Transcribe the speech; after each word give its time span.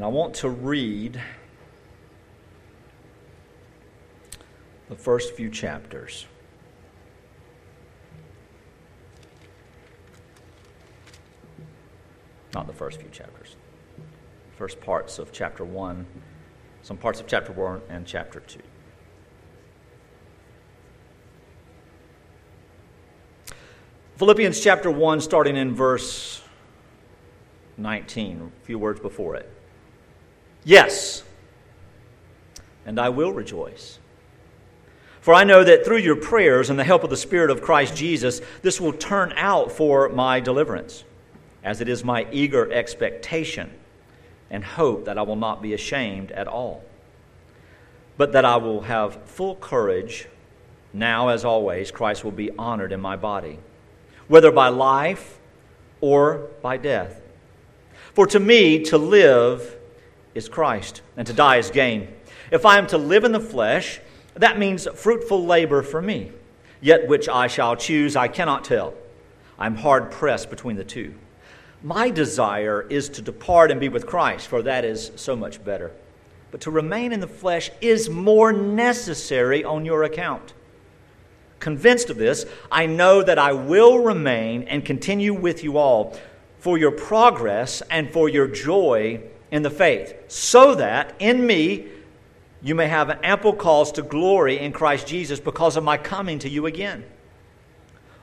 And 0.00 0.06
I 0.06 0.08
want 0.08 0.32
to 0.36 0.48
read 0.48 1.20
the 4.88 4.96
first 4.96 5.34
few 5.34 5.50
chapters. 5.50 6.24
Not 12.54 12.66
the 12.66 12.72
first 12.72 12.98
few 12.98 13.10
chapters, 13.10 13.56
first 14.56 14.80
parts 14.80 15.18
of 15.18 15.32
chapter 15.32 15.66
1, 15.66 16.06
some 16.80 16.96
parts 16.96 17.20
of 17.20 17.26
chapter 17.26 17.52
1 17.52 17.82
and 17.90 18.06
chapter 18.06 18.40
2. 18.40 18.58
Philippians 24.16 24.58
chapter 24.58 24.90
1, 24.90 25.20
starting 25.20 25.58
in 25.58 25.74
verse 25.74 26.40
19, 27.76 28.50
a 28.62 28.64
few 28.64 28.78
words 28.78 28.98
before 28.98 29.36
it. 29.36 29.59
Yes, 30.64 31.22
and 32.84 32.98
I 32.98 33.08
will 33.08 33.32
rejoice. 33.32 33.98
For 35.20 35.34
I 35.34 35.44
know 35.44 35.62
that 35.62 35.84
through 35.84 35.98
your 35.98 36.16
prayers 36.16 36.70
and 36.70 36.78
the 36.78 36.84
help 36.84 37.04
of 37.04 37.10
the 37.10 37.16
Spirit 37.16 37.50
of 37.50 37.60
Christ 37.60 37.94
Jesus, 37.94 38.40
this 38.62 38.80
will 38.80 38.92
turn 38.92 39.32
out 39.36 39.70
for 39.70 40.08
my 40.08 40.40
deliverance, 40.40 41.04
as 41.62 41.80
it 41.80 41.88
is 41.88 42.02
my 42.02 42.26
eager 42.32 42.72
expectation 42.72 43.70
and 44.50 44.64
hope 44.64 45.04
that 45.04 45.18
I 45.18 45.22
will 45.22 45.36
not 45.36 45.62
be 45.62 45.74
ashamed 45.74 46.32
at 46.32 46.48
all, 46.48 46.82
but 48.16 48.32
that 48.32 48.44
I 48.44 48.56
will 48.56 48.80
have 48.82 49.22
full 49.24 49.56
courage. 49.56 50.26
Now, 50.92 51.28
as 51.28 51.44
always, 51.44 51.90
Christ 51.90 52.24
will 52.24 52.32
be 52.32 52.50
honored 52.58 52.92
in 52.92 53.00
my 53.00 53.16
body, 53.16 53.58
whether 54.26 54.50
by 54.50 54.68
life 54.68 55.38
or 56.00 56.48
by 56.62 56.78
death. 56.78 57.20
For 58.14 58.26
to 58.26 58.40
me, 58.40 58.82
to 58.84 58.98
live 58.98 59.76
is 60.34 60.48
Christ, 60.48 61.02
and 61.16 61.26
to 61.26 61.32
die 61.32 61.56
is 61.56 61.70
gain. 61.70 62.08
If 62.50 62.66
I 62.66 62.78
am 62.78 62.86
to 62.88 62.98
live 62.98 63.24
in 63.24 63.32
the 63.32 63.40
flesh, 63.40 64.00
that 64.34 64.58
means 64.58 64.88
fruitful 64.94 65.44
labor 65.44 65.82
for 65.82 66.00
me. 66.00 66.32
Yet 66.80 67.08
which 67.08 67.28
I 67.28 67.46
shall 67.46 67.76
choose, 67.76 68.16
I 68.16 68.28
cannot 68.28 68.64
tell. 68.64 68.94
I'm 69.58 69.76
hard 69.76 70.10
pressed 70.10 70.50
between 70.50 70.76
the 70.76 70.84
two. 70.84 71.14
My 71.82 72.10
desire 72.10 72.86
is 72.88 73.08
to 73.10 73.22
depart 73.22 73.70
and 73.70 73.80
be 73.80 73.88
with 73.88 74.06
Christ, 74.06 74.48
for 74.48 74.62
that 74.62 74.84
is 74.84 75.12
so 75.16 75.36
much 75.36 75.62
better. 75.64 75.92
But 76.50 76.62
to 76.62 76.70
remain 76.70 77.12
in 77.12 77.20
the 77.20 77.26
flesh 77.26 77.70
is 77.80 78.10
more 78.10 78.52
necessary 78.52 79.64
on 79.64 79.84
your 79.84 80.04
account. 80.04 80.52
Convinced 81.58 82.08
of 82.10 82.16
this, 82.16 82.46
I 82.72 82.86
know 82.86 83.22
that 83.22 83.38
I 83.38 83.52
will 83.52 83.98
remain 83.98 84.62
and 84.64 84.84
continue 84.84 85.34
with 85.34 85.62
you 85.62 85.76
all 85.76 86.18
for 86.58 86.78
your 86.78 86.90
progress 86.90 87.82
and 87.90 88.10
for 88.10 88.28
your 88.28 88.46
joy 88.46 89.22
in 89.50 89.62
the 89.62 89.70
faith, 89.70 90.14
so 90.28 90.74
that 90.74 91.14
in 91.18 91.46
me 91.46 91.86
you 92.62 92.74
may 92.74 92.88
have 92.88 93.08
an 93.08 93.18
ample 93.22 93.52
cause 93.52 93.92
to 93.92 94.02
glory 94.02 94.58
in 94.58 94.72
Christ 94.72 95.06
Jesus 95.06 95.40
because 95.40 95.76
of 95.76 95.84
my 95.84 95.96
coming 95.96 96.38
to 96.40 96.48
you 96.48 96.66
again. 96.66 97.04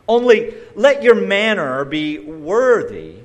Only 0.08 0.54
let 0.76 1.04
your 1.04 1.16
manner 1.16 1.84
be 1.84 2.20
worthy, 2.20 3.16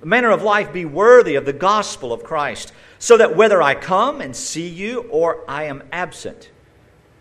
the 0.00 0.06
manner 0.06 0.30
of 0.30 0.42
life 0.42 0.72
be 0.72 0.84
worthy 0.84 1.34
of 1.34 1.44
the 1.44 1.52
gospel 1.52 2.12
of 2.12 2.22
Christ, 2.22 2.72
so 2.98 3.16
that 3.16 3.34
whether 3.34 3.60
I 3.60 3.74
come 3.74 4.20
and 4.20 4.36
see 4.36 4.68
you 4.68 5.00
or 5.10 5.42
I 5.48 5.64
am 5.64 5.82
absent, 5.90 6.50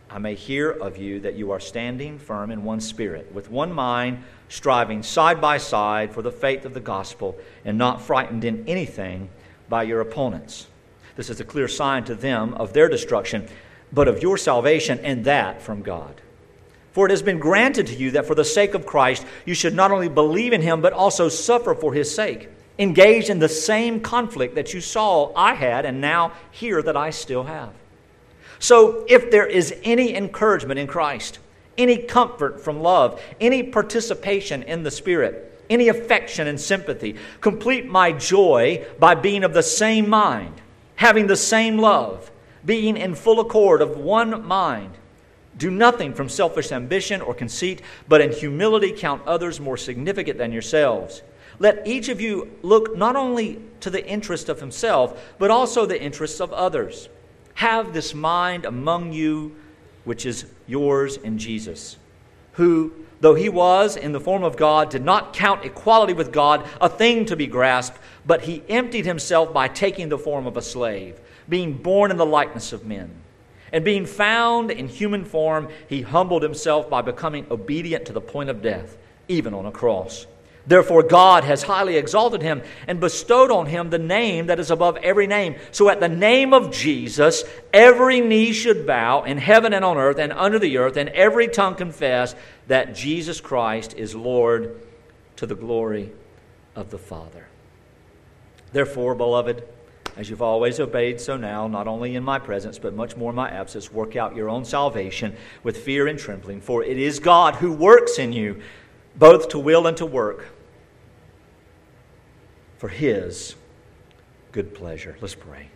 I 0.09 0.19
may 0.19 0.35
hear 0.35 0.69
of 0.69 0.97
you 0.97 1.21
that 1.21 1.35
you 1.35 1.51
are 1.51 1.59
standing 1.59 2.19
firm 2.19 2.51
in 2.51 2.63
one 2.63 2.81
spirit, 2.81 3.31
with 3.33 3.49
one 3.49 3.71
mind, 3.71 4.23
striving 4.49 5.01
side 5.01 5.39
by 5.39 5.57
side 5.57 6.13
for 6.13 6.21
the 6.21 6.31
faith 6.31 6.65
of 6.65 6.73
the 6.73 6.81
gospel, 6.81 7.37
and 7.63 7.77
not 7.77 8.01
frightened 8.01 8.43
in 8.43 8.67
anything 8.67 9.29
by 9.71 9.83
your 9.83 10.01
opponents. 10.01 10.67
This 11.15 11.29
is 11.29 11.39
a 11.39 11.45
clear 11.45 11.69
sign 11.69 12.03
to 12.03 12.13
them 12.13 12.53
of 12.55 12.73
their 12.73 12.89
destruction, 12.89 13.47
but 13.91 14.07
of 14.09 14.21
your 14.21 14.37
salvation, 14.37 14.99
and 14.99 15.25
that 15.25 15.61
from 15.61 15.81
God. 15.81 16.21
For 16.91 17.05
it 17.07 17.11
has 17.11 17.21
been 17.21 17.39
granted 17.39 17.87
to 17.87 17.95
you 17.95 18.11
that 18.11 18.25
for 18.25 18.35
the 18.35 18.43
sake 18.43 18.73
of 18.73 18.85
Christ 18.85 19.25
you 19.45 19.53
should 19.53 19.73
not 19.73 19.91
only 19.91 20.09
believe 20.09 20.51
in 20.51 20.61
him, 20.61 20.81
but 20.81 20.93
also 20.93 21.29
suffer 21.29 21.73
for 21.73 21.93
his 21.93 22.13
sake, 22.13 22.49
engaged 22.77 23.29
in 23.29 23.39
the 23.39 23.49
same 23.49 24.01
conflict 24.01 24.55
that 24.55 24.73
you 24.73 24.81
saw 24.81 25.31
I 25.35 25.53
had, 25.53 25.85
and 25.85 26.01
now 26.01 26.33
hear 26.51 26.81
that 26.81 26.97
I 26.97 27.09
still 27.09 27.43
have. 27.43 27.71
So, 28.59 29.05
if 29.07 29.31
there 29.31 29.47
is 29.47 29.73
any 29.83 30.13
encouragement 30.13 30.79
in 30.79 30.85
Christ, 30.85 31.39
any 31.77 31.97
comfort 31.97 32.61
from 32.61 32.81
love, 32.81 33.21
any 33.39 33.63
participation 33.63 34.63
in 34.63 34.83
the 34.83 34.91
Spirit, 34.91 35.50
any 35.71 35.87
affection 35.87 36.47
and 36.47 36.59
sympathy, 36.59 37.15
complete 37.39 37.85
my 37.85 38.11
joy 38.11 38.85
by 38.99 39.15
being 39.15 39.43
of 39.43 39.53
the 39.53 39.63
same 39.63 40.09
mind, 40.09 40.61
having 40.97 41.27
the 41.27 41.35
same 41.35 41.77
love, 41.77 42.29
being 42.65 42.97
in 42.97 43.15
full 43.15 43.39
accord 43.39 43.81
of 43.81 43.97
one 43.97 44.45
mind. 44.45 44.91
Do 45.57 45.71
nothing 45.71 46.13
from 46.13 46.29
selfish 46.29 46.71
ambition 46.71 47.21
or 47.21 47.33
conceit, 47.33 47.81
but 48.07 48.21
in 48.21 48.31
humility 48.31 48.91
count 48.91 49.25
others 49.25 49.59
more 49.59 49.77
significant 49.77 50.37
than 50.37 50.51
yourselves. 50.51 51.21
Let 51.59 51.87
each 51.87 52.09
of 52.09 52.19
you 52.19 52.51
look 52.61 52.97
not 52.97 53.15
only 53.15 53.61
to 53.81 53.89
the 53.89 54.05
interest 54.05 54.49
of 54.49 54.59
himself, 54.59 55.33
but 55.37 55.51
also 55.51 55.85
the 55.85 56.01
interests 56.01 56.39
of 56.39 56.51
others. 56.53 57.09
Have 57.55 57.93
this 57.93 58.13
mind 58.13 58.65
among 58.65 59.13
you, 59.13 59.55
which 60.03 60.25
is 60.25 60.45
yours 60.67 61.17
in 61.17 61.37
Jesus, 61.37 61.97
who, 62.53 62.93
though 63.21 63.35
he 63.35 63.49
was 63.49 63.95
in 63.95 64.11
the 64.11 64.19
form 64.19 64.43
of 64.43 64.57
God, 64.57 64.89
did 64.89 65.05
not 65.05 65.33
count 65.33 65.63
equality 65.63 66.13
with 66.13 66.31
God 66.31 66.67
a 66.81 66.89
thing 66.89 67.25
to 67.27 67.35
be 67.35 67.47
grasped, 67.47 67.97
but 68.25 68.41
he 68.41 68.63
emptied 68.67 69.05
himself 69.05 69.53
by 69.53 69.67
taking 69.67 70.09
the 70.09 70.17
form 70.17 70.47
of 70.47 70.57
a 70.57 70.61
slave, 70.61 71.19
being 71.47 71.73
born 71.73 72.11
in 72.11 72.17
the 72.17 72.25
likeness 72.25 72.73
of 72.73 72.85
men. 72.85 73.11
And 73.71 73.85
being 73.85 74.05
found 74.05 74.69
in 74.69 74.87
human 74.87 75.23
form, 75.23 75.69
he 75.87 76.01
humbled 76.01 76.43
himself 76.43 76.89
by 76.89 77.01
becoming 77.01 77.45
obedient 77.49 78.05
to 78.07 78.13
the 78.13 78.19
point 78.19 78.49
of 78.49 78.61
death, 78.61 78.97
even 79.29 79.53
on 79.53 79.65
a 79.65 79.71
cross. 79.71 80.27
Therefore, 80.67 81.01
God 81.01 81.43
has 81.43 81.63
highly 81.63 81.97
exalted 81.97 82.41
him 82.41 82.61
and 82.87 82.99
bestowed 82.99 83.49
on 83.49 83.65
him 83.65 83.89
the 83.89 83.97
name 83.97 84.45
that 84.47 84.59
is 84.59 84.69
above 84.69 84.97
every 84.97 85.25
name. 85.25 85.55
So, 85.71 85.89
at 85.89 85.99
the 85.99 86.09
name 86.09 86.53
of 86.53 86.71
Jesus, 86.71 87.43
every 87.73 88.21
knee 88.21 88.53
should 88.53 88.85
bow 88.85 89.23
in 89.23 89.39
heaven 89.39 89.73
and 89.73 89.83
on 89.83 89.97
earth 89.97 90.19
and 90.19 90.31
under 90.31 90.59
the 90.59 90.77
earth, 90.77 90.97
and 90.97 91.09
every 91.09 91.47
tongue 91.47 91.75
confess 91.75 92.35
that 92.71 92.95
Jesus 92.95 93.41
Christ 93.41 93.95
is 93.97 94.15
Lord 94.15 94.81
to 95.35 95.45
the 95.45 95.55
glory 95.55 96.09
of 96.73 96.89
the 96.89 96.97
Father. 96.97 97.47
Therefore, 98.71 99.13
beloved, 99.13 99.67
as 100.15 100.29
you've 100.29 100.41
always 100.41 100.79
obeyed, 100.79 101.19
so 101.19 101.35
now, 101.35 101.67
not 101.67 101.85
only 101.85 102.15
in 102.15 102.23
my 102.23 102.39
presence, 102.39 102.79
but 102.79 102.93
much 102.93 103.17
more 103.17 103.31
in 103.31 103.35
my 103.35 103.49
absence, 103.49 103.91
work 103.91 104.15
out 104.15 104.37
your 104.37 104.47
own 104.47 104.63
salvation 104.63 105.35
with 105.63 105.79
fear 105.79 106.07
and 106.07 106.17
trembling, 106.17 106.61
for 106.61 106.81
it 106.81 106.97
is 106.97 107.19
God 107.19 107.55
who 107.55 107.73
works 107.73 108.17
in 108.17 108.31
you 108.31 108.61
both 109.17 109.49
to 109.49 109.59
will 109.59 109.85
and 109.85 109.97
to 109.97 110.05
work 110.05 110.47
for 112.77 112.87
His 112.87 113.55
good 114.53 114.73
pleasure. 114.73 115.17
Let's 115.19 115.35
pray. 115.35 115.67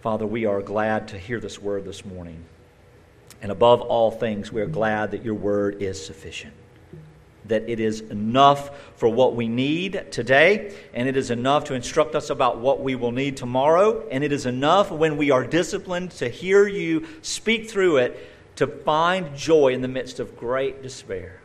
Father, 0.00 0.26
we 0.26 0.46
are 0.46 0.62
glad 0.62 1.06
to 1.06 1.16
hear 1.16 1.38
this 1.38 1.62
word 1.62 1.84
this 1.84 2.04
morning. 2.04 2.44
And 3.42 3.50
above 3.50 3.80
all 3.80 4.10
things, 4.10 4.52
we 4.52 4.60
are 4.60 4.66
glad 4.66 5.12
that 5.12 5.24
your 5.24 5.34
word 5.34 5.82
is 5.82 6.04
sufficient. 6.04 6.52
That 7.46 7.68
it 7.68 7.80
is 7.80 8.00
enough 8.00 8.70
for 8.96 9.08
what 9.08 9.34
we 9.34 9.48
need 9.48 10.06
today, 10.10 10.74
and 10.92 11.08
it 11.08 11.16
is 11.16 11.30
enough 11.30 11.64
to 11.64 11.74
instruct 11.74 12.14
us 12.14 12.30
about 12.30 12.58
what 12.58 12.80
we 12.80 12.94
will 12.94 13.12
need 13.12 13.36
tomorrow, 13.36 14.06
and 14.10 14.22
it 14.22 14.30
is 14.30 14.46
enough 14.46 14.90
when 14.90 15.16
we 15.16 15.30
are 15.30 15.44
disciplined 15.44 16.12
to 16.12 16.28
hear 16.28 16.68
you 16.68 17.06
speak 17.22 17.70
through 17.70 17.96
it 17.96 18.30
to 18.56 18.66
find 18.66 19.34
joy 19.34 19.72
in 19.72 19.80
the 19.80 19.88
midst 19.88 20.20
of 20.20 20.36
great 20.36 20.82
despair. 20.82 21.40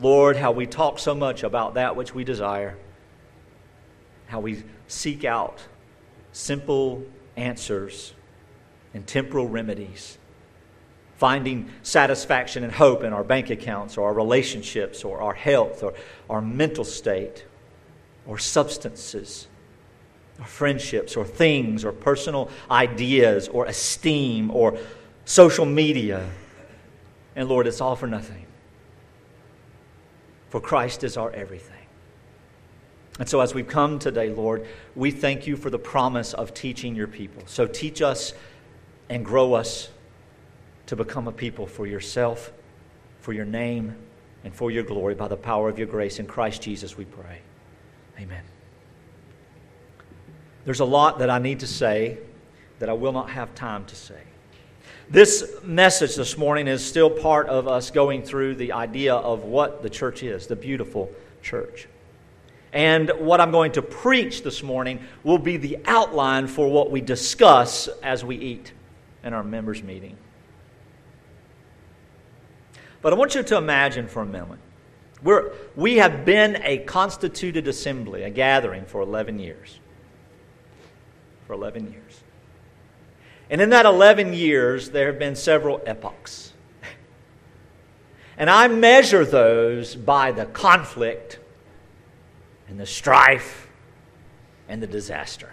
Lord, 0.00 0.36
how 0.36 0.50
we 0.50 0.66
talk 0.66 0.98
so 0.98 1.14
much 1.14 1.44
about 1.44 1.74
that 1.74 1.94
which 1.94 2.14
we 2.14 2.24
desire, 2.24 2.76
how 4.26 4.40
we 4.40 4.64
seek 4.88 5.24
out 5.24 5.62
simple 6.32 7.04
answers 7.36 8.12
and 8.92 9.06
temporal 9.06 9.48
remedies, 9.48 10.18
finding 11.20 11.70
satisfaction 11.82 12.64
and 12.64 12.72
hope 12.72 13.04
in 13.04 13.12
our 13.12 13.22
bank 13.22 13.50
accounts 13.50 13.96
or 13.96 14.08
our 14.08 14.14
relationships 14.14 15.04
or 15.04 15.20
our 15.20 15.34
health 15.34 15.82
or 15.82 15.94
our 16.28 16.40
mental 16.40 16.82
state 16.82 17.44
or 18.26 18.38
substances 18.38 19.46
or 20.38 20.46
friendships 20.46 21.16
or 21.16 21.24
things 21.24 21.84
or 21.84 21.92
personal 21.92 22.50
ideas 22.70 23.48
or 23.48 23.66
esteem 23.66 24.50
or 24.50 24.76
social 25.26 25.66
media. 25.66 26.26
And 27.36 27.48
Lord, 27.48 27.66
it's 27.68 27.80
all 27.80 27.94
for 27.94 28.06
nothing 28.06 28.46
for 30.50 30.60
Christ 30.60 31.04
is 31.04 31.16
our 31.16 31.30
everything. 31.30 31.76
And 33.18 33.28
so, 33.28 33.40
as 33.40 33.54
we've 33.54 33.68
come 33.68 33.98
today, 33.98 34.30
Lord, 34.30 34.66
we 34.96 35.10
thank 35.10 35.46
you 35.46 35.56
for 35.56 35.70
the 35.70 35.78
promise 35.78 36.34
of 36.34 36.54
teaching 36.54 36.94
your 36.94 37.06
people. 37.06 37.42
So, 37.46 37.66
teach 37.66 38.02
us 38.02 38.32
and 39.08 39.24
grow 39.24 39.54
us 39.54 39.90
to 40.90 40.96
become 40.96 41.28
a 41.28 41.32
people 41.32 41.68
for 41.68 41.86
yourself, 41.86 42.52
for 43.20 43.32
your 43.32 43.44
name, 43.44 43.94
and 44.42 44.52
for 44.52 44.72
your 44.72 44.82
glory 44.82 45.14
by 45.14 45.28
the 45.28 45.36
power 45.36 45.68
of 45.68 45.78
your 45.78 45.86
grace. 45.86 46.18
In 46.18 46.26
Christ 46.26 46.62
Jesus, 46.62 46.96
we 46.96 47.04
pray. 47.04 47.38
Amen. 48.18 48.42
There's 50.64 50.80
a 50.80 50.84
lot 50.84 51.20
that 51.20 51.30
I 51.30 51.38
need 51.38 51.60
to 51.60 51.66
say 51.68 52.18
that 52.80 52.88
I 52.88 52.92
will 52.94 53.12
not 53.12 53.30
have 53.30 53.54
time 53.54 53.84
to 53.84 53.94
say. 53.94 54.20
This 55.08 55.54
message 55.62 56.16
this 56.16 56.36
morning 56.36 56.66
is 56.66 56.84
still 56.84 57.08
part 57.08 57.46
of 57.46 57.68
us 57.68 57.92
going 57.92 58.24
through 58.24 58.56
the 58.56 58.72
idea 58.72 59.14
of 59.14 59.44
what 59.44 59.84
the 59.84 59.90
church 59.90 60.24
is, 60.24 60.48
the 60.48 60.56
beautiful 60.56 61.08
church. 61.40 61.86
And 62.72 63.12
what 63.16 63.40
I'm 63.40 63.52
going 63.52 63.70
to 63.72 63.82
preach 63.82 64.42
this 64.42 64.60
morning 64.60 64.98
will 65.22 65.38
be 65.38 65.56
the 65.56 65.78
outline 65.84 66.48
for 66.48 66.68
what 66.68 66.90
we 66.90 67.00
discuss 67.00 67.86
as 68.02 68.24
we 68.24 68.34
eat 68.34 68.72
in 69.22 69.32
our 69.34 69.44
members' 69.44 69.84
meeting. 69.84 70.16
But 73.02 73.12
I 73.12 73.16
want 73.16 73.34
you 73.34 73.42
to 73.42 73.56
imagine 73.56 74.08
for 74.08 74.22
a 74.22 74.26
moment. 74.26 74.60
We're, 75.22 75.52
we 75.76 75.96
have 75.96 76.24
been 76.24 76.60
a 76.62 76.78
constituted 76.78 77.68
assembly, 77.68 78.22
a 78.22 78.30
gathering 78.30 78.84
for 78.84 79.00
11 79.00 79.38
years. 79.38 79.78
For 81.46 81.52
11 81.52 81.92
years. 81.92 82.20
And 83.50 83.60
in 83.60 83.70
that 83.70 83.84
11 83.84 84.32
years, 84.32 84.90
there 84.90 85.08
have 85.08 85.18
been 85.18 85.36
several 85.36 85.82
epochs. 85.84 86.52
And 88.36 88.48
I 88.48 88.68
measure 88.68 89.24
those 89.24 89.94
by 89.94 90.32
the 90.32 90.46
conflict 90.46 91.38
and 92.68 92.80
the 92.80 92.86
strife 92.86 93.68
and 94.68 94.82
the 94.82 94.86
disaster. 94.86 95.52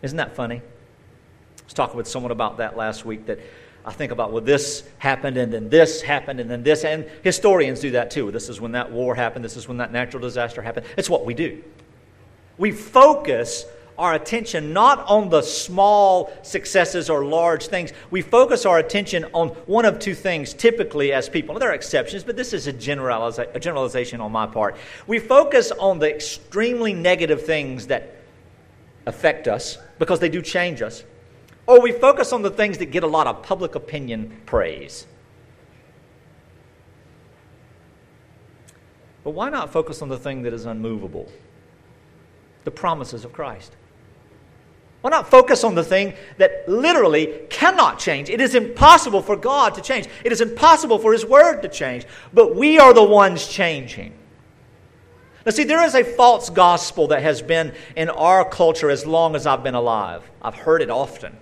Isn't 0.00 0.16
that 0.16 0.34
funny? 0.34 0.56
I 0.56 1.64
was 1.64 1.74
talking 1.74 1.96
with 1.96 2.06
someone 2.08 2.32
about 2.32 2.58
that 2.58 2.76
last 2.76 3.04
week 3.04 3.26
that 3.26 3.40
I 3.86 3.92
think 3.92 4.10
about, 4.10 4.32
well, 4.32 4.42
this 4.42 4.82
happened, 4.98 5.36
and 5.36 5.52
then 5.52 5.70
this 5.70 6.02
happened, 6.02 6.40
and 6.40 6.50
then 6.50 6.64
this. 6.64 6.84
And 6.84 7.08
historians 7.22 7.78
do 7.78 7.92
that 7.92 8.10
too. 8.10 8.32
This 8.32 8.48
is 8.48 8.60
when 8.60 8.72
that 8.72 8.90
war 8.90 9.14
happened, 9.14 9.44
this 9.44 9.56
is 9.56 9.68
when 9.68 9.76
that 9.76 9.92
natural 9.92 10.20
disaster 10.20 10.60
happened. 10.60 10.86
It's 10.96 11.08
what 11.08 11.24
we 11.24 11.34
do. 11.34 11.62
We 12.58 12.72
focus 12.72 13.64
our 13.96 14.14
attention 14.14 14.72
not 14.72 15.06
on 15.06 15.30
the 15.30 15.40
small 15.40 16.32
successes 16.42 17.08
or 17.08 17.24
large 17.24 17.68
things. 17.68 17.92
We 18.10 18.22
focus 18.22 18.66
our 18.66 18.78
attention 18.78 19.24
on 19.32 19.48
one 19.66 19.84
of 19.84 20.00
two 20.00 20.14
things 20.14 20.52
typically 20.52 21.12
as 21.12 21.28
people. 21.28 21.58
There 21.58 21.70
are 21.70 21.74
exceptions, 21.74 22.24
but 22.24 22.36
this 22.36 22.52
is 22.52 22.66
a, 22.66 22.72
generaliza- 22.72 23.54
a 23.54 23.60
generalization 23.60 24.20
on 24.20 24.32
my 24.32 24.46
part. 24.46 24.76
We 25.06 25.18
focus 25.18 25.70
on 25.70 25.98
the 26.00 26.12
extremely 26.12 26.92
negative 26.92 27.46
things 27.46 27.86
that 27.86 28.16
affect 29.06 29.48
us 29.48 29.78
because 29.98 30.18
they 30.18 30.28
do 30.28 30.42
change 30.42 30.82
us. 30.82 31.04
Or 31.66 31.80
we 31.80 31.92
focus 31.92 32.32
on 32.32 32.42
the 32.42 32.50
things 32.50 32.78
that 32.78 32.86
get 32.86 33.02
a 33.02 33.08
lot 33.08 33.26
of 33.26 33.42
public 33.42 33.74
opinion 33.74 34.40
praise. 34.46 35.06
But 39.24 39.30
why 39.30 39.50
not 39.50 39.72
focus 39.72 40.02
on 40.02 40.08
the 40.08 40.18
thing 40.18 40.42
that 40.42 40.52
is 40.52 40.66
unmovable? 40.66 41.30
The 42.62 42.70
promises 42.70 43.24
of 43.24 43.32
Christ. 43.32 43.74
Why 45.00 45.10
not 45.10 45.28
focus 45.28 45.64
on 45.64 45.74
the 45.74 45.82
thing 45.82 46.14
that 46.38 46.68
literally 46.68 47.40
cannot 47.50 47.98
change? 47.98 48.30
It 48.30 48.40
is 48.40 48.54
impossible 48.54 49.22
for 49.22 49.36
God 49.36 49.74
to 49.74 49.80
change. 49.80 50.08
It 50.24 50.30
is 50.30 50.40
impossible 50.40 51.00
for 51.00 51.12
His 51.12 51.26
Word 51.26 51.62
to 51.62 51.68
change. 51.68 52.06
But 52.32 52.54
we 52.54 52.78
are 52.78 52.94
the 52.94 53.02
ones 53.02 53.48
changing. 53.48 54.12
Now, 55.44 55.52
see, 55.52 55.64
there 55.64 55.84
is 55.84 55.94
a 55.94 56.02
false 56.02 56.50
gospel 56.50 57.08
that 57.08 57.22
has 57.22 57.40
been 57.40 57.72
in 57.96 58.10
our 58.10 58.44
culture 58.48 58.90
as 58.90 59.06
long 59.06 59.36
as 59.36 59.46
I've 59.46 59.62
been 59.62 59.76
alive. 59.76 60.28
I've 60.42 60.56
heard 60.56 60.82
it 60.82 60.90
often. 60.90 61.36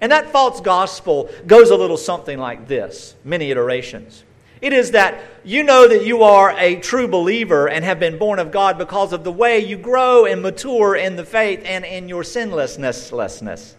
And 0.00 0.12
that 0.12 0.30
false 0.30 0.60
gospel 0.60 1.30
goes 1.46 1.70
a 1.70 1.76
little 1.76 1.96
something 1.96 2.38
like 2.38 2.68
this 2.68 3.14
many 3.24 3.50
iterations. 3.50 4.24
It 4.60 4.72
is 4.72 4.90
that 4.92 5.20
you 5.44 5.62
know 5.62 5.86
that 5.86 6.04
you 6.04 6.22
are 6.22 6.50
a 6.58 6.76
true 6.80 7.06
believer 7.06 7.68
and 7.68 7.84
have 7.84 8.00
been 8.00 8.18
born 8.18 8.38
of 8.38 8.50
God 8.50 8.76
because 8.76 9.12
of 9.12 9.22
the 9.22 9.30
way 9.30 9.60
you 9.60 9.78
grow 9.78 10.24
and 10.24 10.42
mature 10.42 10.96
in 10.96 11.16
the 11.16 11.24
faith 11.24 11.62
and 11.64 11.84
in 11.84 12.08
your 12.08 12.24
sinlessness. 12.24 13.74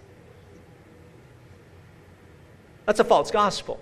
That's 2.85 2.99
a 2.99 3.03
false 3.03 3.29
gospel. 3.29 3.79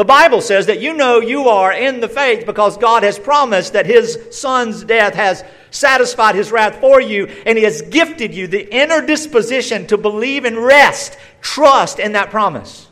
The 0.00 0.04
Bible 0.06 0.40
says 0.40 0.64
that 0.64 0.80
you 0.80 0.94
know 0.94 1.20
you 1.20 1.50
are 1.50 1.74
in 1.74 2.00
the 2.00 2.08
faith 2.08 2.46
because 2.46 2.78
God 2.78 3.02
has 3.02 3.18
promised 3.18 3.74
that 3.74 3.84
His 3.84 4.18
Son's 4.30 4.82
death 4.82 5.12
has 5.12 5.44
satisfied 5.70 6.34
His 6.34 6.50
wrath 6.50 6.80
for 6.80 7.02
you, 7.02 7.26
and 7.44 7.58
He 7.58 7.64
has 7.64 7.82
gifted 7.82 8.34
you 8.34 8.46
the 8.46 8.66
inner 8.74 9.04
disposition 9.04 9.86
to 9.88 9.98
believe 9.98 10.46
and 10.46 10.56
rest, 10.56 11.18
trust 11.42 11.98
in 11.98 12.12
that 12.12 12.30
promise. 12.30 12.88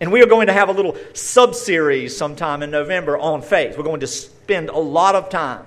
And 0.00 0.10
we 0.10 0.20
are 0.24 0.26
going 0.26 0.48
to 0.48 0.52
have 0.52 0.70
a 0.70 0.72
little 0.72 0.96
sub 1.12 1.54
series 1.54 2.16
sometime 2.16 2.64
in 2.64 2.72
November 2.72 3.16
on 3.16 3.40
faith. 3.40 3.78
We're 3.78 3.84
going 3.84 4.00
to 4.00 4.08
spend 4.08 4.70
a 4.70 4.78
lot 4.78 5.14
of 5.14 5.28
time. 5.28 5.64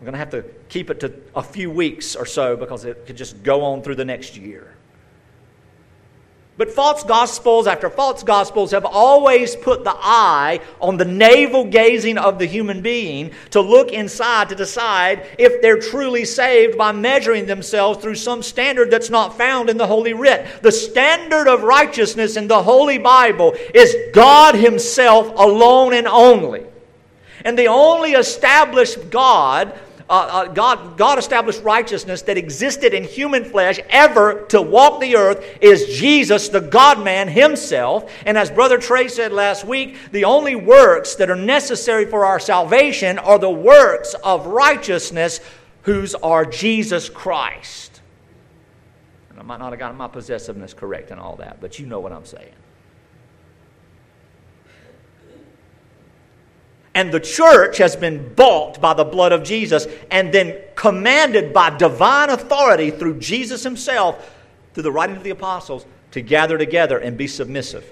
We're 0.00 0.06
going 0.06 0.14
to 0.14 0.20
have 0.20 0.30
to 0.30 0.42
keep 0.70 0.88
it 0.88 1.00
to 1.00 1.12
a 1.36 1.42
few 1.42 1.70
weeks 1.70 2.16
or 2.16 2.24
so 2.24 2.56
because 2.56 2.86
it 2.86 3.04
could 3.04 3.18
just 3.18 3.42
go 3.42 3.62
on 3.62 3.82
through 3.82 3.96
the 3.96 4.06
next 4.06 4.38
year. 4.38 4.74
But 6.60 6.70
false 6.70 7.04
gospels 7.04 7.66
after 7.66 7.88
false 7.88 8.22
gospels 8.22 8.72
have 8.72 8.84
always 8.84 9.56
put 9.56 9.82
the 9.82 9.96
eye 9.96 10.60
on 10.78 10.98
the 10.98 11.06
navel 11.06 11.64
gazing 11.64 12.18
of 12.18 12.38
the 12.38 12.44
human 12.44 12.82
being 12.82 13.30
to 13.52 13.62
look 13.62 13.92
inside 13.92 14.50
to 14.50 14.54
decide 14.54 15.26
if 15.38 15.62
they're 15.62 15.80
truly 15.80 16.26
saved 16.26 16.76
by 16.76 16.92
measuring 16.92 17.46
themselves 17.46 18.02
through 18.02 18.16
some 18.16 18.42
standard 18.42 18.90
that's 18.90 19.08
not 19.08 19.38
found 19.38 19.70
in 19.70 19.78
the 19.78 19.86
Holy 19.86 20.12
Writ. 20.12 20.60
The 20.60 20.70
standard 20.70 21.48
of 21.48 21.62
righteousness 21.62 22.36
in 22.36 22.46
the 22.46 22.62
Holy 22.62 22.98
Bible 22.98 23.54
is 23.72 23.96
God 24.12 24.54
Himself 24.54 25.32
alone 25.36 25.94
and 25.94 26.06
only. 26.06 26.66
And 27.42 27.58
the 27.58 27.68
only 27.68 28.12
established 28.12 29.08
God 29.08 29.72
uh, 30.10 30.28
uh, 30.28 30.44
God, 30.48 30.96
God 30.96 31.20
established 31.20 31.62
righteousness 31.62 32.22
that 32.22 32.36
existed 32.36 32.94
in 32.94 33.04
human 33.04 33.44
flesh 33.44 33.78
ever 33.88 34.44
to 34.46 34.60
walk 34.60 35.00
the 35.00 35.14
earth 35.14 35.58
is 35.60 35.96
Jesus, 35.98 36.48
the 36.48 36.60
God 36.60 37.04
man 37.04 37.28
himself. 37.28 38.12
And 38.26 38.36
as 38.36 38.50
Brother 38.50 38.76
Trey 38.76 39.06
said 39.06 39.30
last 39.30 39.64
week, 39.64 39.96
the 40.10 40.24
only 40.24 40.56
works 40.56 41.14
that 41.14 41.30
are 41.30 41.36
necessary 41.36 42.06
for 42.06 42.24
our 42.24 42.40
salvation 42.40 43.20
are 43.20 43.38
the 43.38 43.48
works 43.48 44.14
of 44.24 44.48
righteousness, 44.48 45.38
whose 45.82 46.16
are 46.16 46.44
Jesus 46.44 47.08
Christ. 47.08 48.00
And 49.30 49.38
I 49.38 49.44
might 49.44 49.60
not 49.60 49.70
have 49.70 49.78
gotten 49.78 49.96
my 49.96 50.08
possessiveness 50.08 50.74
correct 50.74 51.12
and 51.12 51.20
all 51.20 51.36
that, 51.36 51.60
but 51.60 51.78
you 51.78 51.86
know 51.86 52.00
what 52.00 52.12
I'm 52.12 52.26
saying. 52.26 52.52
And 56.94 57.12
the 57.12 57.20
church 57.20 57.78
has 57.78 57.94
been 57.94 58.34
bought 58.34 58.80
by 58.80 58.94
the 58.94 59.04
blood 59.04 59.32
of 59.32 59.44
Jesus 59.44 59.86
and 60.10 60.32
then 60.34 60.60
commanded 60.74 61.52
by 61.52 61.70
divine 61.76 62.30
authority 62.30 62.90
through 62.90 63.20
Jesus 63.20 63.62
himself, 63.62 64.34
through 64.74 64.82
the 64.82 64.92
writings 64.92 65.18
of 65.18 65.24
the 65.24 65.30
apostles, 65.30 65.86
to 66.10 66.20
gather 66.20 66.58
together 66.58 66.98
and 66.98 67.16
be 67.16 67.28
submissive 67.28 67.84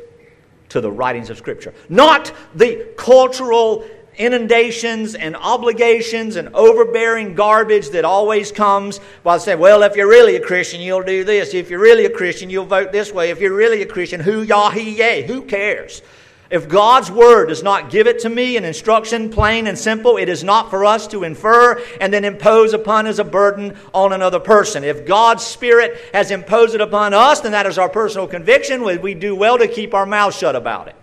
to 0.71 0.81
the 0.81 0.91
writings 0.91 1.31
of 1.31 1.39
Scripture. 1.39 1.73
Not 1.89 2.33
the 2.55 2.89
cultural 2.97 3.85
inundations 4.17 5.15
and 5.15 5.37
obligations 5.37 6.35
and 6.35 6.49
overbearing 6.55 7.35
garbage 7.35 7.91
that 7.91 8.05
always 8.05 8.51
comes 8.51 8.99
while 9.23 9.39
saying, 9.39 9.61
well, 9.61 9.85
if 9.85 9.95
you're 9.95 10.09
really 10.09 10.35
a 10.35 10.41
Christian, 10.41 10.81
you'll 10.81 11.05
do 11.05 11.23
this. 11.23 11.55
If 11.55 11.71
you're 11.71 11.79
really 11.79 12.05
a 12.05 12.11
Christian, 12.11 12.51
you'll 12.51 12.67
vote 12.67 12.91
this 12.91 13.13
way. 13.13 13.31
If 13.31 13.41
you're 13.41 13.55
really 13.55 13.81
a 13.83 13.87
Christian, 13.87 14.21
who 14.21 14.43
yah 14.43 14.71
he 14.71 14.99
yay. 14.99 15.25
Who 15.27 15.43
cares? 15.43 16.03
If 16.51 16.67
God's 16.67 17.11
word 17.11 17.47
does 17.49 17.63
not 17.63 17.91
give 17.91 18.07
it 18.07 18.21
to 18.21 18.29
me, 18.31 18.57
an 18.57 18.65
instruction 18.65 19.29
plain 19.29 19.67
and 19.67 19.79
simple, 19.79 20.17
it 20.17 20.31
is 20.31 20.43
not 20.43 20.71
for 20.71 20.87
us 20.87 21.07
to 21.09 21.25
infer 21.25 21.79
and 22.01 22.11
then 22.13 22.25
impose 22.25 22.73
upon 22.73 23.07
as 23.07 23.19
a 23.19 23.25
burden 23.25 23.77
on 23.93 24.15
another 24.15 24.41
person. 24.41 24.83
If 24.83 25.05
God's 25.05 25.45
spirit 25.45 26.01
has 26.15 26.31
imposed 26.31 26.75
it 26.75 26.81
upon 26.81 27.13
us, 27.13 27.41
then 27.41 27.53
that 27.53 27.67
is 27.67 27.77
our 27.77 27.91
personal 27.91 28.27
conviction. 28.27 28.83
We 28.83 29.13
do 29.13 29.35
well 29.35 29.59
to 29.59 29.69
keep 29.69 29.93
our 29.93 30.07
mouths 30.07 30.39
shut 30.39 30.57
about 30.57 30.89
it. 30.89 30.97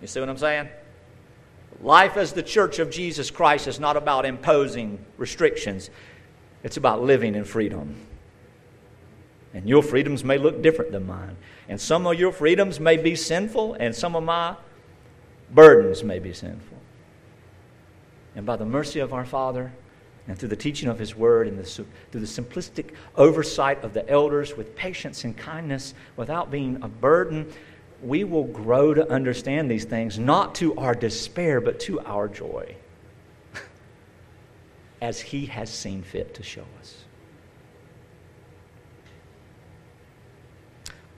You 0.00 0.08
see 0.08 0.18
what 0.18 0.28
I'm 0.28 0.36
saying? 0.36 0.68
Life 1.82 2.16
as 2.16 2.32
the 2.32 2.42
church 2.42 2.80
of 2.80 2.90
Jesus 2.90 3.30
Christ 3.30 3.68
is 3.68 3.78
not 3.78 3.96
about 3.96 4.24
imposing 4.24 4.98
restrictions, 5.16 5.90
it's 6.64 6.76
about 6.76 7.02
living 7.02 7.36
in 7.36 7.44
freedom. 7.44 7.94
And 9.54 9.68
your 9.68 9.82
freedoms 9.82 10.24
may 10.24 10.38
look 10.38 10.60
different 10.60 10.90
than 10.90 11.06
mine. 11.06 11.36
And 11.68 11.80
some 11.80 12.06
of 12.06 12.18
your 12.18 12.32
freedoms 12.32 12.78
may 12.78 12.96
be 12.96 13.14
sinful, 13.14 13.74
and 13.74 13.94
some 13.94 14.14
of 14.14 14.22
my 14.22 14.56
burdens 15.50 16.04
may 16.04 16.18
be 16.18 16.32
sinful. 16.32 16.78
And 18.34 18.46
by 18.46 18.56
the 18.56 18.66
mercy 18.66 19.00
of 19.00 19.12
our 19.12 19.24
Father, 19.24 19.72
and 20.28 20.38
through 20.38 20.48
the 20.48 20.56
teaching 20.56 20.88
of 20.88 20.98
His 20.98 21.14
Word, 21.14 21.48
and 21.48 21.58
the, 21.58 21.64
through 21.64 22.20
the 22.20 22.26
simplistic 22.26 22.90
oversight 23.16 23.82
of 23.84 23.94
the 23.94 24.08
elders 24.08 24.56
with 24.56 24.76
patience 24.76 25.24
and 25.24 25.36
kindness, 25.36 25.94
without 26.16 26.50
being 26.50 26.82
a 26.82 26.88
burden, 26.88 27.52
we 28.02 28.24
will 28.24 28.44
grow 28.44 28.92
to 28.92 29.10
understand 29.10 29.70
these 29.70 29.84
things, 29.84 30.18
not 30.18 30.54
to 30.56 30.76
our 30.76 30.94
despair, 30.94 31.60
but 31.60 31.80
to 31.80 32.00
our 32.00 32.28
joy, 32.28 32.74
as 35.00 35.20
He 35.20 35.46
has 35.46 35.72
seen 35.72 36.02
fit 36.02 36.34
to 36.34 36.42
show 36.42 36.64
us. 36.80 36.95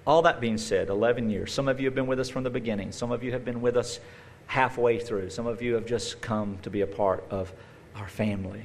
All 0.09 0.23
that 0.23 0.41
being 0.41 0.57
said, 0.57 0.89
11 0.89 1.29
years. 1.29 1.53
Some 1.53 1.69
of 1.69 1.81
you 1.81 1.87
have 1.87 1.95
been 1.95 2.07
with 2.07 2.19
us 2.19 2.31
from 2.31 2.43
the 2.43 2.49
beginning. 2.49 2.93
Some 2.93 3.13
of 3.13 3.23
you 3.23 3.33
have 3.33 3.45
been 3.45 3.61
with 3.61 3.77
us 3.77 4.01
halfway 4.47 4.99
through. 4.99 5.29
Some 5.29 5.47
of 5.47 5.61
you 5.61 5.75
have 5.75 5.85
just 5.85 6.23
come 6.23 6.57
to 6.63 6.71
be 6.71 6.81
a 6.81 6.87
part 6.87 7.27
of 7.29 7.53
our 7.95 8.09
family. 8.09 8.63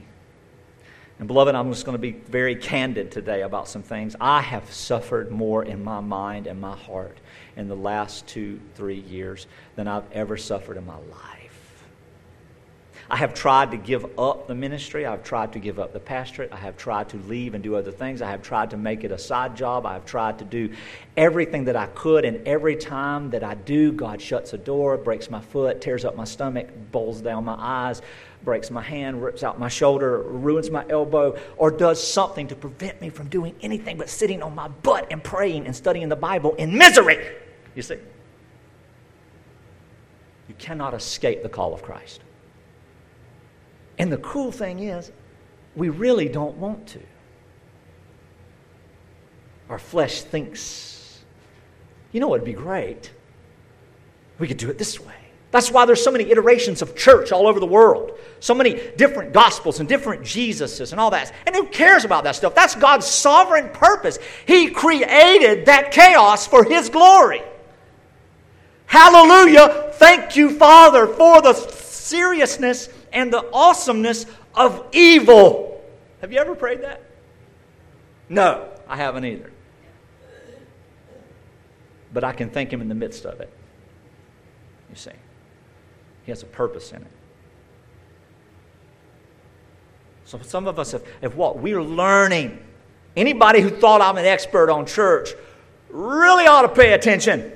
And, 1.19 1.27
beloved, 1.27 1.53
I'm 1.53 1.69
just 1.69 1.83
going 1.83 1.97
to 1.97 2.01
be 2.01 2.11
very 2.11 2.55
candid 2.55 3.11
today 3.11 3.41
about 3.41 3.67
some 3.67 3.83
things. 3.83 4.15
I 4.21 4.39
have 4.39 4.71
suffered 4.71 5.31
more 5.31 5.65
in 5.65 5.83
my 5.83 5.99
mind 5.99 6.47
and 6.47 6.61
my 6.61 6.77
heart 6.77 7.17
in 7.57 7.67
the 7.67 7.75
last 7.75 8.25
two, 8.25 8.61
three 8.75 9.01
years 9.01 9.45
than 9.75 9.89
I've 9.89 10.09
ever 10.13 10.37
suffered 10.37 10.77
in 10.77 10.85
my 10.85 10.95
life. 10.95 11.32
I 13.09 13.17
have 13.17 13.33
tried 13.33 13.71
to 13.71 13.77
give 13.77 14.05
up 14.17 14.47
the 14.47 14.55
ministry. 14.55 15.05
I've 15.05 15.23
tried 15.23 15.53
to 15.53 15.59
give 15.59 15.77
up 15.77 15.93
the 15.93 15.99
pastorate. 15.99 16.51
I 16.53 16.57
have 16.57 16.77
tried 16.77 17.09
to 17.09 17.17
leave 17.17 17.53
and 17.53 17.63
do 17.63 17.75
other 17.75 17.91
things. 17.91 18.21
I 18.21 18.31
have 18.31 18.41
tried 18.41 18.69
to 18.71 18.77
make 18.77 19.03
it 19.03 19.11
a 19.11 19.17
side 19.17 19.55
job. 19.57 19.85
I 19.85 19.93
have 19.93 20.05
tried 20.05 20.39
to 20.39 20.45
do 20.45 20.73
everything 21.17 21.65
that 21.65 21.75
I 21.75 21.87
could. 21.87 22.23
And 22.23 22.47
every 22.47 22.75
time 22.75 23.29
that 23.31 23.43
I 23.43 23.55
do, 23.55 23.91
God 23.91 24.21
shuts 24.21 24.53
a 24.53 24.57
door, 24.57 24.97
breaks 24.97 25.29
my 25.29 25.41
foot, 25.41 25.81
tears 25.81 26.05
up 26.05 26.15
my 26.15 26.23
stomach, 26.23 26.69
bowls 26.91 27.21
down 27.21 27.43
my 27.43 27.55
eyes, 27.57 28.01
breaks 28.43 28.71
my 28.71 28.81
hand, 28.81 29.21
rips 29.21 29.43
out 29.43 29.59
my 29.59 29.69
shoulder, 29.69 30.21
ruins 30.21 30.71
my 30.71 30.85
elbow, 30.89 31.37
or 31.57 31.71
does 31.71 32.05
something 32.05 32.47
to 32.47 32.55
prevent 32.55 33.01
me 33.01 33.09
from 33.09 33.27
doing 33.27 33.55
anything 33.61 33.97
but 33.97 34.09
sitting 34.09 34.41
on 34.41 34.55
my 34.55 34.69
butt 34.69 35.07
and 35.11 35.23
praying 35.23 35.65
and 35.65 35.75
studying 35.75 36.09
the 36.09 36.15
Bible 36.15 36.55
in 36.55 36.77
misery. 36.77 37.35
You 37.75 37.81
see? 37.81 37.97
You 40.47 40.55
cannot 40.57 40.93
escape 40.93 41.43
the 41.43 41.49
call 41.49 41.73
of 41.73 41.83
Christ. 41.83 42.21
And 43.97 44.11
the 44.11 44.17
cool 44.17 44.51
thing 44.51 44.79
is, 44.79 45.11
we 45.75 45.89
really 45.89 46.27
don't 46.27 46.57
want 46.57 46.87
to. 46.87 46.99
Our 49.69 49.79
flesh 49.79 50.21
thinks, 50.21 51.23
you 52.11 52.19
know, 52.19 52.33
it'd 52.35 52.45
be 52.45 52.53
great. 52.53 53.11
We 54.39 54.47
could 54.47 54.57
do 54.57 54.69
it 54.69 54.77
this 54.77 54.99
way. 54.99 55.13
That's 55.53 55.69
why 55.69 55.85
there's 55.85 56.03
so 56.03 56.11
many 56.11 56.31
iterations 56.31 56.81
of 56.81 56.95
church 56.95 57.31
all 57.31 57.47
over 57.47 57.59
the 57.59 57.67
world. 57.67 58.17
So 58.39 58.55
many 58.55 58.91
different 58.97 59.33
gospels 59.33 59.79
and 59.79 59.87
different 59.87 60.23
Jesuses 60.23 60.91
and 60.91 60.99
all 60.99 61.11
that. 61.11 61.31
And 61.45 61.55
who 61.55 61.67
cares 61.67 62.05
about 62.05 62.23
that 62.23 62.35
stuff? 62.35 62.55
That's 62.55 62.73
God's 62.73 63.05
sovereign 63.05 63.69
purpose. 63.69 64.17
He 64.47 64.71
created 64.71 65.67
that 65.67 65.91
chaos 65.91 66.47
for 66.47 66.63
His 66.63 66.89
glory. 66.89 67.43
Hallelujah. 68.87 69.91
Thank 69.93 70.35
you, 70.35 70.57
Father, 70.57 71.05
for 71.05 71.41
the 71.43 71.53
seriousness 71.53 72.89
and 73.13 73.31
the 73.31 73.47
awesomeness 73.53 74.25
of 74.55 74.85
evil. 74.91 75.81
Have 76.21 76.33
you 76.33 76.39
ever 76.39 76.55
prayed 76.55 76.81
that? 76.81 77.01
No, 78.27 78.69
I 78.87 78.97
haven't 78.97 79.25
either. 79.25 79.51
But 82.11 82.23
I 82.23 82.33
can 82.33 82.49
thank 82.49 82.71
Him 82.71 82.81
in 82.81 82.89
the 82.89 82.95
midst 82.95 83.25
of 83.25 83.39
it. 83.39 83.51
You 84.89 84.95
see, 84.95 85.11
He 86.25 86.31
has 86.31 86.43
a 86.43 86.47
purpose 86.47 86.91
in 86.91 87.01
it. 87.01 87.11
So 90.25 90.39
some 90.41 90.67
of 90.67 90.79
us 90.79 90.91
have, 90.93 91.05
have 91.21 91.35
what? 91.35 91.59
We're 91.59 91.83
learning. 91.83 92.59
Anybody 93.15 93.61
who 93.61 93.69
thought 93.69 94.01
I'm 94.01 94.17
an 94.17 94.25
expert 94.25 94.71
on 94.71 94.85
church 94.85 95.29
really 95.89 96.47
ought 96.47 96.63
to 96.63 96.69
pay 96.69 96.93
attention. 96.93 97.51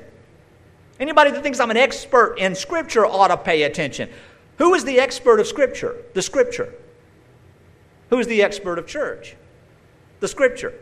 Anybody 0.99 1.31
that 1.31 1.43
thinks 1.43 1.59
I'm 1.59 1.71
an 1.71 1.77
expert 1.77 2.35
in 2.37 2.55
Scripture 2.55 3.05
ought 3.05 3.29
to 3.29 3.37
pay 3.37 3.63
attention. 3.63 4.09
Who 4.57 4.73
is 4.73 4.83
the 4.83 4.99
expert 4.99 5.39
of 5.39 5.47
Scripture? 5.47 5.95
The 6.13 6.21
Scripture. 6.21 6.73
Who 8.09 8.19
is 8.19 8.27
the 8.27 8.41
expert 8.41 8.79
of 8.79 8.87
church? 8.87 9.35
The 10.19 10.27
Scripture. 10.27 10.73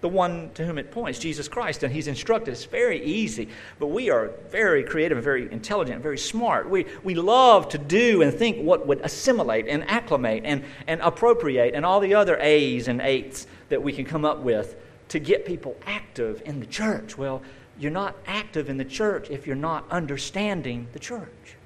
The 0.00 0.08
one 0.08 0.50
to 0.52 0.66
whom 0.66 0.76
it 0.76 0.90
points, 0.90 1.18
Jesus 1.18 1.48
Christ, 1.48 1.82
and 1.82 1.90
He's 1.90 2.08
instructed. 2.08 2.52
It's 2.52 2.66
very 2.66 3.02
easy, 3.02 3.48
but 3.78 3.86
we 3.86 4.10
are 4.10 4.32
very 4.50 4.84
creative 4.84 5.16
and 5.16 5.24
very 5.24 5.50
intelligent, 5.50 6.02
very 6.02 6.18
smart. 6.18 6.68
We, 6.68 6.84
we 7.02 7.14
love 7.14 7.70
to 7.70 7.78
do 7.78 8.20
and 8.20 8.34
think 8.34 8.58
what 8.58 8.86
would 8.86 9.00
assimilate 9.00 9.66
and 9.66 9.82
acclimate 9.88 10.42
and, 10.44 10.62
and 10.86 11.00
appropriate 11.00 11.74
and 11.74 11.86
all 11.86 12.00
the 12.00 12.14
other 12.14 12.36
A's 12.38 12.88
and 12.88 13.00
eights 13.00 13.46
that 13.70 13.82
we 13.82 13.94
can 13.94 14.04
come 14.04 14.26
up 14.26 14.40
with 14.40 14.76
to 15.08 15.18
get 15.18 15.46
people 15.46 15.74
active 15.86 16.42
in 16.44 16.60
the 16.60 16.66
church. 16.66 17.16
Well, 17.16 17.40
you're 17.78 17.90
not 17.90 18.14
active 18.26 18.68
in 18.68 18.76
the 18.76 18.84
church 18.84 19.30
if 19.30 19.46
you're 19.46 19.56
not 19.56 19.90
understanding 19.90 20.86
the 20.92 20.98
church. 20.98 21.56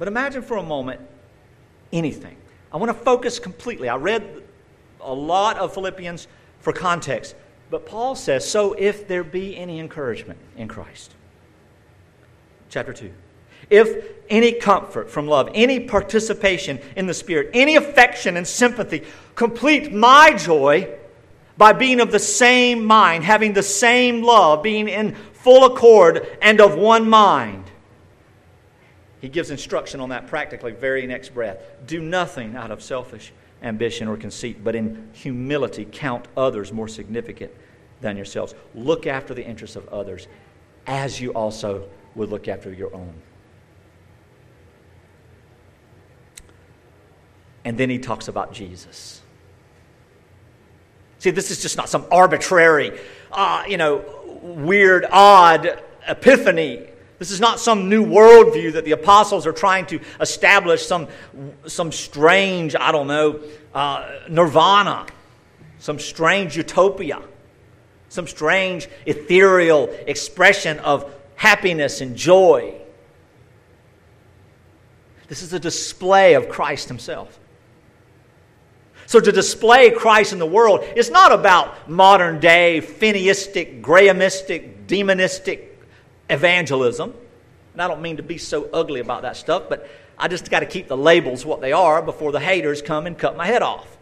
But 0.00 0.08
imagine 0.08 0.40
for 0.40 0.56
a 0.56 0.62
moment 0.62 0.98
anything. 1.92 2.34
I 2.72 2.78
want 2.78 2.88
to 2.88 3.04
focus 3.04 3.38
completely. 3.38 3.86
I 3.90 3.96
read 3.96 4.42
a 5.02 5.12
lot 5.12 5.58
of 5.58 5.74
Philippians 5.74 6.26
for 6.60 6.72
context, 6.72 7.34
but 7.68 7.84
Paul 7.84 8.14
says, 8.14 8.50
So 8.50 8.72
if 8.72 9.06
there 9.06 9.22
be 9.22 9.58
any 9.58 9.78
encouragement 9.78 10.38
in 10.56 10.68
Christ. 10.68 11.12
Chapter 12.70 12.94
2. 12.94 13.12
If 13.68 14.06
any 14.30 14.52
comfort 14.52 15.10
from 15.10 15.26
love, 15.26 15.50
any 15.52 15.80
participation 15.80 16.80
in 16.96 17.06
the 17.06 17.12
Spirit, 17.12 17.50
any 17.52 17.76
affection 17.76 18.38
and 18.38 18.48
sympathy, 18.48 19.04
complete 19.34 19.92
my 19.92 20.32
joy 20.32 20.96
by 21.58 21.74
being 21.74 22.00
of 22.00 22.10
the 22.10 22.18
same 22.18 22.86
mind, 22.86 23.22
having 23.22 23.52
the 23.52 23.62
same 23.62 24.22
love, 24.22 24.62
being 24.62 24.88
in 24.88 25.14
full 25.14 25.66
accord 25.66 26.26
and 26.40 26.58
of 26.58 26.74
one 26.74 27.06
mind. 27.06 27.69
He 29.20 29.28
gives 29.28 29.50
instruction 29.50 30.00
on 30.00 30.08
that 30.08 30.26
practically 30.26 30.72
very 30.72 31.06
next 31.06 31.34
breath. 31.34 31.58
Do 31.86 32.00
nothing 32.00 32.56
out 32.56 32.70
of 32.70 32.82
selfish 32.82 33.32
ambition 33.62 34.08
or 34.08 34.16
conceit, 34.16 34.64
but 34.64 34.74
in 34.74 35.10
humility 35.12 35.86
count 35.90 36.26
others 36.36 36.72
more 36.72 36.88
significant 36.88 37.52
than 38.00 38.16
yourselves. 38.16 38.54
Look 38.74 39.06
after 39.06 39.34
the 39.34 39.44
interests 39.44 39.76
of 39.76 39.86
others 39.88 40.26
as 40.86 41.20
you 41.20 41.32
also 41.32 41.86
would 42.14 42.30
look 42.30 42.48
after 42.48 42.72
your 42.72 42.94
own. 42.94 43.12
And 47.64 47.76
then 47.76 47.90
he 47.90 47.98
talks 47.98 48.28
about 48.28 48.54
Jesus. 48.54 49.20
See, 51.18 51.30
this 51.30 51.50
is 51.50 51.60
just 51.60 51.76
not 51.76 51.90
some 51.90 52.06
arbitrary, 52.10 52.98
uh, 53.30 53.64
you 53.68 53.76
know, 53.76 54.02
weird, 54.40 55.04
odd 55.12 55.82
epiphany 56.06 56.89
this 57.20 57.30
is 57.30 57.38
not 57.38 57.60
some 57.60 57.90
new 57.90 58.06
worldview 58.06 58.72
that 58.72 58.86
the 58.86 58.92
apostles 58.92 59.46
are 59.46 59.52
trying 59.52 59.84
to 59.86 60.00
establish, 60.22 60.86
some, 60.86 61.06
some 61.66 61.92
strange, 61.92 62.74
I 62.74 62.90
don't 62.92 63.08
know, 63.08 63.40
uh, 63.74 64.20
nirvana, 64.30 65.04
some 65.80 65.98
strange 65.98 66.56
utopia, 66.56 67.20
some 68.08 68.26
strange 68.26 68.88
ethereal 69.04 69.94
expression 70.06 70.78
of 70.78 71.12
happiness 71.36 72.00
and 72.00 72.16
joy. 72.16 72.74
This 75.28 75.42
is 75.42 75.52
a 75.52 75.60
display 75.60 76.32
of 76.32 76.48
Christ 76.48 76.88
Himself. 76.88 77.38
So, 79.04 79.20
to 79.20 79.30
display 79.30 79.90
Christ 79.90 80.32
in 80.32 80.38
the 80.38 80.46
world 80.46 80.84
is 80.96 81.10
not 81.10 81.32
about 81.32 81.86
modern 81.86 82.40
day, 82.40 82.80
Finneyistic, 82.80 83.82
Grahamistic, 83.82 84.86
demonistic 84.86 85.69
evangelism. 86.30 87.14
And 87.72 87.82
I 87.82 87.88
don't 87.88 88.02
mean 88.02 88.16
to 88.16 88.22
be 88.22 88.38
so 88.38 88.68
ugly 88.72 89.00
about 89.00 89.22
that 89.22 89.36
stuff, 89.36 89.64
but 89.68 89.88
I 90.18 90.28
just 90.28 90.50
got 90.50 90.60
to 90.60 90.66
keep 90.66 90.88
the 90.88 90.96
labels 90.96 91.44
what 91.44 91.60
they 91.60 91.72
are 91.72 92.02
before 92.02 92.32
the 92.32 92.40
haters 92.40 92.82
come 92.82 93.06
and 93.06 93.16
cut 93.16 93.36
my 93.36 93.46
head 93.46 93.62
off. 93.62 93.96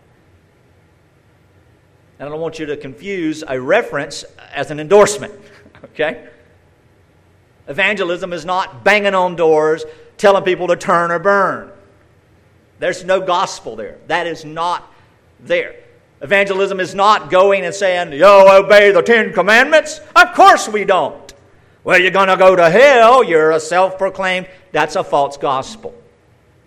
And 2.18 2.28
I 2.28 2.32
don't 2.32 2.40
want 2.40 2.58
you 2.58 2.66
to 2.66 2.76
confuse 2.76 3.44
a 3.47 3.61
reference 3.61 4.25
as 4.52 4.70
an 4.70 4.80
endorsement, 4.80 5.32
okay? 5.85 6.28
Evangelism 7.68 8.32
is 8.32 8.44
not 8.44 8.82
banging 8.82 9.14
on 9.14 9.37
doors 9.37 9.85
telling 10.16 10.42
people 10.42 10.66
to 10.68 10.76
turn 10.76 11.12
or 11.12 11.18
burn. 11.18 11.70
There's 12.78 13.04
no 13.04 13.20
gospel 13.20 13.76
there. 13.76 13.99
That 14.06 14.26
is 14.26 14.44
not 14.44 14.92
there. 15.40 15.76
Evangelism 16.20 16.80
is 16.80 16.94
not 16.94 17.30
going 17.30 17.64
and 17.64 17.75
saying, 17.75 18.12
Yo, 18.12 18.64
obey 18.64 18.90
the 18.90 19.02
Ten 19.02 19.32
Commandments. 19.32 20.00
Of 20.16 20.35
course 20.35 20.68
we 20.68 20.85
don't. 20.85 21.27
Well, 21.88 21.99
you're 21.99 22.11
going 22.11 22.28
to 22.28 22.37
go 22.37 22.54
to 22.54 22.68
hell. 22.68 23.25
You're 23.25 23.52
a 23.52 23.59
self 23.59 23.97
proclaimed. 23.97 24.47
That's 24.73 24.95
a 24.95 25.02
false 25.02 25.38
gospel. 25.38 25.95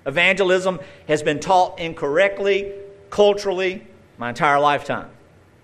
Evangelism 0.08 0.80
has 1.08 1.22
been 1.22 1.40
taught 1.40 1.80
incorrectly, 1.80 2.74
culturally, 3.12 3.86
my 4.18 4.30
entire 4.30 4.60
lifetime. 4.60 5.12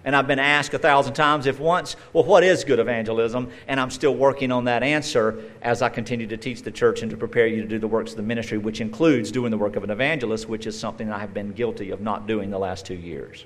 And 0.06 0.16
I've 0.16 0.28
been 0.28 0.38
asked 0.38 0.76
a 0.76 0.78
thousand 0.78 1.16
times, 1.16 1.48
if 1.48 1.60
once, 1.60 1.96
well, 2.14 2.24
what 2.24 2.44
is 2.44 2.66
good 2.66 2.78
evangelism? 2.78 3.50
And 3.68 3.80
I'm 3.80 3.90
still 3.90 4.14
working 4.14 4.52
on 4.52 4.66
that 4.66 4.84
answer 4.84 5.44
as 5.64 5.82
I 5.82 5.90
continue 5.90 6.28
to 6.28 6.38
teach 6.38 6.62
the 6.62 6.70
church 6.70 7.02
and 7.02 7.10
to 7.10 7.18
prepare 7.18 7.48
you 7.48 7.64
to 7.64 7.68
do 7.68 7.80
the 7.80 7.88
works 7.88 8.12
of 8.12 8.18
the 8.18 8.22
ministry, 8.22 8.60
which 8.60 8.80
includes 8.80 9.32
doing 9.32 9.50
the 9.50 9.58
work 9.58 9.76
of 9.76 9.84
an 9.84 9.90
evangelist, 9.90 10.48
which 10.48 10.68
is 10.68 10.80
something 10.80 11.12
I 11.12 11.18
have 11.18 11.34
been 11.34 11.52
guilty 11.52 11.90
of 11.90 12.00
not 12.00 12.28
doing 12.28 12.52
the 12.52 12.60
last 12.60 12.86
two 12.86 12.94
years. 12.94 13.44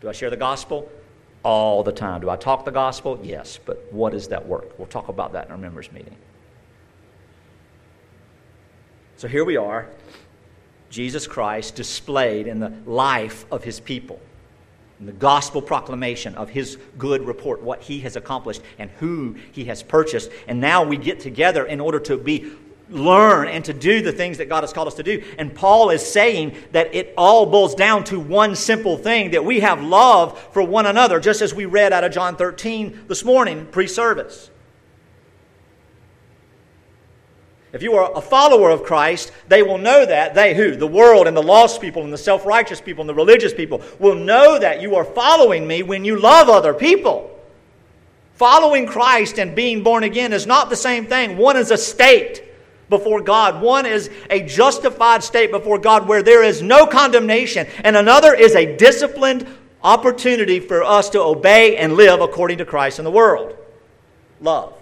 Do 0.00 0.08
I 0.08 0.12
share 0.12 0.30
the 0.30 0.36
gospel? 0.36 0.88
All 1.42 1.82
the 1.82 1.92
time. 1.92 2.20
Do 2.20 2.30
I 2.30 2.36
talk 2.36 2.64
the 2.64 2.70
gospel? 2.70 3.18
Yes, 3.22 3.58
but 3.64 3.92
what 3.92 4.14
is 4.14 4.28
that 4.28 4.46
work? 4.46 4.78
We'll 4.78 4.86
talk 4.86 5.08
about 5.08 5.32
that 5.32 5.46
in 5.46 5.52
our 5.52 5.58
members' 5.58 5.90
meeting. 5.92 6.16
So 9.16 9.28
here 9.28 9.44
we 9.44 9.56
are, 9.56 9.88
Jesus 10.90 11.26
Christ 11.26 11.76
displayed 11.76 12.46
in 12.46 12.60
the 12.60 12.72
life 12.86 13.46
of 13.50 13.64
his 13.64 13.80
people, 13.80 14.20
in 14.98 15.06
the 15.06 15.12
gospel 15.12 15.62
proclamation 15.62 16.34
of 16.34 16.48
his 16.48 16.76
good 16.98 17.24
report, 17.26 17.62
what 17.62 17.82
he 17.82 18.00
has 18.00 18.16
accomplished 18.16 18.62
and 18.78 18.90
who 18.98 19.36
he 19.52 19.64
has 19.66 19.82
purchased. 19.82 20.30
And 20.48 20.60
now 20.60 20.84
we 20.84 20.96
get 20.96 21.20
together 21.20 21.64
in 21.66 21.80
order 21.80 22.00
to 22.00 22.18
be 22.18 22.52
learn 22.92 23.48
and 23.48 23.64
to 23.64 23.72
do 23.72 24.02
the 24.02 24.12
things 24.12 24.38
that 24.38 24.48
God 24.48 24.62
has 24.62 24.72
called 24.72 24.88
us 24.88 24.94
to 24.94 25.02
do. 25.02 25.22
And 25.38 25.54
Paul 25.54 25.90
is 25.90 26.06
saying 26.06 26.56
that 26.72 26.94
it 26.94 27.14
all 27.16 27.46
boils 27.46 27.74
down 27.74 28.04
to 28.04 28.20
one 28.20 28.54
simple 28.54 28.96
thing 28.96 29.32
that 29.32 29.44
we 29.44 29.60
have 29.60 29.82
love 29.82 30.38
for 30.52 30.62
one 30.62 30.86
another, 30.86 31.18
just 31.20 31.42
as 31.42 31.54
we 31.54 31.64
read 31.64 31.92
out 31.92 32.04
of 32.04 32.12
John 32.12 32.36
13 32.36 33.06
this 33.08 33.24
morning, 33.24 33.66
pre 33.66 33.86
service. 33.86 34.50
If 37.72 37.82
you 37.82 37.94
are 37.94 38.12
a 38.14 38.20
follower 38.20 38.68
of 38.68 38.82
Christ, 38.82 39.32
they 39.48 39.62
will 39.62 39.78
know 39.78 40.04
that. 40.04 40.34
They 40.34 40.54
who? 40.54 40.76
The 40.76 40.86
world 40.86 41.26
and 41.26 41.34
the 41.34 41.42
lost 41.42 41.80
people 41.80 42.04
and 42.04 42.12
the 42.12 42.18
self 42.18 42.44
righteous 42.44 42.82
people 42.82 43.00
and 43.00 43.08
the 43.08 43.14
religious 43.14 43.54
people 43.54 43.82
will 43.98 44.14
know 44.14 44.58
that 44.58 44.82
you 44.82 44.94
are 44.96 45.04
following 45.04 45.66
me 45.66 45.82
when 45.82 46.04
you 46.04 46.18
love 46.18 46.50
other 46.50 46.74
people. 46.74 47.30
Following 48.34 48.86
Christ 48.86 49.38
and 49.38 49.54
being 49.54 49.82
born 49.82 50.02
again 50.02 50.34
is 50.34 50.46
not 50.46 50.68
the 50.68 50.76
same 50.76 51.06
thing. 51.06 51.38
One 51.38 51.56
is 51.56 51.70
a 51.70 51.78
state 51.78 52.51
before 52.92 53.22
God, 53.22 53.60
one 53.60 53.86
is 53.86 54.10
a 54.30 54.42
justified 54.42 55.24
state 55.24 55.50
before 55.50 55.78
God 55.78 56.06
where 56.06 56.22
there 56.22 56.44
is 56.44 56.62
no 56.62 56.86
condemnation, 56.86 57.66
and 57.82 57.96
another 57.96 58.34
is 58.34 58.54
a 58.54 58.76
disciplined 58.76 59.46
opportunity 59.82 60.60
for 60.60 60.84
us 60.84 61.10
to 61.10 61.20
obey 61.20 61.76
and 61.78 61.94
live 61.94 62.20
according 62.20 62.58
to 62.58 62.64
Christ 62.64 63.00
in 63.00 63.04
the 63.04 63.10
world. 63.10 63.56
Love. 64.40 64.74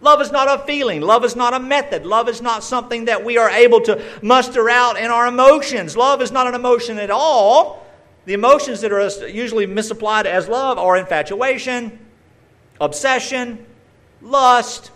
Love 0.00 0.20
is 0.20 0.32
not 0.32 0.48
a 0.48 0.64
feeling. 0.64 1.00
Love 1.00 1.24
is 1.24 1.36
not 1.36 1.52
a 1.52 1.60
method. 1.60 2.06
Love 2.06 2.28
is 2.28 2.40
not 2.40 2.64
something 2.64 3.04
that 3.06 3.24
we 3.24 3.36
are 3.38 3.50
able 3.50 3.80
to 3.80 4.02
muster 4.22 4.70
out 4.70 4.96
in 4.96 5.10
our 5.10 5.26
emotions. 5.26 5.96
Love 5.96 6.22
is 6.22 6.32
not 6.32 6.46
an 6.46 6.54
emotion 6.54 6.98
at 6.98 7.10
all. 7.10 7.86
The 8.24 8.34
emotions 8.34 8.80
that 8.80 8.92
are 8.92 9.28
usually 9.28 9.66
misapplied 9.66 10.26
as 10.26 10.48
love 10.48 10.78
are 10.78 10.96
infatuation, 10.96 11.98
obsession, 12.80 13.64
lust, 14.20 14.92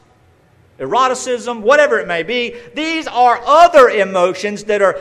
eroticism, 0.79 1.63
whatever 1.63 1.99
it 1.99 2.07
may 2.07 2.23
be. 2.23 2.55
These 2.75 3.07
are 3.07 3.41
other 3.45 3.89
emotions 3.89 4.65
that 4.65 4.83
are 4.83 4.99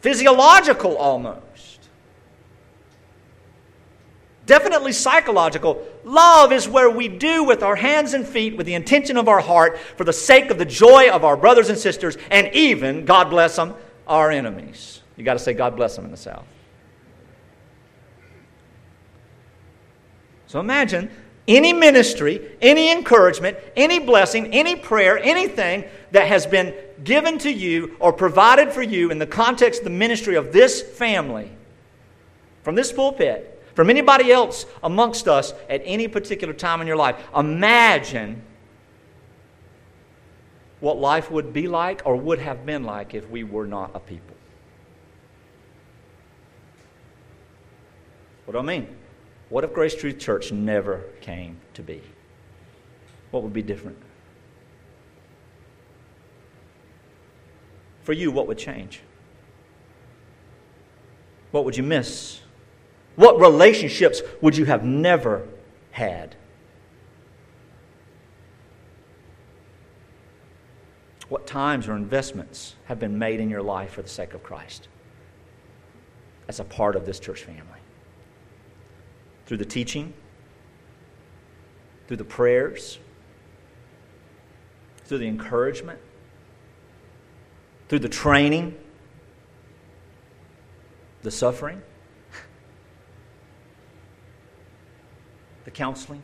physiological 0.00 0.96
almost 0.96 1.46
definitely 4.46 4.92
psychological. 4.92 5.84
Love 6.04 6.52
is 6.52 6.68
where 6.68 6.88
we 6.88 7.08
do 7.08 7.44
with 7.44 7.62
our 7.62 7.76
hands 7.76 8.14
and 8.14 8.26
feet, 8.26 8.56
with 8.56 8.64
the 8.64 8.74
intention 8.74 9.16
of 9.16 9.28
our 9.28 9.40
heart, 9.40 9.78
for 9.78 10.04
the 10.04 10.12
sake 10.12 10.50
of 10.50 10.58
the 10.58 10.64
joy 10.64 11.10
of 11.10 11.24
our 11.24 11.36
brothers 11.36 11.68
and 11.68 11.76
sisters, 11.76 12.16
and 12.30 12.48
even, 12.54 13.04
God 13.04 13.28
bless 13.28 13.56
them, 13.56 13.74
our 14.06 14.30
enemies. 14.30 15.02
You 15.16 15.24
got 15.24 15.34
to 15.34 15.38
say, 15.38 15.52
God 15.52 15.76
bless 15.76 15.96
them 15.96 16.04
in 16.04 16.10
the 16.10 16.16
South. 16.16 16.46
So 20.46 20.60
imagine 20.60 21.10
any 21.48 21.72
ministry, 21.72 22.50
any 22.60 22.90
encouragement, 22.90 23.56
any 23.76 23.98
blessing, 23.98 24.52
any 24.52 24.76
prayer, 24.76 25.18
anything 25.18 25.84
that 26.10 26.26
has 26.26 26.46
been 26.46 26.74
given 27.04 27.38
to 27.38 27.50
you 27.50 27.96
or 28.00 28.12
provided 28.12 28.72
for 28.72 28.82
you 28.82 29.10
in 29.10 29.18
the 29.18 29.26
context 29.26 29.80
of 29.80 29.84
the 29.84 29.90
ministry 29.90 30.34
of 30.34 30.52
this 30.52 30.82
family 30.82 31.50
from 32.62 32.74
this 32.74 32.92
pulpit 32.92 33.52
from 33.76 33.90
anybody 33.90 34.32
else 34.32 34.64
amongst 34.82 35.28
us 35.28 35.52
at 35.68 35.82
any 35.84 36.08
particular 36.08 36.54
time 36.54 36.80
in 36.80 36.86
your 36.86 36.96
life. 36.96 37.22
Imagine 37.36 38.42
what 40.80 40.96
life 40.98 41.30
would 41.30 41.52
be 41.52 41.68
like 41.68 42.00
or 42.06 42.16
would 42.16 42.38
have 42.38 42.64
been 42.64 42.84
like 42.84 43.14
if 43.14 43.28
we 43.28 43.44
were 43.44 43.66
not 43.66 43.90
a 43.94 44.00
people. 44.00 44.34
What 48.46 48.52
do 48.52 48.58
I 48.58 48.62
mean? 48.62 48.88
What 49.48 49.62
if 49.64 49.72
Grace 49.72 49.94
Truth 49.94 50.18
Church 50.18 50.50
never 50.50 51.04
came 51.20 51.58
to 51.74 51.82
be? 51.82 52.02
What 53.30 53.42
would 53.42 53.52
be 53.52 53.62
different? 53.62 53.96
For 58.02 58.12
you, 58.12 58.30
what 58.30 58.46
would 58.48 58.58
change? 58.58 59.02
What 61.50 61.64
would 61.64 61.76
you 61.76 61.82
miss? 61.82 62.40
What 63.14 63.40
relationships 63.40 64.20
would 64.40 64.56
you 64.56 64.64
have 64.64 64.84
never 64.84 65.46
had? 65.90 66.36
What 71.28 71.46
times 71.46 71.88
or 71.88 71.96
investments 71.96 72.76
have 72.84 73.00
been 73.00 73.18
made 73.18 73.40
in 73.40 73.50
your 73.50 73.62
life 73.62 73.92
for 73.92 74.02
the 74.02 74.08
sake 74.08 74.34
of 74.34 74.42
Christ 74.42 74.88
as 76.46 76.60
a 76.60 76.64
part 76.64 76.94
of 76.94 77.06
this 77.06 77.18
church 77.18 77.42
family? 77.42 77.75
Through 79.46 79.58
the 79.58 79.64
teaching, 79.64 80.12
through 82.06 82.16
the 82.16 82.24
prayers, 82.24 82.98
through 85.04 85.18
the 85.18 85.28
encouragement, 85.28 86.00
through 87.88 88.00
the 88.00 88.08
training, 88.08 88.76
the 91.22 91.30
suffering. 91.30 91.82
the 95.66 95.70
counseling, 95.72 96.22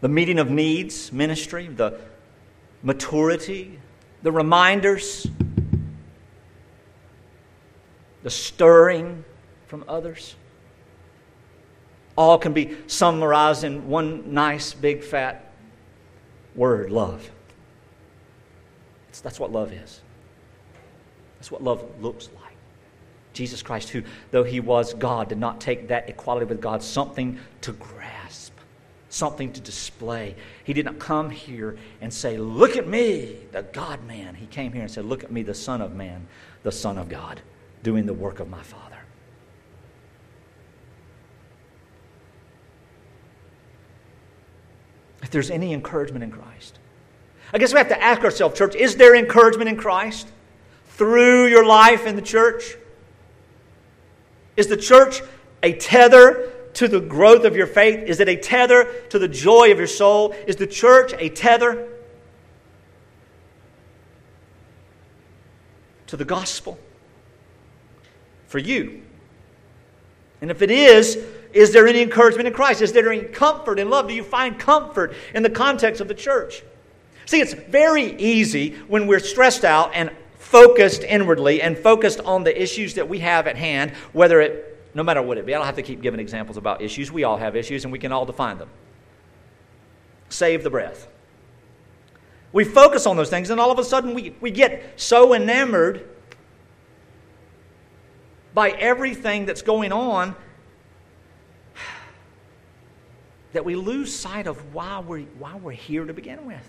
the 0.00 0.08
meeting 0.08 0.38
of 0.38 0.50
needs 0.50 1.12
ministry, 1.12 1.66
the 1.68 2.00
maturity, 2.82 3.78
the 4.22 4.32
reminders, 4.32 5.26
the 8.22 8.30
stirring 8.30 9.22
from 9.66 9.84
others. 9.86 10.34
All 12.20 12.36
can 12.36 12.52
be 12.52 12.76
summarized 12.86 13.64
in 13.64 13.88
one 13.88 14.34
nice, 14.34 14.74
big, 14.74 15.02
fat 15.02 15.54
word 16.54 16.90
love. 16.90 17.30
That's 19.22 19.40
what 19.40 19.50
love 19.50 19.72
is. 19.72 20.02
That's 21.38 21.50
what 21.50 21.64
love 21.64 21.82
looks 22.02 22.28
like. 22.34 22.52
Jesus 23.32 23.62
Christ, 23.62 23.88
who, 23.88 24.02
though 24.32 24.44
he 24.44 24.60
was 24.60 24.92
God, 24.92 25.30
did 25.30 25.38
not 25.38 25.62
take 25.62 25.88
that 25.88 26.10
equality 26.10 26.44
with 26.44 26.60
God 26.60 26.82
something 26.82 27.38
to 27.62 27.72
grasp, 27.72 28.52
something 29.08 29.50
to 29.54 29.60
display. 29.62 30.36
He 30.64 30.74
did 30.74 30.84
not 30.84 30.98
come 30.98 31.30
here 31.30 31.78
and 32.02 32.12
say, 32.12 32.36
Look 32.36 32.76
at 32.76 32.86
me, 32.86 33.38
the 33.52 33.62
God 33.62 34.04
man. 34.04 34.34
He 34.34 34.44
came 34.44 34.74
here 34.74 34.82
and 34.82 34.90
said, 34.90 35.06
Look 35.06 35.24
at 35.24 35.32
me, 35.32 35.42
the 35.42 35.54
Son 35.54 35.80
of 35.80 35.94
Man, 35.94 36.26
the 36.64 36.72
Son 36.72 36.98
of 36.98 37.08
God, 37.08 37.40
doing 37.82 38.04
the 38.04 38.12
work 38.12 38.40
of 38.40 38.50
my 38.50 38.62
Father. 38.62 38.89
If 45.30 45.34
there's 45.34 45.50
any 45.52 45.72
encouragement 45.72 46.24
in 46.24 46.32
Christ, 46.32 46.80
I 47.52 47.58
guess 47.58 47.72
we 47.72 47.78
have 47.78 47.86
to 47.90 48.02
ask 48.02 48.22
ourselves, 48.22 48.58
church, 48.58 48.74
is 48.74 48.96
there 48.96 49.14
encouragement 49.14 49.68
in 49.68 49.76
Christ 49.76 50.26
through 50.88 51.46
your 51.46 51.64
life 51.64 52.04
in 52.04 52.16
the 52.16 52.20
church? 52.20 52.76
Is 54.56 54.66
the 54.66 54.76
church 54.76 55.22
a 55.62 55.74
tether 55.74 56.50
to 56.74 56.88
the 56.88 56.98
growth 56.98 57.44
of 57.44 57.54
your 57.54 57.68
faith? 57.68 58.08
Is 58.08 58.18
it 58.18 58.28
a 58.28 58.34
tether 58.34 58.92
to 59.10 59.20
the 59.20 59.28
joy 59.28 59.70
of 59.70 59.78
your 59.78 59.86
soul? 59.86 60.34
Is 60.48 60.56
the 60.56 60.66
church 60.66 61.14
a 61.16 61.28
tether 61.28 61.86
to 66.08 66.16
the 66.16 66.24
gospel 66.24 66.76
for 68.48 68.58
you? 68.58 69.02
And 70.40 70.50
if 70.50 70.60
it 70.60 70.72
is, 70.72 71.24
is 71.52 71.72
there 71.72 71.86
any 71.86 72.00
encouragement 72.00 72.46
in 72.46 72.54
Christ? 72.54 72.80
Is 72.80 72.92
there 72.92 73.10
any 73.10 73.24
comfort 73.24 73.78
and 73.78 73.90
love? 73.90 74.08
Do 74.08 74.14
you 74.14 74.22
find 74.22 74.58
comfort 74.58 75.14
in 75.34 75.42
the 75.42 75.50
context 75.50 76.00
of 76.00 76.08
the 76.08 76.14
church? 76.14 76.62
See, 77.26 77.40
it's 77.40 77.54
very 77.54 78.16
easy 78.16 78.76
when 78.88 79.06
we're 79.06 79.20
stressed 79.20 79.64
out 79.64 79.90
and 79.94 80.10
focused 80.38 81.02
inwardly 81.02 81.62
and 81.62 81.78
focused 81.78 82.20
on 82.20 82.44
the 82.44 82.60
issues 82.60 82.94
that 82.94 83.08
we 83.08 83.20
have 83.20 83.46
at 83.46 83.56
hand, 83.56 83.92
whether 84.12 84.40
it, 84.40 84.84
no 84.94 85.02
matter 85.02 85.22
what 85.22 85.38
it 85.38 85.46
be. 85.46 85.54
I 85.54 85.58
don't 85.58 85.66
have 85.66 85.76
to 85.76 85.82
keep 85.82 86.02
giving 86.02 86.18
examples 86.18 86.56
about 86.56 86.82
issues. 86.82 87.12
We 87.12 87.24
all 87.24 87.36
have 87.36 87.54
issues 87.54 87.84
and 87.84 87.92
we 87.92 87.98
can 87.98 88.10
all 88.12 88.26
define 88.26 88.58
them. 88.58 88.68
Save 90.28 90.64
the 90.64 90.70
breath. 90.70 91.08
We 92.52 92.64
focus 92.64 93.06
on 93.06 93.16
those 93.16 93.30
things 93.30 93.50
and 93.50 93.60
all 93.60 93.70
of 93.70 93.78
a 93.78 93.84
sudden 93.84 94.14
we, 94.14 94.34
we 94.40 94.50
get 94.50 95.00
so 95.00 95.34
enamored 95.34 96.08
by 98.54 98.70
everything 98.70 99.46
that's 99.46 99.62
going 99.62 99.92
on 99.92 100.34
that 103.52 103.64
we 103.64 103.74
lose 103.74 104.14
sight 104.14 104.46
of 104.46 104.74
why 104.74 105.00
we're, 105.00 105.22
why 105.38 105.56
we're 105.56 105.72
here 105.72 106.04
to 106.04 106.12
begin 106.12 106.46
with. 106.46 106.68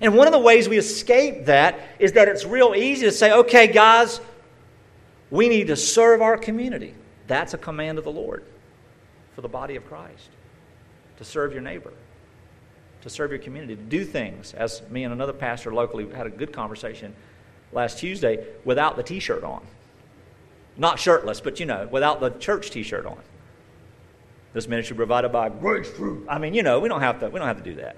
And 0.00 0.14
one 0.14 0.26
of 0.26 0.32
the 0.32 0.38
ways 0.38 0.68
we 0.68 0.76
escape 0.76 1.46
that 1.46 1.80
is 1.98 2.12
that 2.12 2.28
it's 2.28 2.44
real 2.44 2.74
easy 2.76 3.06
to 3.06 3.12
say, 3.12 3.32
okay, 3.32 3.66
guys, 3.66 4.20
we 5.30 5.48
need 5.48 5.68
to 5.68 5.76
serve 5.76 6.20
our 6.20 6.36
community. 6.36 6.94
That's 7.26 7.54
a 7.54 7.58
command 7.58 7.98
of 7.98 8.04
the 8.04 8.12
Lord 8.12 8.44
for 9.34 9.40
the 9.40 9.48
body 9.48 9.76
of 9.76 9.86
Christ 9.86 10.28
to 11.16 11.24
serve 11.24 11.52
your 11.52 11.62
neighbor, 11.62 11.92
to 13.02 13.10
serve 13.10 13.30
your 13.30 13.38
community, 13.38 13.74
to 13.74 13.82
do 13.82 14.04
things. 14.04 14.52
As 14.52 14.82
me 14.90 15.04
and 15.04 15.12
another 15.12 15.32
pastor 15.32 15.72
locally 15.72 16.08
had 16.10 16.26
a 16.26 16.30
good 16.30 16.52
conversation 16.52 17.14
last 17.72 17.98
Tuesday 17.98 18.46
without 18.64 18.96
the 18.96 19.02
t 19.02 19.18
shirt 19.18 19.44
on. 19.44 19.66
Not 20.76 20.98
shirtless, 20.98 21.40
but 21.40 21.58
you 21.58 21.64
know, 21.64 21.88
without 21.90 22.20
the 22.20 22.30
church 22.30 22.70
t 22.70 22.82
shirt 22.82 23.06
on. 23.06 23.18
This 24.56 24.68
ministry 24.68 24.96
provided 24.96 25.32
by 25.32 25.50
Grace 25.50 25.92
Truth. 25.92 26.24
I 26.30 26.38
mean, 26.38 26.54
you 26.54 26.62
know, 26.62 26.80
we 26.80 26.88
don't 26.88 27.02
have 27.02 27.20
to, 27.20 27.28
we 27.28 27.38
don't 27.38 27.46
have 27.46 27.58
to 27.58 27.62
do 27.62 27.74
that. 27.74 27.94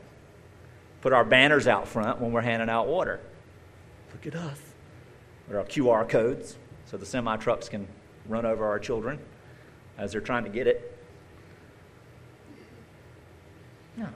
put 1.03 1.13
our 1.13 1.25
banners 1.25 1.69
out 1.69 1.87
front 1.87 2.21
when 2.21 2.33
we're 2.33 2.41
handing 2.41 2.69
out 2.69 2.89
water. 2.89 3.21
Look 4.13 4.27
at 4.27 4.35
us. 4.35 4.59
Or 5.49 5.59
our 5.59 5.65
QR 5.65 6.09
codes 6.09 6.57
so 6.87 6.97
the 6.97 7.07
semi 7.07 7.37
trucks 7.37 7.69
can 7.69 7.87
run 8.27 8.45
over 8.45 8.67
our 8.67 8.81
children 8.81 9.21
as 9.99 10.11
they're 10.11 10.21
trying 10.21 10.43
to 10.43 10.51
get 10.51 10.67
it. 10.67 10.99
No. 13.97 14.09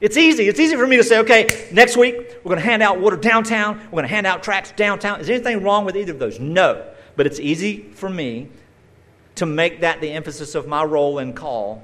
It's 0.00 0.16
easy. 0.16 0.46
It's 0.46 0.60
easy 0.60 0.76
for 0.76 0.86
me 0.86 0.96
to 0.96 1.02
say, 1.02 1.18
okay, 1.18 1.68
next 1.72 1.96
week 1.96 2.14
we're 2.44 2.50
going 2.50 2.60
to 2.60 2.64
hand 2.64 2.84
out 2.84 3.00
water 3.00 3.16
downtown. 3.16 3.78
We're 3.86 3.90
going 3.90 4.04
to 4.04 4.14
hand 4.14 4.28
out 4.28 4.44
tracts 4.44 4.70
downtown. 4.76 5.20
Is 5.20 5.28
anything 5.28 5.64
wrong 5.64 5.84
with 5.84 5.96
either 5.96 6.12
of 6.12 6.20
those? 6.20 6.38
No. 6.38 6.88
But 7.16 7.26
it's 7.26 7.40
easy 7.40 7.90
for 7.94 8.08
me 8.08 8.48
to 9.40 9.46
make 9.46 9.80
that 9.80 10.02
the 10.02 10.10
emphasis 10.10 10.54
of 10.54 10.66
my 10.66 10.84
role 10.84 11.18
and 11.18 11.34
call. 11.34 11.82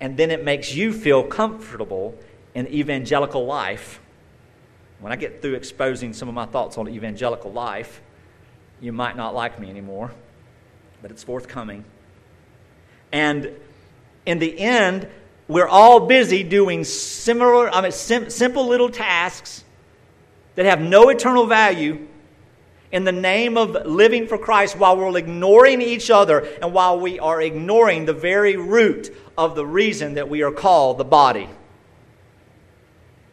And 0.00 0.16
then 0.16 0.30
it 0.30 0.44
makes 0.44 0.72
you 0.72 0.92
feel 0.92 1.24
comfortable 1.24 2.16
in 2.54 2.68
evangelical 2.68 3.44
life. 3.44 3.98
When 5.00 5.12
I 5.12 5.16
get 5.16 5.42
through 5.42 5.54
exposing 5.54 6.12
some 6.12 6.28
of 6.28 6.34
my 6.36 6.46
thoughts 6.46 6.78
on 6.78 6.88
evangelical 6.88 7.50
life, 7.50 8.00
you 8.80 8.92
might 8.92 9.16
not 9.16 9.34
like 9.34 9.58
me 9.58 9.68
anymore, 9.68 10.12
but 11.02 11.10
it's 11.10 11.24
forthcoming. 11.24 11.84
And 13.10 13.50
in 14.24 14.38
the 14.38 14.56
end, 14.56 15.08
we're 15.48 15.66
all 15.66 16.06
busy 16.06 16.44
doing 16.44 16.84
similar, 16.84 17.68
I 17.68 17.80
mean, 17.80 17.90
sim- 17.90 18.30
simple 18.30 18.68
little 18.68 18.90
tasks 18.90 19.64
that 20.54 20.66
have 20.66 20.80
no 20.80 21.08
eternal 21.08 21.46
value 21.46 22.06
in 22.92 23.04
the 23.04 23.12
name 23.12 23.56
of 23.56 23.86
living 23.86 24.26
for 24.26 24.36
Christ 24.36 24.76
while 24.76 24.96
we're 24.96 25.16
ignoring 25.16 25.80
each 25.80 26.10
other 26.10 26.40
and 26.60 26.72
while 26.72 26.98
we 26.98 27.18
are 27.18 27.40
ignoring 27.40 28.04
the 28.04 28.12
very 28.12 28.56
root 28.56 29.14
of 29.38 29.54
the 29.54 29.64
reason 29.64 30.14
that 30.14 30.28
we 30.28 30.42
are 30.42 30.50
called 30.50 30.98
the 30.98 31.04
body. 31.04 31.48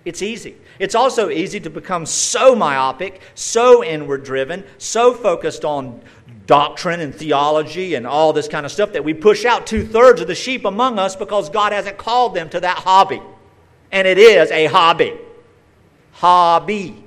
It's 0.06 0.22
easy. 0.22 0.56
It's 0.80 0.96
also 0.96 1.30
easy 1.30 1.60
to 1.62 1.70
become 1.70 2.06
so 2.06 2.56
myopic, 2.56 3.22
so 3.36 3.84
inward 3.84 4.24
driven, 4.24 4.64
so 4.78 5.14
focused 5.14 5.66
on 5.66 6.02
doctrine 6.46 7.02
and 7.02 7.14
theology 7.14 7.96
and 7.96 8.08
all 8.08 8.32
this 8.32 8.48
kind 8.48 8.66
of 8.66 8.72
stuff 8.72 8.94
that 8.94 9.04
we 9.04 9.14
push 9.14 9.44
out 9.44 9.68
two 9.68 9.86
thirds 9.86 10.22
of 10.22 10.28
the 10.28 10.36
sheep 10.36 10.66
among 10.66 10.98
us 10.98 11.16
because 11.16 11.50
God 11.50 11.74
hasn't 11.74 11.98
called 11.98 12.36
them 12.36 12.48
to 12.50 12.60
that 12.62 12.78
hobby. 12.78 13.22
And 13.92 14.08
it 14.08 14.18
is 14.18 14.50
a 14.52 14.68
hobby. 14.68 15.14
Hobby. 16.14 17.04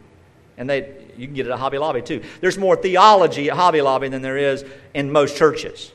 And 0.59 0.69
they, 0.69 1.00
you 1.21 1.27
can 1.27 1.35
get 1.35 1.47
it 1.47 1.51
at 1.51 1.59
Hobby 1.59 1.79
Lobby 1.79 2.03
too. 2.03 2.23
There's 2.41 2.57
more 2.57 2.77
theology 2.77 3.51
at 3.51 3.57
Hobby 3.57 3.83
Lobby 3.83 4.09
than 4.09 4.23
there 4.23 4.39
is 4.39 4.65
in 4.95 5.13
most 5.13 5.37
churches. 5.37 5.93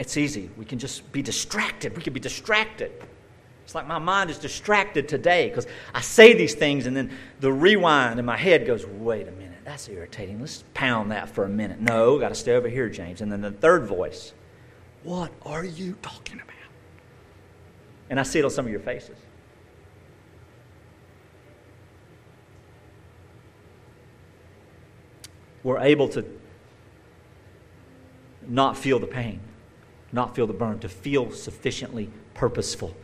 It's 0.00 0.16
easy. 0.16 0.50
We 0.56 0.64
can 0.64 0.78
just 0.78 1.10
be 1.12 1.22
distracted. 1.22 1.96
We 1.96 2.02
can 2.02 2.12
be 2.12 2.20
distracted. 2.20 2.92
It's 3.64 3.74
like 3.74 3.86
my 3.86 3.98
mind 3.98 4.30
is 4.30 4.38
distracted 4.38 5.08
today 5.08 5.48
because 5.48 5.66
I 5.92 6.00
say 6.00 6.32
these 6.32 6.54
things 6.54 6.86
and 6.86 6.96
then 6.96 7.10
the 7.40 7.52
rewind 7.52 8.18
in 8.18 8.24
my 8.24 8.36
head 8.36 8.66
goes, 8.66 8.86
wait 8.86 9.28
a 9.28 9.32
minute, 9.32 9.58
that's 9.64 9.88
irritating. 9.88 10.40
Let's 10.40 10.64
pound 10.72 11.12
that 11.12 11.28
for 11.28 11.44
a 11.44 11.48
minute. 11.48 11.78
No, 11.78 12.18
got 12.18 12.30
to 12.30 12.34
stay 12.34 12.54
over 12.54 12.68
here, 12.68 12.88
James. 12.88 13.20
And 13.20 13.30
then 13.30 13.42
the 13.42 13.50
third 13.50 13.86
voice, 13.86 14.32
what 15.02 15.30
are 15.44 15.64
you 15.64 15.96
talking 16.00 16.36
about? 16.36 16.57
And 18.10 18.18
I 18.18 18.22
see 18.22 18.38
it 18.38 18.44
on 18.44 18.50
some 18.50 18.64
of 18.64 18.70
your 18.70 18.80
faces. 18.80 19.16
We're 25.62 25.80
able 25.80 26.08
to 26.10 26.24
not 28.46 28.76
feel 28.76 28.98
the 28.98 29.06
pain 29.06 29.40
not 30.12 30.34
feel 30.34 30.46
the 30.46 30.52
burn, 30.52 30.78
to 30.80 30.88
feel 30.88 31.30
sufficiently 31.30 32.10
purposeful 32.34 32.94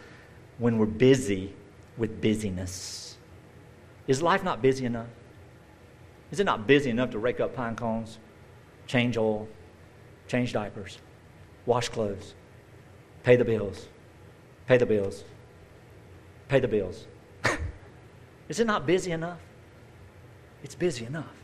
when 0.59 0.79
we're 0.79 0.87
busy 0.87 1.53
with 1.97 2.21
busyness. 2.21 3.17
Is 4.07 4.23
life 4.23 4.43
not 4.43 4.63
busy 4.63 4.85
enough? 4.85 5.09
Is 6.31 6.41
it 6.41 6.45
not 6.45 6.67
busy 6.67 6.91
enough 6.91 7.11
to 7.11 7.19
rake 7.19 7.41
up 7.41 7.55
pine 7.55 7.77
cones, 7.77 8.19
change 8.87 9.17
oil, 9.17 9.49
change 10.29 10.53
diapers, 10.53 10.99
wash 11.67 11.89
clothes, 11.89 12.35
pay 13.23 13.37
the 13.37 13.45
bills, 13.45 13.89
pay 14.67 14.77
the 14.77 14.87
bills, 14.87 15.25
pay 16.49 16.61
the 16.61 16.69
bills? 16.69 17.07
Is 18.49 18.61
it 18.61 18.67
not 18.67 18.87
busy 18.87 19.13
enough? 19.13 19.41
It's 20.63 20.75
busy 20.75 21.05
enough. 21.05 21.35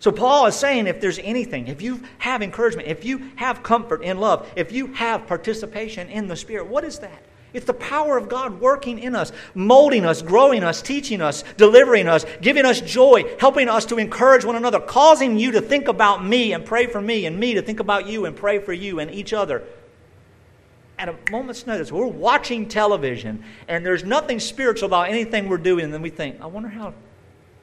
So 0.00 0.12
Paul 0.12 0.46
is 0.46 0.54
saying 0.54 0.86
if 0.86 1.00
there's 1.00 1.18
anything, 1.20 1.68
if 1.68 1.80
you 1.80 2.02
have 2.18 2.42
encouragement, 2.42 2.88
if 2.88 3.06
you 3.06 3.30
have 3.36 3.62
comfort 3.62 4.02
in 4.02 4.18
love, 4.18 4.46
if 4.54 4.70
you 4.70 4.88
have 4.88 5.26
participation 5.26 6.10
in 6.10 6.26
the 6.26 6.36
Spirit, 6.36 6.66
what 6.66 6.84
is 6.84 6.98
that? 6.98 7.22
It's 7.54 7.64
the 7.64 7.72
power 7.72 8.18
of 8.18 8.28
God 8.28 8.60
working 8.60 8.98
in 8.98 9.14
us, 9.14 9.30
molding 9.54 10.04
us, 10.04 10.20
growing 10.20 10.64
us, 10.64 10.82
teaching 10.82 11.22
us, 11.22 11.44
delivering 11.56 12.08
us, 12.08 12.26
giving 12.42 12.66
us 12.66 12.80
joy, 12.80 13.36
helping 13.38 13.68
us 13.68 13.86
to 13.86 13.96
encourage 13.96 14.44
one 14.44 14.56
another, 14.56 14.80
causing 14.80 15.38
you 15.38 15.52
to 15.52 15.60
think 15.60 15.86
about 15.86 16.24
me 16.24 16.52
and 16.52 16.66
pray 16.66 16.86
for 16.86 17.00
me, 17.00 17.24
and 17.26 17.38
me 17.38 17.54
to 17.54 17.62
think 17.62 17.78
about 17.78 18.08
you 18.08 18.26
and 18.26 18.36
pray 18.36 18.58
for 18.58 18.72
you 18.72 18.98
and 18.98 19.10
each 19.10 19.32
other. 19.32 19.62
At 20.98 21.08
a 21.08 21.16
moment's 21.30 21.66
notice, 21.66 21.90
we're 21.90 22.06
watching 22.06 22.68
television, 22.68 23.42
and 23.66 23.84
there's 23.84 24.04
nothing 24.04 24.38
spiritual 24.38 24.86
about 24.86 25.08
anything 25.08 25.48
we're 25.48 25.58
doing, 25.58 25.84
and 25.84 25.92
then 25.92 26.02
we 26.02 26.10
think, 26.10 26.40
I 26.40 26.46
wonder 26.46 26.68
how, 26.68 26.94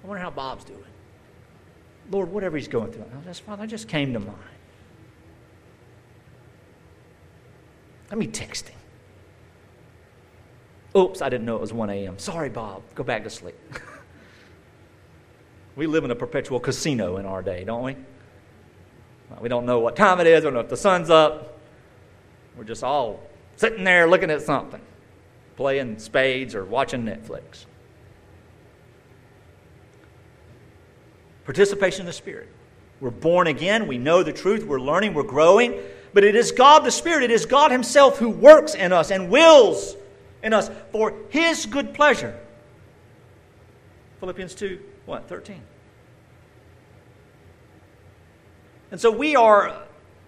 I 0.03 0.07
wonder 0.07 0.21
how 0.21 0.29
Bob's 0.29 0.65
doing. 0.65 0.83
Lord, 2.11 2.29
whatever 2.29 2.57
he's 2.57 2.67
going 2.67 2.91
through. 2.91 3.05
That's 3.25 3.39
Father, 3.39 3.63
I 3.63 3.67
just 3.67 3.87
came 3.87 4.13
to 4.13 4.19
mind. 4.19 4.37
Let 8.09 8.17
me 8.17 8.27
text 8.27 8.67
him. 8.67 8.77
Oops, 10.95 11.21
I 11.21 11.29
didn't 11.29 11.45
know 11.45 11.55
it 11.55 11.61
was 11.61 11.71
1 11.71 11.89
a.m. 11.89 12.19
Sorry, 12.19 12.49
Bob. 12.49 12.83
Go 12.95 13.03
back 13.03 13.23
to 13.23 13.29
sleep. 13.29 13.55
we 15.77 15.87
live 15.87 16.03
in 16.03 16.11
a 16.11 16.15
perpetual 16.15 16.59
casino 16.59 17.15
in 17.15 17.25
our 17.25 17.41
day, 17.41 17.63
don't 17.63 17.83
we? 17.83 17.95
We 19.39 19.47
don't 19.47 19.65
know 19.65 19.79
what 19.79 19.95
time 19.95 20.19
it 20.19 20.27
is. 20.27 20.41
We 20.41 20.47
don't 20.47 20.55
know 20.55 20.59
if 20.59 20.67
the 20.67 20.75
sun's 20.75 21.09
up. 21.09 21.60
We're 22.55 22.63
just 22.63 22.83
all 22.83 23.21
sitting 23.55 23.83
there 23.83 24.09
looking 24.09 24.31
at 24.31 24.41
something, 24.41 24.81
playing 25.55 25.99
spades 25.99 26.55
or 26.55 26.65
watching 26.65 27.03
Netflix. 27.03 27.65
Participation 31.45 32.01
in 32.01 32.05
the 32.05 32.13
Spirit. 32.13 32.47
We're 32.99 33.09
born 33.09 33.47
again. 33.47 33.87
We 33.87 33.97
know 33.97 34.21
the 34.23 34.33
truth. 34.33 34.63
We're 34.63 34.79
learning. 34.79 35.13
We're 35.13 35.23
growing. 35.23 35.79
But 36.13 36.23
it 36.23 36.35
is 36.35 36.51
God 36.51 36.83
the 36.83 36.91
Spirit. 36.91 37.23
It 37.23 37.31
is 37.31 37.45
God 37.45 37.71
Himself 37.71 38.19
who 38.19 38.29
works 38.29 38.75
in 38.75 38.93
us 38.93 39.11
and 39.11 39.29
wills 39.29 39.95
in 40.43 40.53
us 40.53 40.69
for 40.91 41.13
His 41.29 41.65
good 41.65 41.93
pleasure. 41.93 42.37
Philippians 44.19 44.53
2, 44.53 44.79
what? 45.07 45.27
13. 45.27 45.61
And 48.91 49.01
so 49.01 49.09
we 49.09 49.35
are 49.35 49.81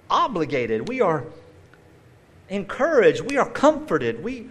obligated. 0.10 0.88
We 0.88 1.02
are 1.02 1.26
encouraged. 2.54 3.22
We 3.22 3.38
are 3.38 3.50
comforted. 3.50 4.24
We 4.24 4.50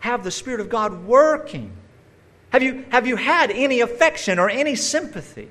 have 0.00 0.24
the 0.24 0.30
Spirit 0.30 0.60
of 0.60 0.68
God 0.68 1.04
working. 1.04 1.72
Have 2.50 2.62
you, 2.62 2.84
have 2.90 3.06
you 3.06 3.16
had 3.16 3.50
any 3.50 3.80
affection 3.80 4.38
or 4.38 4.50
any 4.50 4.74
sympathy? 4.74 5.48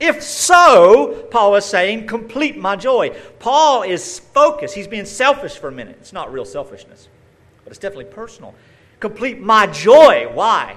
If 0.00 0.22
so, 0.22 1.26
Paul 1.30 1.54
is 1.56 1.64
saying, 1.64 2.06
complete 2.06 2.56
my 2.56 2.76
joy. 2.76 3.16
Paul 3.38 3.82
is 3.82 4.18
focused. 4.18 4.74
He's 4.74 4.88
being 4.88 5.04
selfish 5.04 5.56
for 5.56 5.68
a 5.68 5.72
minute. 5.72 5.96
It's 6.00 6.12
not 6.12 6.32
real 6.32 6.44
selfishness, 6.44 7.08
but 7.64 7.70
it's 7.70 7.78
definitely 7.78 8.06
personal. 8.06 8.54
Complete 9.00 9.40
my 9.40 9.66
joy. 9.66 10.28
Why? 10.32 10.76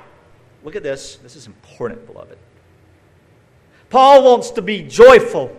Look 0.63 0.75
at 0.75 0.83
this. 0.83 1.17
This 1.17 1.35
is 1.35 1.47
important, 1.47 2.05
beloved. 2.05 2.37
Paul 3.89 4.23
wants 4.23 4.51
to 4.51 4.61
be 4.61 4.83
joyful, 4.83 5.55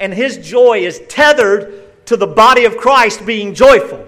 and 0.00 0.12
his 0.12 0.38
joy 0.38 0.78
is 0.78 1.00
tethered 1.08 1.85
to 2.06 2.16
the 2.16 2.26
body 2.26 2.64
of 2.64 2.76
Christ 2.76 3.26
being 3.26 3.54
joyful. 3.54 4.04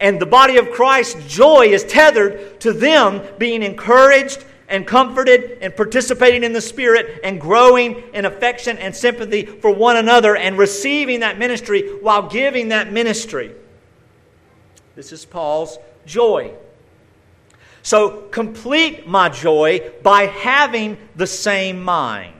And 0.00 0.20
the 0.20 0.26
body 0.26 0.58
of 0.58 0.70
Christ's 0.70 1.26
joy 1.26 1.66
is 1.66 1.82
tethered 1.84 2.60
to 2.60 2.72
them 2.72 3.22
being 3.38 3.62
encouraged 3.62 4.44
and 4.68 4.86
comforted 4.86 5.58
and 5.60 5.74
participating 5.74 6.44
in 6.44 6.52
the 6.52 6.60
Spirit 6.60 7.20
and 7.24 7.40
growing 7.40 8.02
in 8.12 8.26
affection 8.26 8.78
and 8.78 8.94
sympathy 8.94 9.44
for 9.44 9.70
one 9.70 9.96
another 9.96 10.36
and 10.36 10.58
receiving 10.58 11.20
that 11.20 11.38
ministry 11.38 11.88
while 12.00 12.28
giving 12.28 12.68
that 12.68 12.92
ministry. 12.92 13.54
This 14.94 15.12
is 15.12 15.24
Paul's 15.24 15.78
joy. 16.06 16.52
So, 17.82 18.22
complete 18.30 19.06
my 19.06 19.30
joy 19.30 19.92
by 20.02 20.26
having 20.26 20.98
the 21.16 21.26
same 21.26 21.82
mind. 21.82 22.34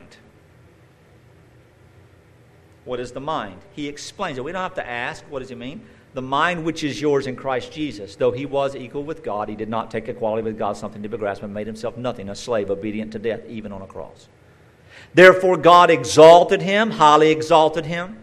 What 2.89 3.01
is 3.01 3.13
the 3.13 3.21
mind? 3.21 3.61
He 3.73 3.87
explains 3.87 4.39
it. 4.39 4.45
We 4.45 4.51
don't 4.51 4.63
have 4.63 4.75
to 4.75 4.89
ask. 4.89 5.23
What 5.31 5.41
does 5.41 5.51
he 5.51 5.55
mean? 5.55 5.83
the 6.15 6.23
mind 6.23 6.65
which 6.65 6.83
is 6.85 7.01
yours 7.01 7.27
in 7.27 7.37
Christ 7.37 7.71
Jesus. 7.71 8.17
Though 8.17 8.33
he 8.33 8.47
was 8.47 8.75
equal 8.75 9.05
with 9.05 9.23
God, 9.23 9.49
he 9.49 9.55
did 9.55 9.69
not 9.69 9.91
take 9.91 10.09
equality 10.09 10.43
with 10.43 10.59
God 10.59 10.77
something 10.77 11.03
to 11.03 11.09
be 11.09 11.17
grasped, 11.17 11.43
but 11.43 11.51
made 11.51 11.67
himself 11.67 11.97
nothing, 11.97 12.29
a 12.29 12.35
slave, 12.35 12.71
obedient 12.71 13.13
to 13.13 13.19
death, 13.19 13.43
even 13.47 13.73
on 13.73 13.83
a 13.83 13.87
cross. 13.87 14.27
Therefore, 15.15 15.57
God 15.57 15.91
exalted 15.91 16.63
him, 16.63 16.91
highly 16.91 17.31
exalted 17.31 17.87
him, 17.87 18.19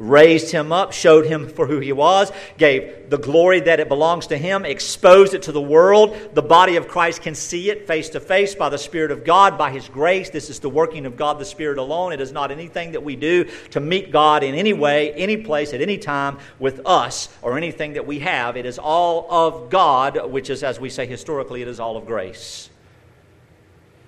raised 0.00 0.50
him 0.50 0.72
up, 0.72 0.92
showed 0.92 1.26
him 1.26 1.46
for 1.46 1.66
who 1.66 1.78
he 1.78 1.92
was, 1.92 2.32
gave 2.56 3.10
the 3.10 3.18
glory 3.18 3.60
that 3.60 3.80
it 3.80 3.88
belongs 3.88 4.26
to 4.28 4.38
him, 4.38 4.64
exposed 4.64 5.34
it 5.34 5.42
to 5.42 5.52
the 5.52 5.60
world. 5.60 6.16
The 6.32 6.42
body 6.42 6.76
of 6.76 6.88
Christ 6.88 7.20
can 7.20 7.34
see 7.34 7.70
it 7.70 7.86
face 7.86 8.08
to 8.10 8.20
face 8.20 8.54
by 8.54 8.70
the 8.70 8.78
Spirit 8.78 9.10
of 9.10 9.24
God, 9.24 9.58
by 9.58 9.70
his 9.70 9.88
grace. 9.90 10.30
This 10.30 10.48
is 10.48 10.58
the 10.58 10.70
working 10.70 11.04
of 11.04 11.18
God 11.18 11.38
the 11.38 11.44
Spirit 11.44 11.76
alone. 11.76 12.14
It 12.14 12.20
is 12.20 12.32
not 12.32 12.50
anything 12.50 12.92
that 12.92 13.04
we 13.04 13.14
do 13.14 13.44
to 13.72 13.80
meet 13.80 14.10
God 14.10 14.42
in 14.42 14.54
any 14.54 14.72
way, 14.72 15.12
any 15.12 15.36
place, 15.36 15.74
at 15.74 15.82
any 15.82 15.98
time 15.98 16.38
with 16.58 16.80
us 16.86 17.28
or 17.42 17.58
anything 17.58 17.92
that 17.92 18.06
we 18.06 18.20
have. 18.20 18.56
It 18.56 18.64
is 18.64 18.78
all 18.78 19.30
of 19.30 19.68
God, 19.68 20.30
which 20.30 20.48
is, 20.48 20.64
as 20.64 20.80
we 20.80 20.88
say 20.88 21.04
historically, 21.04 21.60
it 21.60 21.68
is 21.68 21.78
all 21.78 21.98
of 21.98 22.06
grace. 22.06 22.70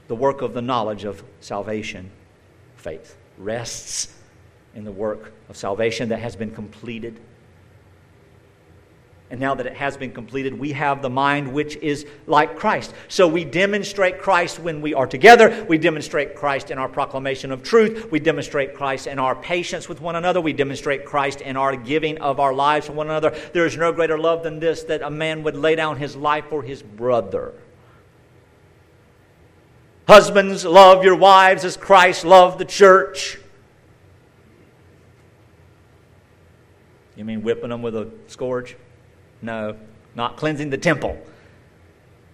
The 0.09 0.16
work 0.16 0.40
of 0.40 0.55
the 0.55 0.62
knowledge 0.62 1.05
of 1.05 1.22
salvation, 1.40 2.11
faith, 2.76 3.14
rests 3.37 4.21
in 4.74 4.85
the 4.85 4.92
work 4.92 5.32
of 5.48 5.56
salvation 5.56 6.08
that 6.11 6.18
has 6.18 6.37
been 6.37 6.50
completed. 6.50 7.18
And 9.32 9.40
now 9.40 9.54
that 9.54 9.64
it 9.64 9.74
has 9.76 9.96
been 9.96 10.12
completed, 10.12 10.58
we 10.58 10.72
have 10.72 11.00
the 11.00 11.08
mind 11.08 11.54
which 11.54 11.76
is 11.76 12.04
like 12.26 12.54
Christ. 12.54 12.92
So 13.08 13.26
we 13.26 13.46
demonstrate 13.46 14.20
Christ 14.20 14.58
when 14.58 14.82
we 14.82 14.92
are 14.92 15.06
together. 15.06 15.64
We 15.66 15.78
demonstrate 15.78 16.37
Christ 16.37 16.70
in 16.70 16.76
our 16.76 16.88
proclamation 16.88 17.50
of 17.50 17.62
truth. 17.62 18.11
We 18.11 18.20
demonstrate 18.20 18.74
Christ 18.74 19.06
in 19.06 19.18
our 19.18 19.35
patience 19.35 19.88
with 19.88 20.02
one 20.02 20.16
another. 20.16 20.42
We 20.42 20.52
demonstrate 20.52 21.06
Christ 21.06 21.40
in 21.40 21.56
our 21.56 21.74
giving 21.76 22.18
of 22.18 22.40
our 22.40 22.52
lives 22.52 22.87
to 22.87 22.92
one 22.92 23.06
another. 23.06 23.35
There 23.54 23.64
is 23.64 23.74
no 23.74 23.90
greater 23.90 24.18
love 24.18 24.42
than 24.42 24.61
this 24.61 24.82
that 24.85 25.00
a 25.00 25.11
man 25.11 25.42
would 25.44 25.56
lay 25.56 25.76
down 25.76 25.96
his 25.96 26.14
life 26.14 26.44
for 26.50 26.62
his 26.62 26.82
brother. 26.82 27.54
Husbands, 30.06 30.66
love 30.66 31.04
your 31.04 31.16
wives 31.16 31.64
as 31.64 31.78
Christ 31.78 32.26
loved 32.26 32.58
the 32.58 32.66
church. 32.66 33.38
You 37.16 37.25
mean 37.25 37.42
whipping 37.42 37.70
them 37.70 37.83
with 37.83 37.96
a 37.96 38.11
scourge? 38.27 38.77
No, 39.40 39.77
not 40.14 40.37
cleansing 40.37 40.70
the 40.70 40.79
temple 40.79 41.18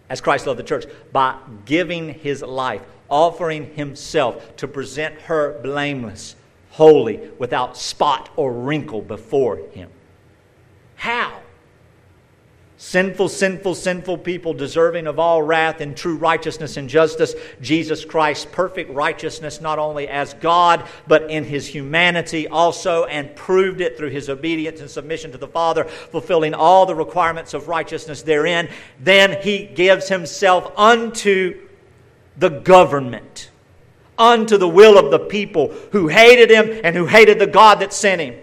as 0.08 0.20
Christ 0.20 0.46
loved 0.46 0.58
the 0.58 0.64
church, 0.64 0.86
by 1.12 1.38
giving 1.64 2.14
his 2.14 2.42
life, 2.42 2.82
offering 3.10 3.74
himself 3.74 4.56
to 4.56 4.68
present 4.68 5.20
her 5.22 5.60
blameless, 5.62 6.34
holy, 6.70 7.28
without 7.38 7.76
spot 7.76 8.30
or 8.36 8.52
wrinkle 8.52 9.02
before 9.02 9.58
him. 9.72 9.90
How? 10.96 11.40
Sinful, 12.80 13.28
sinful, 13.30 13.74
sinful 13.74 14.18
people 14.18 14.54
deserving 14.54 15.08
of 15.08 15.18
all 15.18 15.42
wrath 15.42 15.80
and 15.80 15.96
true 15.96 16.16
righteousness 16.16 16.76
and 16.76 16.88
justice. 16.88 17.34
Jesus 17.60 18.04
Christ, 18.04 18.52
perfect 18.52 18.92
righteousness, 18.92 19.60
not 19.60 19.80
only 19.80 20.06
as 20.06 20.34
God, 20.34 20.86
but 21.08 21.28
in 21.28 21.42
his 21.42 21.66
humanity 21.66 22.46
also, 22.46 23.04
and 23.06 23.34
proved 23.34 23.80
it 23.80 23.98
through 23.98 24.10
his 24.10 24.28
obedience 24.30 24.80
and 24.80 24.88
submission 24.88 25.32
to 25.32 25.38
the 25.38 25.48
Father, 25.48 25.84
fulfilling 25.84 26.54
all 26.54 26.86
the 26.86 26.94
requirements 26.94 27.52
of 27.52 27.66
righteousness 27.66 28.22
therein. 28.22 28.68
Then 29.00 29.42
he 29.42 29.66
gives 29.66 30.08
himself 30.08 30.72
unto 30.78 31.60
the 32.36 32.48
government, 32.50 33.50
unto 34.16 34.56
the 34.56 34.68
will 34.68 34.96
of 34.96 35.10
the 35.10 35.18
people 35.18 35.74
who 35.90 36.06
hated 36.06 36.48
him 36.48 36.80
and 36.84 36.94
who 36.94 37.06
hated 37.06 37.40
the 37.40 37.48
God 37.48 37.80
that 37.80 37.92
sent 37.92 38.20
him 38.20 38.36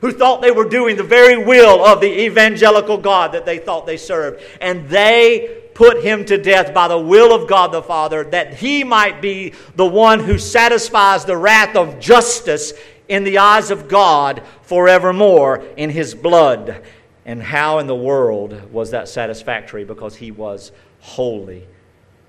who 0.00 0.12
thought 0.12 0.40
they 0.40 0.50
were 0.50 0.68
doing 0.68 0.96
the 0.96 1.02
very 1.02 1.36
will 1.36 1.84
of 1.84 2.00
the 2.00 2.22
evangelical 2.22 2.98
God 2.98 3.32
that 3.32 3.44
they 3.46 3.58
thought 3.58 3.86
they 3.86 3.96
served. 3.96 4.42
And 4.60 4.88
they 4.88 5.62
put 5.74 6.02
him 6.02 6.24
to 6.26 6.38
death 6.38 6.74
by 6.74 6.88
the 6.88 6.98
will 6.98 7.34
of 7.34 7.48
God 7.48 7.72
the 7.72 7.82
Father, 7.82 8.24
that 8.24 8.54
he 8.54 8.84
might 8.84 9.20
be 9.20 9.54
the 9.76 9.86
one 9.86 10.20
who 10.20 10.38
satisfies 10.38 11.24
the 11.24 11.36
wrath 11.36 11.76
of 11.76 12.00
justice 12.00 12.72
in 13.08 13.24
the 13.24 13.38
eyes 13.38 13.70
of 13.70 13.88
God 13.88 14.42
forevermore 14.62 15.64
in 15.76 15.90
his 15.90 16.14
blood. 16.14 16.82
And 17.26 17.42
how 17.42 17.78
in 17.78 17.86
the 17.86 17.94
world 17.94 18.72
was 18.72 18.90
that 18.92 19.08
satisfactory? 19.08 19.84
Because 19.84 20.16
he 20.16 20.30
was 20.30 20.72
holy 21.00 21.66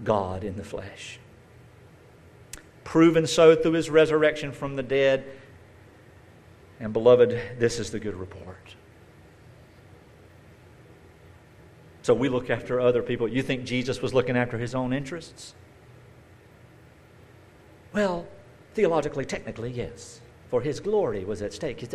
God 0.03 0.43
in 0.43 0.57
the 0.57 0.63
flesh. 0.63 1.19
Proven 2.83 3.27
so 3.27 3.55
through 3.55 3.73
his 3.73 3.89
resurrection 3.89 4.51
from 4.51 4.75
the 4.75 4.83
dead 4.83 5.23
and 6.81 6.91
beloved, 6.91 7.39
this 7.59 7.79
is 7.79 7.91
the 7.91 7.99
good 7.99 8.15
report. 8.15 8.75
So 12.01 12.15
we 12.15 12.27
look 12.27 12.49
after 12.49 12.81
other 12.81 13.03
people. 13.03 13.27
You 13.27 13.43
think 13.43 13.63
Jesus 13.63 14.01
was 14.01 14.15
looking 14.15 14.35
after 14.35 14.57
his 14.57 14.73
own 14.73 14.91
interests? 14.91 15.53
Well, 17.93 18.25
theologically, 18.73 19.25
technically, 19.25 19.71
yes. 19.71 20.21
For 20.49 20.59
his 20.61 20.79
glory 20.79 21.23
was 21.23 21.43
at 21.43 21.53
stake. 21.53 21.87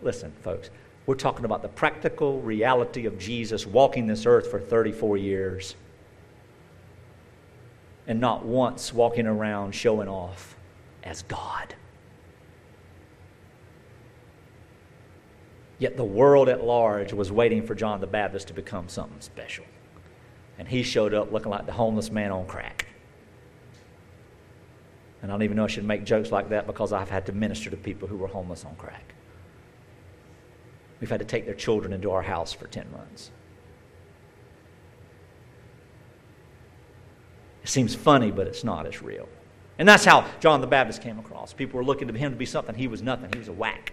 Listen, 0.00 0.32
folks, 0.40 0.70
we're 1.04 1.14
talking 1.14 1.44
about 1.44 1.60
the 1.60 1.68
practical 1.68 2.40
reality 2.40 3.04
of 3.04 3.18
Jesus 3.18 3.66
walking 3.66 4.06
this 4.06 4.24
earth 4.24 4.50
for 4.50 4.58
34 4.58 5.18
years 5.18 5.76
and 8.06 8.18
not 8.18 8.46
once 8.46 8.94
walking 8.94 9.26
around 9.26 9.74
showing 9.74 10.08
off 10.08 10.56
as 11.04 11.20
God. 11.22 11.74
Yet 15.82 15.96
the 15.96 16.04
world 16.04 16.48
at 16.48 16.62
large 16.62 17.12
was 17.12 17.32
waiting 17.32 17.66
for 17.66 17.74
John 17.74 18.00
the 18.00 18.06
Baptist 18.06 18.46
to 18.46 18.54
become 18.54 18.88
something 18.88 19.20
special. 19.20 19.64
And 20.56 20.68
he 20.68 20.84
showed 20.84 21.12
up 21.12 21.32
looking 21.32 21.50
like 21.50 21.66
the 21.66 21.72
homeless 21.72 22.08
man 22.08 22.30
on 22.30 22.46
crack. 22.46 22.86
And 25.20 25.32
I 25.32 25.34
don't 25.34 25.42
even 25.42 25.56
know 25.56 25.64
I 25.64 25.66
should 25.66 25.82
make 25.82 26.04
jokes 26.04 26.30
like 26.30 26.50
that 26.50 26.68
because 26.68 26.92
I've 26.92 27.10
had 27.10 27.26
to 27.26 27.32
minister 27.32 27.68
to 27.68 27.76
people 27.76 28.06
who 28.06 28.16
were 28.16 28.28
homeless 28.28 28.64
on 28.64 28.76
crack. 28.76 29.12
We've 31.00 31.10
had 31.10 31.18
to 31.18 31.26
take 31.26 31.46
their 31.46 31.54
children 31.56 31.92
into 31.92 32.12
our 32.12 32.22
house 32.22 32.52
for 32.52 32.68
10 32.68 32.92
months. 32.92 33.32
It 37.64 37.68
seems 37.68 37.92
funny, 37.92 38.30
but 38.30 38.46
it's 38.46 38.62
not. 38.62 38.86
It's 38.86 39.02
real. 39.02 39.28
And 39.80 39.88
that's 39.88 40.04
how 40.04 40.26
John 40.38 40.60
the 40.60 40.68
Baptist 40.68 41.02
came 41.02 41.18
across. 41.18 41.52
People 41.52 41.78
were 41.78 41.84
looking 41.84 42.06
to 42.06 42.14
him 42.14 42.30
to 42.30 42.38
be 42.38 42.46
something. 42.46 42.76
He 42.76 42.86
was 42.86 43.02
nothing. 43.02 43.30
He 43.32 43.40
was 43.40 43.48
a 43.48 43.52
whack. 43.52 43.92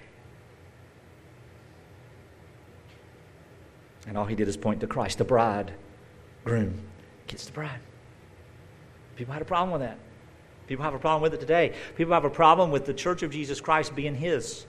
And 4.07 4.17
all 4.17 4.25
he 4.25 4.35
did 4.35 4.47
is 4.47 4.57
point 4.57 4.79
to 4.81 4.87
Christ, 4.87 5.17
the 5.17 5.23
bride. 5.23 5.73
Groom 6.43 6.81
gets 7.27 7.45
the 7.45 7.51
bride. 7.51 7.79
People 9.15 9.33
had 9.33 9.41
a 9.41 9.45
problem 9.45 9.71
with 9.71 9.81
that. 9.81 9.97
People 10.67 10.83
have 10.83 10.93
a 10.93 10.99
problem 10.99 11.21
with 11.21 11.33
it 11.33 11.39
today. 11.39 11.73
People 11.95 12.13
have 12.13 12.25
a 12.25 12.29
problem 12.29 12.71
with 12.71 12.85
the 12.85 12.93
church 12.93 13.23
of 13.23 13.31
Jesus 13.31 13.59
Christ 13.59 13.95
being 13.95 14.15
his. 14.15 14.65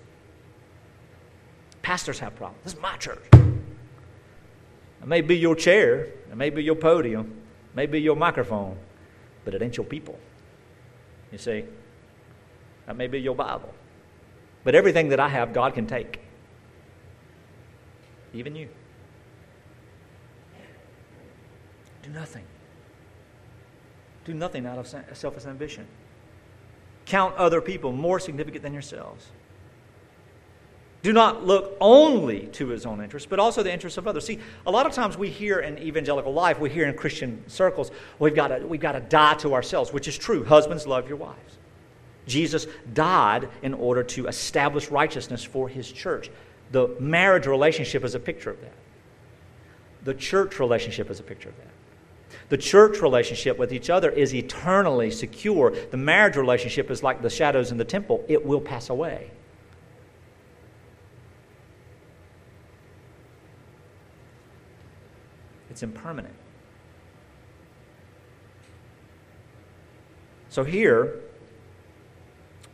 Pastors 1.83 2.19
have 2.19 2.35
problems. 2.37 2.63
This 2.65 2.75
is 2.75 2.81
my 2.81 2.97
church. 2.97 3.23
It 3.33 5.07
may 5.07 5.21
be 5.21 5.37
your 5.37 5.55
chair, 5.55 6.05
it 6.31 6.37
may 6.37 6.51
be 6.51 6.63
your 6.63 6.75
podium, 6.75 7.43
it 7.71 7.77
may 7.77 7.87
be 7.87 8.01
your 8.01 8.17
microphone, 8.17 8.77
but 9.45 9.55
it 9.55 9.63
ain't 9.63 9.77
your 9.77 9.87
people. 9.87 10.19
You 11.33 11.39
see? 11.39 11.65
That 12.87 12.97
may 12.97 13.07
be 13.07 13.21
your 13.21 13.35
Bible. 13.35 13.73
But 14.65 14.75
everything 14.75 15.09
that 15.11 15.21
I 15.21 15.29
have, 15.29 15.53
God 15.53 15.75
can 15.75 15.87
take. 15.87 16.21
Even 18.35 18.55
you. 18.55 18.69
Nothing. 22.13 22.45
Do 24.25 24.35
nothing 24.35 24.67
out 24.67 24.79
of 24.79 25.17
selfish 25.17 25.47
ambition. 25.47 25.87
Count 27.07 27.35
other 27.37 27.61
people 27.61 27.93
more 27.93 28.21
significant 28.21 28.63
than 28.63 28.73
yourselves. 28.73 29.27
Do 31.03 31.15
not 31.15 31.47
look 31.47 31.77
only 31.81 32.49
to 32.49 32.69
his 32.69 32.85
own 32.85 33.03
interests, 33.03 33.27
but 33.29 33.39
also 33.39 33.63
the 33.63 33.73
interests 33.73 33.97
of 33.97 34.07
others. 34.07 34.27
See, 34.27 34.39
a 34.67 34.71
lot 34.71 34.85
of 34.85 34.93
times 34.93 35.17
we 35.17 35.31
hear 35.31 35.61
in 35.61 35.79
evangelical 35.79 36.33
life, 36.33 36.61
we 36.61 36.69
hear 36.69 36.87
in 36.87 36.95
Christian 36.95 37.43
circles, 37.49 37.91
we've 38.19 38.35
got 38.35 38.49
to, 38.49 38.67
we've 38.67 38.83
got 38.83 38.93
to 38.93 39.01
die 39.01 39.35
to 39.37 39.55
ourselves, 39.55 39.95
which 39.95 40.09
is 40.09 40.19
true. 40.19 40.45
Husbands, 40.45 40.87
love 40.87 41.09
your 41.09 41.17
wives. 41.17 41.57
Jesus 42.27 42.67
died 42.93 43.49
in 43.63 43.73
order 43.73 44.03
to 44.03 44.27
establish 44.27 44.91
righteousness 44.91 45.43
for 45.43 45.71
his 45.71 45.91
church. 45.91 46.31
The 46.71 46.95
marriage 47.01 47.47
relationship 47.47 48.05
is 48.05 48.15
a 48.15 48.21
picture 48.21 48.51
of 48.51 48.61
that. 48.61 48.75
The 50.05 50.15
church 50.15 50.61
relationship 50.61 51.11
is 51.11 51.19
a 51.19 51.23
picture 51.23 51.49
of 51.49 51.57
that. 51.57 51.70
The 52.49 52.57
church 52.57 53.01
relationship 53.01 53.59
with 53.59 53.73
each 53.73 53.91
other 53.91 54.11
is 54.11 54.35
eternally 54.35 55.11
secure. 55.11 55.75
The 55.91 55.97
marriage 55.97 56.37
relationship 56.37 56.91
is 56.91 57.03
like 57.03 57.23
the 57.23 57.31
shadows 57.31 57.71
in 57.71 57.79
the 57.79 57.85
temple, 57.85 58.25
it 58.29 58.45
will 58.45 58.61
pass 58.61 58.91
away. 58.91 59.31
It's 65.71 65.83
impermanent. 65.83 66.35
So 70.49 70.65
here, 70.65 71.21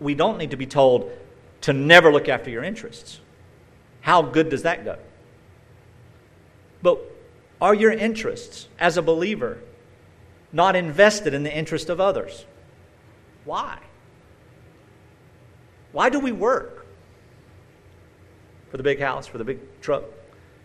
we 0.00 0.14
don't 0.14 0.38
need 0.38 0.50
to 0.50 0.56
be 0.56 0.66
told 0.66 1.10
to 1.60 1.72
never 1.72 2.12
look 2.12 2.28
after 2.28 2.50
your 2.50 2.64
interests. 2.64 3.20
How 4.00 4.22
good 4.22 4.48
does 4.48 4.62
that 4.62 4.84
go? 4.84 4.98
But 6.82 7.00
are 7.60 7.74
your 7.74 7.92
interests 7.92 8.68
as 8.78 8.96
a 8.96 9.02
believer 9.02 9.58
not 10.52 10.76
invested 10.76 11.34
in 11.34 11.42
the 11.42 11.54
interest 11.54 11.88
of 11.88 12.00
others? 12.00 12.44
Why? 13.44 13.78
Why 15.92 16.10
do 16.10 16.18
we 16.18 16.32
work? 16.32 16.86
For 18.70 18.76
the 18.76 18.82
big 18.82 19.00
house? 19.00 19.26
For 19.26 19.38
the 19.38 19.44
big 19.44 19.60
truck? 19.80 20.04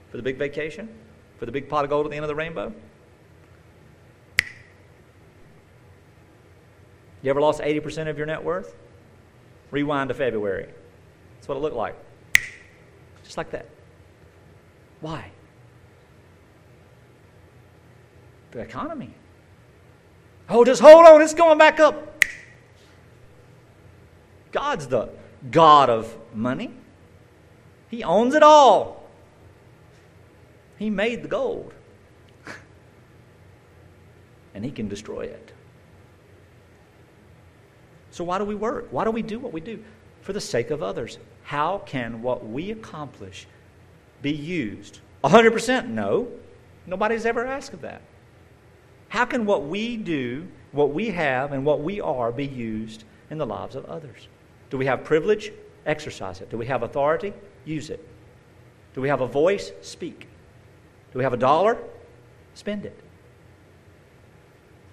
For 0.10 0.18
the 0.18 0.24
big 0.24 0.38
vacation? 0.38 0.90
For 1.38 1.46
the 1.46 1.52
big 1.52 1.70
pot 1.70 1.86
of 1.86 1.90
gold 1.90 2.06
at 2.06 2.10
the 2.10 2.18
end 2.18 2.26
of 2.26 2.30
the 2.30 2.36
rainbow? 2.36 2.74
You 7.22 7.30
ever 7.30 7.40
lost 7.40 7.62
80% 7.62 8.10
of 8.10 8.18
your 8.18 8.26
net 8.26 8.44
worth? 8.44 8.76
Rewind 9.70 10.10
to 10.10 10.14
February. 10.14 10.68
That's 11.36 11.48
what 11.48 11.58
it 11.58 11.62
looked 11.62 11.76
like. 11.76 11.96
Just 13.24 13.38
like 13.38 13.52
that. 13.52 13.68
Why? 15.00 15.32
The 18.52 18.60
economy. 18.60 19.14
Oh, 20.50 20.66
just 20.66 20.82
hold 20.82 21.06
on, 21.06 21.22
it's 21.22 21.34
going 21.34 21.58
back 21.58 21.80
up. 21.80 22.12
God's 24.52 24.88
the 24.88 25.10
God 25.50 25.90
of 25.90 26.16
money, 26.36 26.72
He 27.90 28.04
owns 28.04 28.36
it 28.36 28.44
all. 28.44 29.10
He 30.78 30.90
made 30.90 31.24
the 31.24 31.28
gold, 31.28 31.74
and 34.54 34.66
He 34.66 34.72
can 34.72 34.88
destroy 34.88 35.22
it. 35.22 35.54
So, 38.12 38.26
why 38.26 38.38
do 38.38 38.44
we 38.44 38.56
work? 38.56 38.88
Why 38.92 39.06
do 39.06 39.12
we 39.12 39.22
do 39.22 39.40
what 39.40 39.54
we 39.54 39.62
do? 39.62 39.84
For 40.22 40.34
the 40.34 40.42
sake 40.42 40.70
of 40.70 40.84
others. 40.84 41.18
How 41.44 41.80
can 41.86 42.22
what 42.22 42.48
we 42.48 42.72
accomplish 42.72 43.48
be 44.22 44.32
used? 44.32 45.00
100% 45.24 45.88
no. 45.88 46.28
Nobody's 46.86 47.26
ever 47.26 47.46
asked 47.46 47.74
of 47.74 47.82
that. 47.82 48.02
How 49.12 49.26
can 49.26 49.46
what 49.46 49.66
we 49.66 49.98
do, 49.98 50.48
what 50.72 50.94
we 50.94 51.10
have, 51.10 51.52
and 51.52 51.66
what 51.66 51.82
we 51.82 52.00
are 52.00 52.32
be 52.32 52.46
used 52.46 53.04
in 53.30 53.38
the 53.38 53.46
lives 53.46 53.76
of 53.76 53.84
others? 53.88 54.30
Do 54.70 54.78
we 54.78 54.86
have 54.86 55.04
privilege? 55.04 55.52
Exercise 55.86 56.40
it. 56.40 56.50
Do 56.50 56.58
we 56.58 56.66
have 56.68 56.82
authority? 56.82 57.34
Use 57.66 57.90
it. 57.90 58.08
Do 58.94 59.02
we 59.02 59.10
have 59.10 59.20
a 59.20 59.28
voice? 59.28 59.74
Speak. 59.82 60.30
Do 61.12 61.20
we 61.20 61.26
have 61.26 61.34
a 61.34 61.38
dollar? 61.38 61.78
Spend 62.54 62.86
it. 62.86 62.98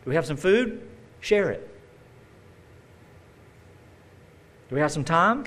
Do 0.04 0.11
we 0.11 0.16
have 0.16 0.26
some 0.26 0.37
food? 0.37 0.83
Share 1.20 1.52
it. 1.52 1.70
Do 4.68 4.74
we 4.74 4.81
have 4.81 4.90
some 4.90 5.04
time? 5.04 5.44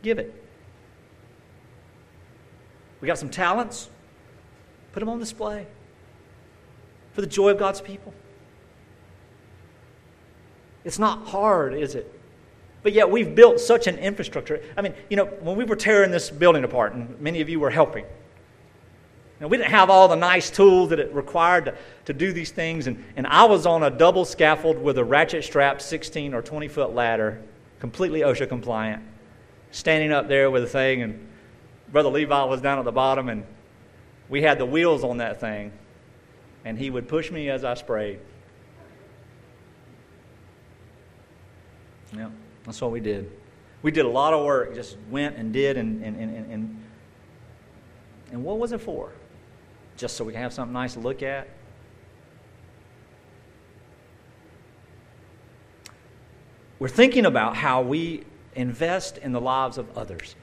Give 0.00 0.18
it. 0.18 0.34
We 3.02 3.08
got 3.08 3.18
some 3.18 3.28
talents? 3.28 3.90
Put 4.92 5.00
them 5.00 5.10
on 5.10 5.18
display 5.18 5.66
for 7.14 7.20
the 7.20 7.26
joy 7.26 7.50
of 7.50 7.58
God's 7.58 7.80
people. 7.80 8.12
It's 10.84 10.98
not 10.98 11.26
hard, 11.28 11.74
is 11.74 11.94
it? 11.94 12.12
But 12.82 12.92
yet 12.92 13.10
we've 13.10 13.34
built 13.34 13.60
such 13.60 13.86
an 13.86 13.96
infrastructure. 13.98 14.60
I 14.76 14.82
mean, 14.82 14.94
you 15.08 15.16
know, 15.16 15.24
when 15.24 15.56
we 15.56 15.64
were 15.64 15.76
tearing 15.76 16.10
this 16.10 16.28
building 16.28 16.64
apart, 16.64 16.92
and 16.92 17.18
many 17.20 17.40
of 17.40 17.48
you 17.48 17.58
were 17.58 17.70
helping, 17.70 18.04
and 19.40 19.50
we 19.50 19.56
didn't 19.56 19.70
have 19.70 19.90
all 19.90 20.08
the 20.08 20.16
nice 20.16 20.50
tools 20.50 20.90
that 20.90 20.98
it 20.98 21.12
required 21.14 21.66
to, 21.66 21.74
to 22.06 22.12
do 22.12 22.32
these 22.32 22.50
things. 22.50 22.86
And, 22.86 23.02
and 23.16 23.26
I 23.26 23.44
was 23.44 23.66
on 23.66 23.82
a 23.82 23.90
double 23.90 24.24
scaffold 24.24 24.78
with 24.78 24.98
a 24.98 25.04
ratchet 25.04 25.44
strap 25.44 25.80
16 25.80 26.34
or 26.34 26.42
20 26.42 26.68
foot 26.68 26.94
ladder, 26.94 27.42
completely 27.80 28.20
OSHA 28.20 28.48
compliant, 28.48 29.02
standing 29.70 30.12
up 30.12 30.28
there 30.28 30.50
with 30.50 30.62
a 30.62 30.68
thing. 30.68 31.02
And 31.02 31.26
Brother 31.90 32.10
Levi 32.10 32.44
was 32.44 32.60
down 32.60 32.78
at 32.78 32.84
the 32.84 32.92
bottom, 32.92 33.28
and 33.28 33.44
we 34.28 34.42
had 34.42 34.58
the 34.58 34.66
wheels 34.66 35.04
on 35.04 35.18
that 35.18 35.40
thing 35.40 35.72
and 36.64 36.78
he 36.78 36.90
would 36.90 37.08
push 37.08 37.30
me 37.30 37.50
as 37.50 37.64
I 37.64 37.74
sprayed. 37.74 38.20
Yeah, 42.16 42.30
that's 42.64 42.80
what 42.80 42.90
we 42.90 43.00
did. 43.00 43.30
We 43.82 43.90
did 43.90 44.06
a 44.06 44.08
lot 44.08 44.32
of 44.32 44.44
work, 44.44 44.74
just 44.74 44.96
went 45.10 45.36
and 45.36 45.52
did, 45.52 45.76
and, 45.76 46.02
and, 46.02 46.16
and, 46.18 46.52
and, 46.52 46.84
and 48.32 48.44
what 48.44 48.58
was 48.58 48.72
it 48.72 48.80
for? 48.80 49.12
Just 49.96 50.16
so 50.16 50.24
we 50.24 50.32
can 50.32 50.40
have 50.40 50.52
something 50.52 50.72
nice 50.72 50.94
to 50.94 51.00
look 51.00 51.22
at? 51.22 51.48
We're 56.78 56.88
thinking 56.88 57.26
about 57.26 57.56
how 57.56 57.82
we 57.82 58.24
invest 58.54 59.18
in 59.18 59.32
the 59.32 59.40
lives 59.40 59.78
of 59.78 59.96
others. 59.96 60.34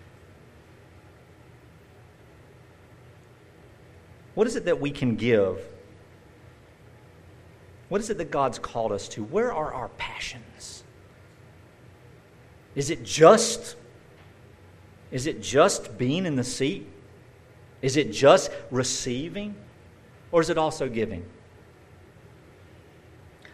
What 4.35 4.47
is 4.47 4.55
it 4.55 4.65
that 4.65 4.79
we 4.79 4.91
can 4.91 5.15
give 5.15 5.61
what 7.91 7.99
is 7.99 8.09
it 8.09 8.17
that 8.19 8.31
God's 8.31 8.57
called 8.57 8.93
us 8.93 9.09
to? 9.09 9.21
Where 9.25 9.51
are 9.51 9.73
our 9.73 9.89
passions? 9.97 10.85
Is 12.73 12.89
it 12.89 13.03
just 13.03 13.75
is 15.11 15.27
it 15.27 15.41
just 15.43 15.97
being 15.97 16.25
in 16.25 16.37
the 16.37 16.43
seat? 16.45 16.87
Is 17.81 17.97
it 17.97 18.13
just 18.13 18.49
receiving? 18.71 19.55
Or 20.31 20.39
is 20.39 20.49
it 20.49 20.57
also 20.57 20.87
giving? 20.87 21.25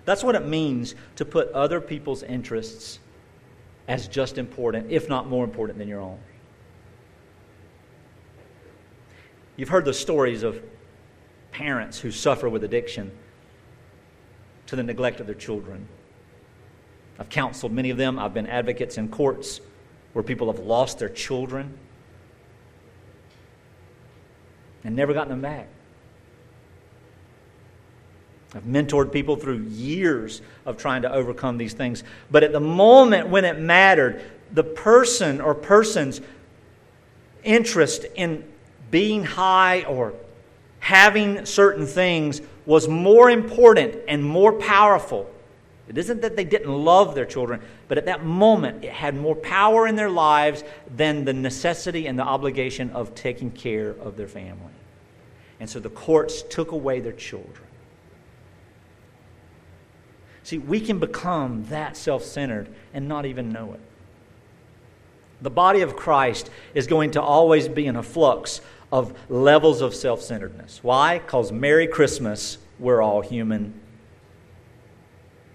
That's 0.06 0.24
what 0.24 0.36
it 0.36 0.46
means 0.46 0.94
to 1.16 1.26
put 1.26 1.52
other 1.54 1.82
people's 1.82 2.22
interests 2.22 3.00
as 3.88 4.08
just 4.08 4.38
important, 4.38 4.92
if 4.92 5.10
not 5.10 5.28
more 5.28 5.46
important 5.46 5.80
than 5.80 5.88
your 5.88 6.02
own. 6.02 6.20
You've 9.56 9.70
heard 9.70 9.86
the 9.86 9.96
stories 9.96 10.44
of 10.44 10.62
parents 11.52 12.00
who 12.00 12.12
suffer 12.12 12.48
with 12.48 12.64
addiction 12.64 13.12
to 14.68 14.76
the 14.76 14.84
neglect 14.84 15.20
of 15.20 15.26
their 15.26 15.36
children. 15.36 15.88
I've 17.20 17.30
counseled 17.30 17.72
many 17.72 17.90
of 17.90 17.98
them. 17.98 18.20
I've 18.20 18.34
been 18.34 18.48
advocates 18.48 18.98
in 18.98 19.10
courts 19.10 19.60
where 20.14 20.24
people 20.24 20.52
have 20.52 20.60
lost 20.64 21.00
their 21.00 21.10
children 21.10 21.78
and 24.84 24.96
never 24.96 25.14
gotten 25.14 25.30
them 25.30 25.42
back. 25.42 25.68
I've 28.54 28.64
mentored 28.64 29.12
people 29.12 29.36
through 29.36 29.60
years 29.64 30.42
of 30.66 30.78
trying 30.78 31.02
to 31.02 31.12
overcome 31.12 31.58
these 31.58 31.74
things. 31.74 32.04
But 32.32 32.44
at 32.44 32.54
the 32.54 32.60
moment 32.60 33.28
when 33.28 33.46
it 33.46 33.60
mattered, 33.60 34.22
the 34.52 34.64
person 34.64 35.42
or 35.42 35.54
person's 35.54 36.22
interest 37.44 38.06
in 38.16 38.46
being 38.90 39.24
high 39.24 39.84
or 39.84 40.14
having 40.88 41.46
certain 41.46 41.86
things 41.86 42.40
was 42.66 42.88
more 42.88 43.30
important 43.30 43.94
and 44.08 44.24
more 44.24 44.54
powerful. 44.54 45.30
It 45.90 45.98
isn't 45.98 46.22
that 46.22 46.38
they 46.38 46.46
didn't 46.46 46.72
love 46.72 47.14
their 47.14 47.26
children, 47.26 47.60
but 47.90 47.98
at 47.98 48.06
that 48.06 48.24
moment 48.24 48.86
it 48.86 48.94
had 48.94 49.14
more 49.14 49.36
power 49.36 49.86
in 49.86 49.98
their 49.98 50.10
lives 50.10 50.64
than 50.96 51.26
the 51.26 51.34
necessity 51.34 52.08
and 52.08 52.18
the 52.18 52.24
obligation 52.24 52.90
of 52.92 53.14
taking 53.16 53.52
care 53.52 53.90
of 54.00 54.16
their 54.16 54.30
family. 54.30 54.72
And 55.60 55.70
so 55.70 55.82
the 55.82 55.90
courts 55.90 56.42
took 56.42 56.72
away 56.72 57.02
their 57.02 57.12
children. 57.12 57.68
See, 60.44 60.58
we 60.58 60.80
can 60.80 61.00
become 61.00 61.66
that 61.66 61.98
self 61.98 62.24
centered 62.24 62.70
and 62.94 63.10
not 63.10 63.26
even 63.26 63.52
know 63.52 63.74
it. 63.74 63.82
The 65.42 65.50
body 65.50 65.82
of 65.82 65.98
Christ 65.98 66.50
is 66.74 66.88
going 66.88 67.12
to 67.12 67.22
always 67.22 67.68
be 67.68 67.88
in 67.88 67.98
a 67.98 68.04
flux 68.04 68.62
of 68.92 69.18
levels 69.30 69.82
of 69.82 69.94
self 69.94 70.22
centeredness. 70.22 70.80
Why? 70.84 71.20
Because 71.20 71.52
Merry 71.52 71.88
Christmas, 71.88 72.58
we're 72.80 73.02
all 73.02 73.22
human. 73.22 73.80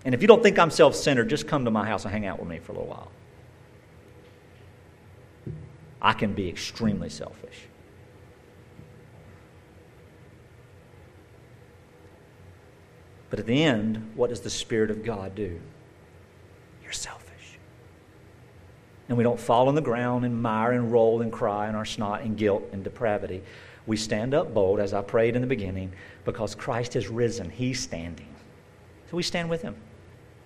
And 0.05 0.15
if 0.15 0.21
you 0.21 0.29
don't 0.29 0.43
think 0.43 0.59
I'm 0.59 0.71
self 0.71 0.95
centered, 0.95 1.29
just 1.31 1.47
come 1.47 1.65
to 1.65 1.71
my 1.71 1.87
house 1.87 2.05
and 2.05 2.13
hang 2.13 2.27
out 2.27 2.39
with 2.39 2.49
me 2.49 2.59
for 2.59 2.73
a 2.73 2.75
little 2.75 2.91
while. 2.91 3.11
I 6.01 6.13
can 6.13 6.35
be 6.35 6.49
extremely 6.49 7.09
selfish. 7.09 7.69
But 13.31 13.39
at 13.39 13.47
the 13.47 13.63
end, 13.63 14.13
what 14.15 14.29
does 14.29 14.41
the 14.41 14.51
Spirit 14.51 14.91
of 14.91 15.05
God 15.05 15.35
do? 15.35 15.59
You're 16.83 16.93
selfish 16.93 17.23
and 19.13 19.19
we 19.19 19.25
don't 19.25 19.39
fall 19.39 19.69
on 19.69 19.75
the 19.75 19.83
ground 19.83 20.25
and 20.25 20.43
mire 20.43 20.73
and 20.73 20.91
roll 20.91 21.21
and 21.21 21.31
cry 21.31 21.69
in 21.69 21.75
our 21.75 21.85
snot 21.85 22.23
and 22.23 22.35
guilt 22.35 22.67
and 22.73 22.83
depravity. 22.83 23.43
We 23.87 23.99
stand 23.99 24.33
up 24.33 24.55
bold, 24.55 24.81
as 24.81 24.95
I 24.95 25.03
prayed 25.03 25.37
in 25.37 25.43
the 25.43 25.47
beginning, 25.47 25.93
because 26.25 26.55
Christ 26.55 26.95
has 26.95 27.09
risen. 27.09 27.51
He's 27.51 27.79
standing. 27.79 28.35
So 29.11 29.19
we 29.19 29.23
stand 29.23 29.51
with 29.51 29.61
him. 29.61 29.77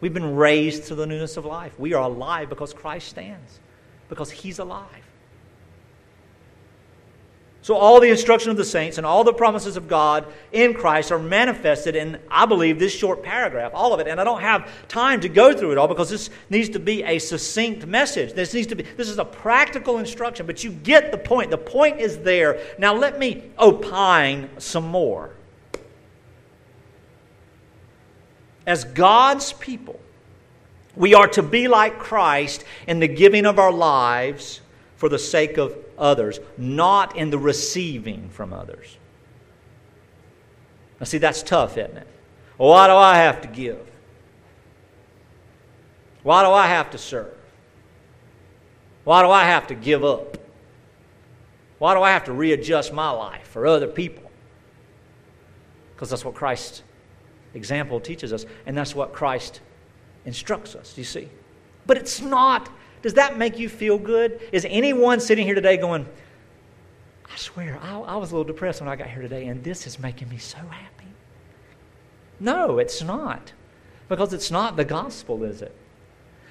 We've 0.00 0.12
been 0.12 0.34
raised 0.34 0.88
to 0.88 0.96
the 0.96 1.06
newness 1.06 1.36
of 1.36 1.44
life. 1.44 1.78
We 1.78 1.94
are 1.94 2.02
alive 2.02 2.48
because 2.48 2.74
Christ 2.74 3.06
stands, 3.06 3.60
because 4.08 4.32
he's 4.32 4.58
alive. 4.58 5.05
So, 7.66 7.74
all 7.74 7.98
the 7.98 8.10
instruction 8.10 8.52
of 8.52 8.56
the 8.56 8.64
saints 8.64 8.96
and 8.96 9.04
all 9.04 9.24
the 9.24 9.32
promises 9.32 9.76
of 9.76 9.88
God 9.88 10.24
in 10.52 10.72
Christ 10.72 11.10
are 11.10 11.18
manifested 11.18 11.96
in, 11.96 12.20
I 12.30 12.46
believe, 12.46 12.78
this 12.78 12.94
short 12.94 13.24
paragraph, 13.24 13.72
all 13.74 13.92
of 13.92 13.98
it. 13.98 14.06
And 14.06 14.20
I 14.20 14.22
don't 14.22 14.40
have 14.40 14.70
time 14.86 15.20
to 15.22 15.28
go 15.28 15.52
through 15.52 15.72
it 15.72 15.78
all 15.78 15.88
because 15.88 16.08
this 16.08 16.30
needs 16.48 16.68
to 16.68 16.78
be 16.78 17.02
a 17.02 17.18
succinct 17.18 17.84
message. 17.84 18.34
This 18.34 18.54
needs 18.54 18.68
to 18.68 18.76
be, 18.76 18.84
this 18.84 19.08
is 19.08 19.18
a 19.18 19.24
practical 19.24 19.98
instruction, 19.98 20.46
but 20.46 20.62
you 20.62 20.70
get 20.70 21.10
the 21.10 21.18
point. 21.18 21.50
The 21.50 21.58
point 21.58 21.98
is 21.98 22.18
there. 22.18 22.60
Now, 22.78 22.94
let 22.94 23.18
me 23.18 23.42
opine 23.58 24.48
some 24.58 24.86
more. 24.86 25.34
As 28.64 28.84
God's 28.84 29.54
people, 29.54 29.98
we 30.94 31.14
are 31.14 31.26
to 31.26 31.42
be 31.42 31.66
like 31.66 31.98
Christ 31.98 32.64
in 32.86 33.00
the 33.00 33.08
giving 33.08 33.44
of 33.44 33.58
our 33.58 33.72
lives 33.72 34.60
for 34.98 35.08
the 35.08 35.18
sake 35.18 35.58
of 35.58 35.76
others, 35.98 36.38
not 36.56 37.16
in 37.16 37.30
the 37.30 37.38
receiving 37.38 38.28
from 38.30 38.52
others. 38.52 38.98
Now, 41.00 41.04
see, 41.04 41.18
that's 41.18 41.42
tough, 41.42 41.76
isn't 41.76 41.96
it? 41.96 42.06
Well, 42.58 42.70
why 42.70 42.86
do 42.86 42.94
I 42.94 43.16
have 43.16 43.42
to 43.42 43.48
give? 43.48 43.78
Why 46.22 46.42
do 46.42 46.50
I 46.50 46.66
have 46.66 46.90
to 46.90 46.98
serve? 46.98 47.34
Why 49.04 49.22
do 49.22 49.30
I 49.30 49.44
have 49.44 49.68
to 49.68 49.74
give 49.74 50.04
up? 50.04 50.38
Why 51.78 51.94
do 51.94 52.02
I 52.02 52.10
have 52.10 52.24
to 52.24 52.32
readjust 52.32 52.92
my 52.92 53.10
life 53.10 53.46
for 53.46 53.66
other 53.66 53.86
people? 53.86 54.30
Because 55.94 56.10
that's 56.10 56.24
what 56.24 56.34
Christ's 56.34 56.82
example 57.54 58.00
teaches 58.00 58.32
us, 58.32 58.46
and 58.66 58.76
that's 58.76 58.94
what 58.94 59.12
Christ 59.12 59.60
instructs 60.24 60.74
us, 60.74 60.96
you 60.98 61.04
see. 61.04 61.28
But 61.86 61.98
it's 61.98 62.20
not. 62.20 62.68
Does 63.06 63.14
that 63.14 63.38
make 63.38 63.56
you 63.56 63.68
feel 63.68 63.98
good? 63.98 64.40
Is 64.50 64.66
anyone 64.68 65.20
sitting 65.20 65.46
here 65.46 65.54
today 65.54 65.76
going, 65.76 66.08
I 67.24 67.36
swear, 67.36 67.78
I, 67.80 68.00
I 68.00 68.16
was 68.16 68.32
a 68.32 68.36
little 68.36 68.52
depressed 68.52 68.80
when 68.80 68.88
I 68.88 68.96
got 68.96 69.06
here 69.06 69.22
today, 69.22 69.46
and 69.46 69.62
this 69.62 69.86
is 69.86 70.00
making 70.00 70.28
me 70.28 70.38
so 70.38 70.58
happy? 70.58 71.06
No, 72.40 72.80
it's 72.80 73.04
not. 73.04 73.52
Because 74.08 74.32
it's 74.32 74.50
not 74.50 74.74
the 74.74 74.84
gospel, 74.84 75.44
is 75.44 75.62
it? 75.62 75.72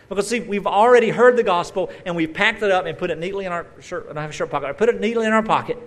Because 0.07 0.29
see, 0.29 0.39
we've 0.39 0.65
already 0.65 1.09
heard 1.09 1.35
the 1.35 1.43
gospel 1.43 1.91
and 2.05 2.15
we've 2.15 2.33
packed 2.33 2.63
it 2.63 2.71
up 2.71 2.85
and 2.85 2.97
put 2.97 3.09
it 3.09 3.17
neatly 3.17 3.43
in 3.43 3.51
our 3.51 3.65
shirt. 3.81 4.07
I 4.15 4.21
have 4.21 4.29
a 4.29 4.33
shirt 4.33 4.49
pocket. 4.49 4.67
I 4.67 4.71
put 4.71 4.87
it 4.87 5.01
neatly 5.01 5.25
in 5.25 5.33
our 5.33 5.43
pocket, 5.43 5.77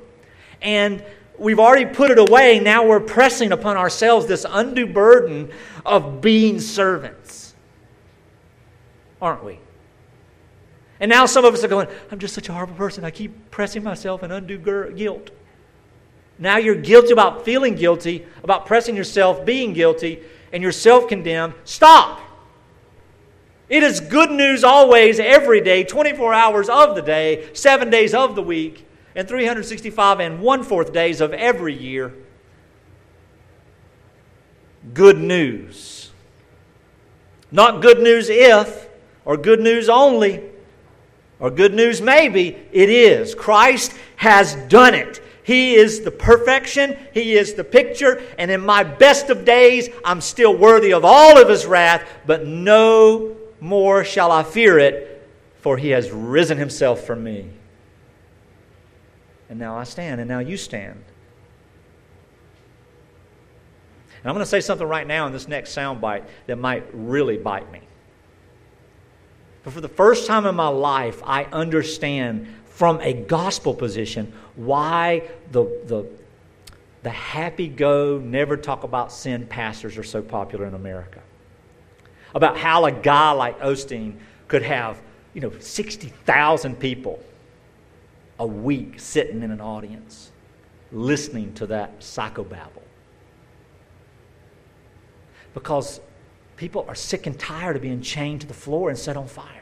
and 0.60 1.02
we've 1.38 1.60
already 1.60 1.86
put 1.86 2.10
it 2.10 2.18
away. 2.18 2.60
Now 2.60 2.86
we're 2.86 3.00
pressing 3.00 3.52
upon 3.52 3.78
ourselves 3.78 4.26
this 4.26 4.44
undue 4.46 4.86
burden 4.86 5.50
of 5.86 6.20
being 6.20 6.60
servants, 6.60 7.54
aren't 9.22 9.42
we? 9.42 9.60
And 11.00 11.08
now 11.08 11.26
some 11.26 11.44
of 11.44 11.54
us 11.54 11.62
are 11.62 11.68
going, 11.68 11.88
I'm 12.10 12.18
just 12.18 12.34
such 12.34 12.48
a 12.48 12.52
horrible 12.52 12.74
person. 12.74 13.04
I 13.04 13.10
keep 13.10 13.50
pressing 13.50 13.82
myself 13.82 14.22
and 14.22 14.32
undue 14.32 14.58
guilt. 14.94 15.30
Now 16.38 16.56
you're 16.56 16.74
guilty 16.74 17.12
about 17.12 17.44
feeling 17.44 17.74
guilty, 17.74 18.26
about 18.42 18.66
pressing 18.66 18.96
yourself, 18.96 19.44
being 19.44 19.72
guilty, 19.72 20.22
and 20.52 20.62
you're 20.62 20.72
self 20.72 21.08
condemned. 21.08 21.54
Stop. 21.64 22.20
It 23.68 23.82
is 23.82 24.00
good 24.00 24.30
news 24.30 24.64
always, 24.64 25.20
every 25.20 25.60
day, 25.60 25.84
24 25.84 26.32
hours 26.32 26.68
of 26.68 26.94
the 26.94 27.02
day, 27.02 27.50
seven 27.52 27.90
days 27.90 28.14
of 28.14 28.34
the 28.34 28.42
week, 28.42 28.86
and 29.14 29.28
365 29.28 30.20
and 30.20 30.40
one 30.40 30.62
fourth 30.62 30.92
days 30.92 31.20
of 31.20 31.34
every 31.34 31.74
year. 31.74 32.14
Good 34.94 35.18
news. 35.18 36.10
Not 37.50 37.82
good 37.82 38.00
news 38.00 38.30
if, 38.30 38.88
or 39.24 39.36
good 39.36 39.60
news 39.60 39.88
only, 39.88 40.42
or 41.40 41.50
good 41.50 41.74
news 41.74 42.00
maybe. 42.00 42.56
It 42.72 42.90
is. 42.90 43.34
Christ 43.34 43.94
has 44.16 44.54
done 44.68 44.94
it. 44.94 45.22
He 45.42 45.76
is 45.76 46.02
the 46.02 46.10
perfection, 46.10 46.98
He 47.14 47.32
is 47.32 47.54
the 47.54 47.64
picture, 47.64 48.22
and 48.36 48.50
in 48.50 48.60
my 48.60 48.84
best 48.84 49.30
of 49.30 49.46
days, 49.46 49.88
I'm 50.04 50.20
still 50.20 50.54
worthy 50.54 50.92
of 50.92 51.06
all 51.06 51.40
of 51.40 51.48
His 51.48 51.64
wrath, 51.64 52.06
but 52.26 52.46
no 52.46 53.34
more 53.60 54.04
shall 54.04 54.30
I 54.30 54.42
fear 54.42 54.78
it, 54.78 55.26
for 55.60 55.76
he 55.76 55.90
has 55.90 56.10
risen 56.10 56.58
himself 56.58 57.04
for 57.04 57.16
me. 57.16 57.50
And 59.48 59.58
now 59.58 59.76
I 59.76 59.84
stand, 59.84 60.20
and 60.20 60.28
now 60.28 60.38
you 60.38 60.56
stand. 60.56 61.02
And 64.18 64.26
I'm 64.26 64.34
going 64.34 64.44
to 64.44 64.50
say 64.50 64.60
something 64.60 64.86
right 64.86 65.06
now 65.06 65.26
in 65.26 65.32
this 65.32 65.48
next 65.48 65.74
soundbite 65.74 66.24
that 66.46 66.56
might 66.56 66.84
really 66.92 67.36
bite 67.36 67.70
me. 67.72 67.80
But 69.68 69.74
for 69.74 69.80
the 69.82 69.88
first 69.88 70.26
time 70.26 70.46
in 70.46 70.54
my 70.54 70.68
life, 70.68 71.20
I 71.26 71.44
understand 71.44 72.48
from 72.70 73.02
a 73.02 73.12
gospel 73.12 73.74
position 73.74 74.32
why 74.56 75.28
the, 75.52 75.64
the, 75.84 76.06
the 77.02 77.10
happy 77.10 77.68
go, 77.68 78.16
never 78.16 78.56
talk 78.56 78.82
about 78.82 79.12
sin 79.12 79.46
pastors 79.46 79.98
are 79.98 80.02
so 80.02 80.22
popular 80.22 80.64
in 80.64 80.72
America 80.72 81.20
about 82.34 82.56
how 82.56 82.86
a 82.86 82.92
guy 82.92 83.32
like 83.32 83.60
Osteen 83.60 84.14
could 84.46 84.62
have, 84.62 85.02
you 85.34 85.42
know, 85.42 85.52
60,000 85.58 86.80
people 86.80 87.22
a 88.38 88.46
week 88.46 88.98
sitting 88.98 89.42
in 89.42 89.50
an 89.50 89.60
audience 89.60 90.30
listening 90.92 91.52
to 91.52 91.66
that 91.66 92.00
psychobabble. 92.00 92.80
Because 95.52 96.00
people 96.56 96.86
are 96.88 96.94
sick 96.94 97.26
and 97.26 97.38
tired 97.38 97.76
of 97.76 97.82
being 97.82 98.00
chained 98.00 98.40
to 98.40 98.46
the 98.46 98.54
floor 98.54 98.88
and 98.88 98.98
set 98.98 99.14
on 99.14 99.26
fire. 99.26 99.57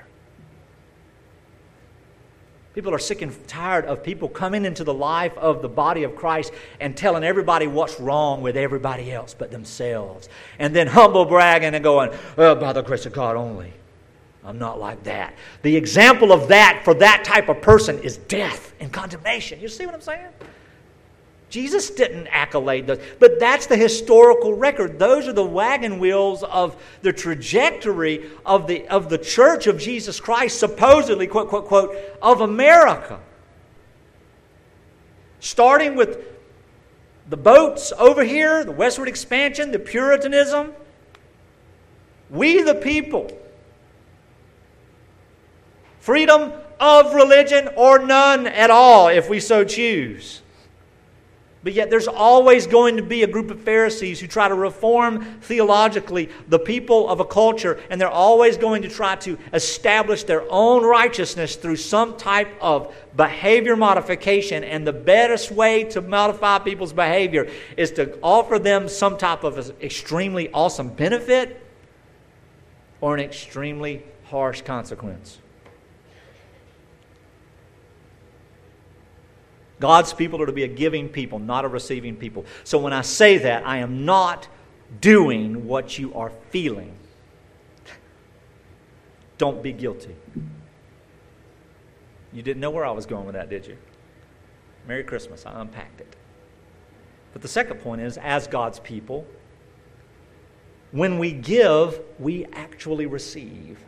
People 2.76 2.92
are 2.92 2.98
sick 2.98 3.22
and 3.22 3.48
tired 3.48 3.86
of 3.86 4.02
people 4.02 4.28
coming 4.28 4.66
into 4.66 4.84
the 4.84 4.92
life 4.92 5.34
of 5.38 5.62
the 5.62 5.68
body 5.68 6.02
of 6.02 6.14
Christ 6.14 6.52
and 6.78 6.94
telling 6.94 7.24
everybody 7.24 7.66
what's 7.66 7.98
wrong 7.98 8.42
with 8.42 8.54
everybody 8.54 9.10
else 9.10 9.32
but 9.32 9.50
themselves. 9.50 10.28
And 10.58 10.76
then 10.76 10.86
humble 10.86 11.24
bragging 11.24 11.74
and 11.74 11.82
going, 11.82 12.10
oh, 12.36 12.54
by 12.54 12.74
the 12.74 12.82
grace 12.82 13.06
of 13.06 13.14
God 13.14 13.34
only. 13.34 13.72
I'm 14.44 14.58
not 14.58 14.78
like 14.78 15.02
that. 15.04 15.34
The 15.62 15.74
example 15.74 16.32
of 16.32 16.48
that 16.48 16.82
for 16.84 16.92
that 16.92 17.24
type 17.24 17.48
of 17.48 17.62
person 17.62 17.98
is 18.00 18.18
death 18.18 18.74
and 18.78 18.92
condemnation. 18.92 19.58
You 19.58 19.68
see 19.68 19.86
what 19.86 19.94
I'm 19.94 20.02
saying? 20.02 20.28
Jesus 21.48 21.90
didn't 21.90 22.26
accolade 22.26 22.86
those. 22.86 23.00
But 23.20 23.38
that's 23.38 23.66
the 23.66 23.76
historical 23.76 24.54
record. 24.54 24.98
Those 24.98 25.28
are 25.28 25.32
the 25.32 25.44
wagon 25.44 25.98
wheels 25.98 26.42
of 26.42 26.76
the 27.02 27.12
trajectory 27.12 28.30
of 28.44 28.66
the, 28.66 28.86
of 28.88 29.08
the 29.08 29.18
church 29.18 29.66
of 29.66 29.78
Jesus 29.78 30.18
Christ, 30.18 30.58
supposedly, 30.58 31.26
quote, 31.26 31.48
quote, 31.48 31.66
quote, 31.66 31.96
of 32.20 32.40
America. 32.40 33.20
Starting 35.38 35.94
with 35.94 36.24
the 37.28 37.36
boats 37.36 37.92
over 37.96 38.24
here, 38.24 38.64
the 38.64 38.72
westward 38.72 39.08
expansion, 39.08 39.70
the 39.70 39.78
Puritanism. 39.78 40.72
We, 42.28 42.62
the 42.62 42.74
people, 42.74 43.30
freedom 46.00 46.52
of 46.80 47.14
religion 47.14 47.68
or 47.76 48.00
none 48.00 48.48
at 48.48 48.70
all, 48.70 49.08
if 49.08 49.28
we 49.28 49.38
so 49.38 49.62
choose. 49.62 50.42
But 51.66 51.74
yet, 51.74 51.90
there's 51.90 52.06
always 52.06 52.68
going 52.68 52.96
to 52.96 53.02
be 53.02 53.24
a 53.24 53.26
group 53.26 53.50
of 53.50 53.60
Pharisees 53.60 54.20
who 54.20 54.28
try 54.28 54.46
to 54.46 54.54
reform 54.54 55.24
theologically 55.40 56.30
the 56.46 56.60
people 56.60 57.08
of 57.08 57.18
a 57.18 57.24
culture, 57.24 57.80
and 57.90 58.00
they're 58.00 58.08
always 58.08 58.56
going 58.56 58.82
to 58.82 58.88
try 58.88 59.16
to 59.16 59.36
establish 59.52 60.22
their 60.22 60.44
own 60.48 60.84
righteousness 60.84 61.56
through 61.56 61.74
some 61.74 62.16
type 62.18 62.56
of 62.60 62.94
behavior 63.16 63.74
modification. 63.74 64.62
And 64.62 64.86
the 64.86 64.92
best 64.92 65.50
way 65.50 65.82
to 65.90 66.00
modify 66.00 66.60
people's 66.60 66.92
behavior 66.92 67.50
is 67.76 67.90
to 67.94 68.16
offer 68.22 68.60
them 68.60 68.88
some 68.88 69.18
type 69.18 69.42
of 69.42 69.82
extremely 69.82 70.48
awesome 70.52 70.90
benefit 70.90 71.66
or 73.00 73.12
an 73.12 73.20
extremely 73.20 74.04
harsh 74.26 74.62
consequence. 74.62 75.38
God's 79.78 80.12
people 80.12 80.40
are 80.42 80.46
to 80.46 80.52
be 80.52 80.64
a 80.64 80.68
giving 80.68 81.08
people, 81.08 81.38
not 81.38 81.64
a 81.64 81.68
receiving 81.68 82.16
people. 82.16 82.46
So 82.64 82.78
when 82.78 82.92
I 82.92 83.02
say 83.02 83.38
that, 83.38 83.66
I 83.66 83.78
am 83.78 84.04
not 84.04 84.48
doing 85.00 85.66
what 85.66 85.98
you 85.98 86.14
are 86.14 86.30
feeling. 86.50 86.96
Don't 89.38 89.62
be 89.62 89.72
guilty. 89.72 90.16
You 92.32 92.42
didn't 92.42 92.60
know 92.60 92.70
where 92.70 92.86
I 92.86 92.90
was 92.90 93.06
going 93.06 93.26
with 93.26 93.34
that, 93.34 93.50
did 93.50 93.66
you? 93.66 93.76
Merry 94.86 95.04
Christmas. 95.04 95.44
I 95.44 95.60
unpacked 95.60 96.00
it. 96.00 96.16
But 97.32 97.42
the 97.42 97.48
second 97.48 97.80
point 97.80 98.00
is 98.00 98.16
as 98.18 98.46
God's 98.46 98.80
people, 98.80 99.26
when 100.92 101.18
we 101.18 101.32
give, 101.32 102.00
we 102.18 102.46
actually 102.52 103.06
receive. 103.06 103.78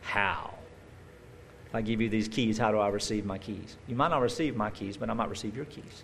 How? 0.00 0.49
If 1.70 1.76
I 1.76 1.82
give 1.82 2.00
you 2.00 2.08
these 2.08 2.26
keys, 2.26 2.58
how 2.58 2.72
do 2.72 2.78
I 2.78 2.88
receive 2.88 3.24
my 3.24 3.38
keys? 3.38 3.76
You 3.86 3.94
might 3.94 4.08
not 4.08 4.22
receive 4.22 4.56
my 4.56 4.70
keys, 4.70 4.96
but 4.96 5.08
I 5.08 5.12
might 5.12 5.28
receive 5.28 5.54
your 5.54 5.66
keys. 5.66 6.02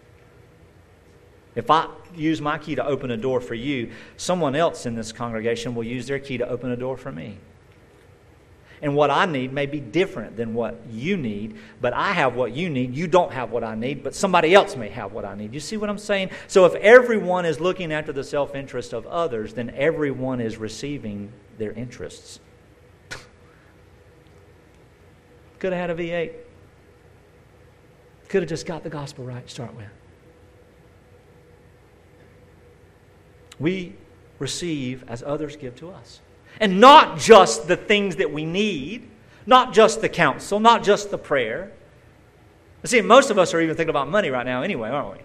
If 1.56 1.72
I 1.72 1.88
use 2.14 2.40
my 2.40 2.56
key 2.56 2.76
to 2.76 2.86
open 2.86 3.10
a 3.10 3.16
door 3.16 3.40
for 3.40 3.54
you, 3.54 3.90
someone 4.16 4.54
else 4.54 4.86
in 4.86 4.94
this 4.94 5.10
congregation 5.10 5.74
will 5.74 5.82
use 5.82 6.06
their 6.06 6.20
key 6.20 6.38
to 6.38 6.48
open 6.48 6.70
a 6.70 6.76
door 6.76 6.96
for 6.96 7.10
me. 7.10 7.38
And 8.80 8.94
what 8.94 9.10
I 9.10 9.26
need 9.26 9.52
may 9.52 9.66
be 9.66 9.80
different 9.80 10.36
than 10.36 10.54
what 10.54 10.78
you 10.88 11.16
need, 11.16 11.56
but 11.80 11.92
I 11.94 12.12
have 12.12 12.36
what 12.36 12.52
you 12.52 12.70
need. 12.70 12.94
You 12.94 13.08
don't 13.08 13.32
have 13.32 13.50
what 13.50 13.64
I 13.64 13.74
need, 13.74 14.04
but 14.04 14.14
somebody 14.14 14.54
else 14.54 14.76
may 14.76 14.90
have 14.90 15.12
what 15.12 15.24
I 15.24 15.34
need. 15.34 15.52
You 15.52 15.58
see 15.58 15.76
what 15.76 15.90
I'm 15.90 15.98
saying? 15.98 16.30
So 16.46 16.64
if 16.64 16.76
everyone 16.76 17.44
is 17.44 17.58
looking 17.58 17.92
after 17.92 18.12
the 18.12 18.22
self 18.22 18.54
interest 18.54 18.92
of 18.92 19.04
others, 19.08 19.54
then 19.54 19.70
everyone 19.70 20.40
is 20.40 20.58
receiving 20.58 21.32
their 21.58 21.72
interests. 21.72 22.38
Could 25.66 25.72
have 25.72 25.90
had 25.90 25.98
a 25.98 26.00
V8. 26.00 26.32
Could 28.28 28.42
have 28.42 28.48
just 28.48 28.66
got 28.66 28.84
the 28.84 28.88
gospel 28.88 29.24
right 29.24 29.44
to 29.44 29.52
start 29.52 29.74
with. 29.74 29.88
We 33.58 33.96
receive 34.38 35.02
as 35.08 35.24
others 35.24 35.56
give 35.56 35.74
to 35.80 35.90
us. 35.90 36.20
And 36.60 36.80
not 36.80 37.18
just 37.18 37.66
the 37.66 37.76
things 37.76 38.14
that 38.14 38.32
we 38.32 38.44
need, 38.44 39.10
not 39.44 39.74
just 39.74 40.00
the 40.02 40.08
counsel, 40.08 40.60
not 40.60 40.84
just 40.84 41.10
the 41.10 41.18
prayer. 41.18 41.72
See, 42.84 43.00
most 43.00 43.30
of 43.30 43.38
us 43.40 43.52
are 43.52 43.60
even 43.60 43.74
thinking 43.74 43.90
about 43.90 44.08
money 44.08 44.30
right 44.30 44.46
now 44.46 44.62
anyway, 44.62 44.90
aren't 44.90 45.18
we? 45.18 45.24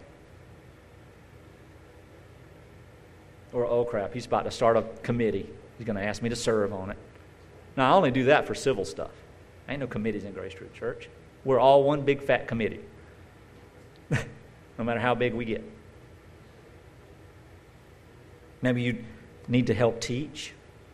Or, 3.54 3.68
oh 3.68 3.86
crap, 3.86 4.12
he's 4.12 4.26
about 4.26 4.46
to 4.46 4.52
start 4.52 4.76
a 4.76 4.82
committee. 5.04 5.48
He's 5.78 5.86
going 5.86 5.98
to 5.98 6.04
ask 6.04 6.24
me 6.24 6.30
to 6.30 6.36
serve 6.36 6.74
on 6.74 6.90
it. 6.90 6.98
Now, 7.78 7.94
I 7.94 7.96
only 7.96 8.10
do 8.10 8.24
that 8.24 8.48
for 8.48 8.56
civil 8.56 8.86
stuff. 8.86 9.12
Ain't 9.72 9.80
no 9.80 9.88
committees 9.88 10.26
in 10.26 10.34
Grace 10.34 10.54
Truth 10.54 10.74
Church. 10.74 11.08
We're 11.46 11.58
all 11.58 11.84
one 11.84 12.02
big 12.02 12.22
fat 12.22 12.46
committee, 12.46 12.82
no 14.10 14.84
matter 14.84 15.00
how 15.00 15.16
big 15.16 15.34
we 15.34 15.46
get. 15.46 15.64
Maybe 18.62 18.82
you 18.82 19.06
need 19.48 19.68
to 19.68 19.74
help 19.74 20.02
teach. 20.02 20.52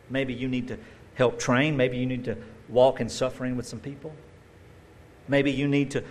Maybe 0.08 0.32
you 0.32 0.46
need 0.46 0.68
to 0.68 0.78
help 1.14 1.40
train. 1.40 1.76
Maybe 1.76 1.98
you 1.98 2.06
need 2.06 2.24
to 2.26 2.36
walk 2.68 3.00
in 3.00 3.08
suffering 3.08 3.56
with 3.56 3.66
some 3.66 3.80
people. 3.80 4.14
Maybe 5.26 5.50
you 5.50 5.66
need 5.66 5.90
to 5.90 6.04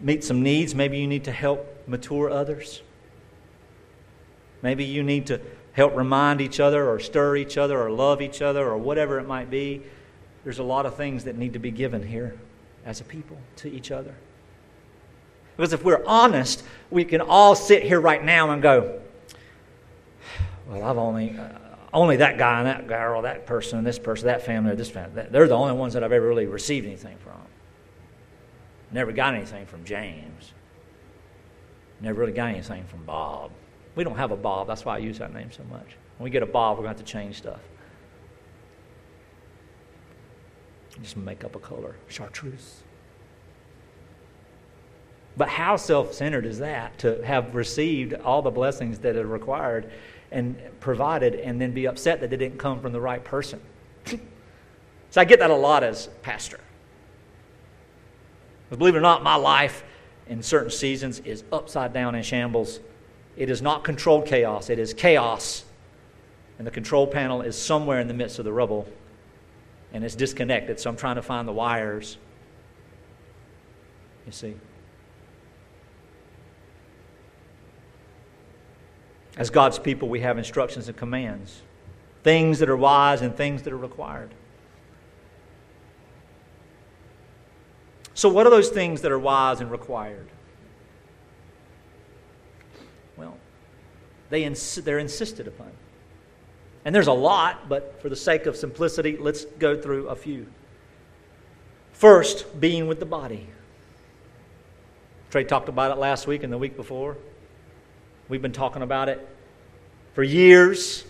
meet 0.00 0.24
some 0.24 0.42
needs. 0.42 0.74
Maybe 0.74 0.96
you 0.96 1.06
need 1.06 1.24
to 1.24 1.32
help 1.32 1.86
mature 1.86 2.30
others. 2.30 2.80
Maybe 4.62 4.84
you 4.86 5.02
need 5.02 5.26
to 5.26 5.42
help 5.72 5.94
remind 5.94 6.40
each 6.40 6.58
other 6.58 6.88
or 6.88 7.00
stir 7.00 7.36
each 7.36 7.58
other 7.58 7.78
or 7.78 7.90
love 7.90 8.22
each 8.22 8.40
other 8.40 8.66
or 8.66 8.78
whatever 8.78 9.18
it 9.18 9.26
might 9.26 9.50
be. 9.50 9.82
There's 10.44 10.58
a 10.58 10.64
lot 10.64 10.86
of 10.86 10.96
things 10.96 11.24
that 11.24 11.36
need 11.36 11.52
to 11.52 11.58
be 11.58 11.70
given 11.70 12.06
here 12.06 12.36
as 12.84 13.00
a 13.00 13.04
people 13.04 13.36
to 13.56 13.70
each 13.70 13.90
other. 13.90 14.14
Because 15.56 15.72
if 15.72 15.82
we're 15.82 16.04
honest, 16.06 16.62
we 16.90 17.04
can 17.04 17.20
all 17.20 17.54
sit 17.54 17.82
here 17.82 18.00
right 18.00 18.24
now 18.24 18.50
and 18.50 18.62
go, 18.62 19.00
well, 20.68 20.84
I've 20.84 20.98
only, 20.98 21.36
uh, 21.36 21.48
only 21.92 22.16
that 22.16 22.38
guy 22.38 22.58
and 22.58 22.68
that 22.68 22.86
girl, 22.86 23.22
that 23.22 23.46
person 23.46 23.78
and 23.78 23.86
this 23.86 23.98
person, 23.98 24.26
that 24.26 24.42
family 24.42 24.72
or 24.72 24.76
this 24.76 24.90
family. 24.90 25.26
They're 25.30 25.48
the 25.48 25.56
only 25.56 25.72
ones 25.74 25.94
that 25.94 26.04
I've 26.04 26.12
ever 26.12 26.28
really 26.28 26.46
received 26.46 26.86
anything 26.86 27.16
from. 27.18 27.40
Never 28.92 29.12
got 29.12 29.34
anything 29.34 29.66
from 29.66 29.84
James. 29.84 30.52
Never 32.00 32.20
really 32.20 32.32
got 32.32 32.50
anything 32.50 32.84
from 32.84 33.04
Bob. 33.04 33.50
We 33.96 34.04
don't 34.04 34.16
have 34.16 34.30
a 34.30 34.36
Bob. 34.36 34.68
That's 34.68 34.84
why 34.84 34.94
I 34.94 34.98
use 34.98 35.18
that 35.18 35.34
name 35.34 35.50
so 35.50 35.64
much. 35.64 35.96
When 36.18 36.24
we 36.24 36.30
get 36.30 36.42
a 36.42 36.46
Bob, 36.46 36.78
we're 36.78 36.84
going 36.84 36.94
to 36.94 37.00
have 37.00 37.06
to 37.06 37.12
change 37.12 37.38
stuff. 37.38 37.60
Just 41.02 41.16
make 41.16 41.44
up 41.44 41.54
a 41.54 41.58
color. 41.58 41.96
Chartreuse. 42.08 42.82
But 45.36 45.48
how 45.48 45.76
self 45.76 46.12
centered 46.12 46.44
is 46.44 46.58
that 46.58 46.98
to 46.98 47.24
have 47.24 47.54
received 47.54 48.14
all 48.14 48.42
the 48.42 48.50
blessings 48.50 48.98
that 49.00 49.16
are 49.16 49.26
required 49.26 49.90
and 50.32 50.60
provided 50.80 51.36
and 51.36 51.60
then 51.60 51.70
be 51.70 51.86
upset 51.86 52.20
that 52.20 52.30
they 52.30 52.36
didn't 52.36 52.58
come 52.58 52.80
from 52.80 52.92
the 52.92 53.00
right 53.00 53.22
person? 53.22 53.60
so 54.06 55.20
I 55.20 55.24
get 55.24 55.38
that 55.38 55.50
a 55.50 55.56
lot 55.56 55.84
as 55.84 56.08
pastor. 56.22 56.58
But 58.68 58.80
believe 58.80 58.96
it 58.96 58.98
or 58.98 59.02
not, 59.02 59.22
my 59.22 59.36
life 59.36 59.84
in 60.26 60.42
certain 60.42 60.70
seasons 60.70 61.20
is 61.20 61.44
upside 61.52 61.92
down 61.92 62.16
in 62.16 62.22
shambles. 62.24 62.80
It 63.36 63.48
is 63.48 63.62
not 63.62 63.84
controlled 63.84 64.26
chaos, 64.26 64.68
it 64.70 64.80
is 64.80 64.92
chaos. 64.92 65.64
And 66.58 66.66
the 66.66 66.72
control 66.72 67.06
panel 67.06 67.42
is 67.42 67.56
somewhere 67.56 68.00
in 68.00 68.08
the 68.08 68.14
midst 68.14 68.40
of 68.40 68.44
the 68.44 68.52
rubble 68.52 68.88
and 69.92 70.04
it's 70.04 70.14
disconnected, 70.14 70.78
so 70.78 70.90
I'm 70.90 70.96
trying 70.96 71.16
to 71.16 71.22
find 71.22 71.48
the 71.48 71.52
wires. 71.52 72.18
You 74.26 74.32
see? 74.32 74.54
As 79.36 79.50
God's 79.50 79.78
people, 79.78 80.08
we 80.08 80.20
have 80.20 80.36
instructions 80.36 80.88
and 80.88 80.96
commands, 80.96 81.62
things 82.24 82.58
that 82.58 82.68
are 82.68 82.76
wise 82.76 83.22
and 83.22 83.34
things 83.34 83.62
that 83.62 83.72
are 83.72 83.78
required. 83.78 84.34
So, 88.14 88.28
what 88.28 88.46
are 88.46 88.50
those 88.50 88.68
things 88.68 89.02
that 89.02 89.12
are 89.12 89.18
wise 89.18 89.60
and 89.60 89.70
required? 89.70 90.28
Well, 93.16 93.38
they 94.28 94.42
ins- 94.42 94.74
they're 94.74 94.98
insisted 94.98 95.46
upon. 95.46 95.70
And 96.88 96.94
there's 96.94 97.06
a 97.06 97.12
lot, 97.12 97.68
but 97.68 98.00
for 98.00 98.08
the 98.08 98.16
sake 98.16 98.46
of 98.46 98.56
simplicity, 98.56 99.18
let's 99.18 99.44
go 99.44 99.78
through 99.78 100.08
a 100.08 100.16
few. 100.16 100.46
First, 101.92 102.58
being 102.58 102.86
with 102.86 102.98
the 102.98 103.04
body. 103.04 103.46
Trey 105.30 105.44
talked 105.44 105.68
about 105.68 105.90
it 105.90 106.00
last 106.00 106.26
week 106.26 106.44
and 106.44 106.50
the 106.50 106.56
week 106.56 106.76
before. 106.76 107.18
We've 108.30 108.40
been 108.40 108.52
talking 108.52 108.80
about 108.80 109.10
it 109.10 109.28
for 110.14 110.22
years. 110.22 111.04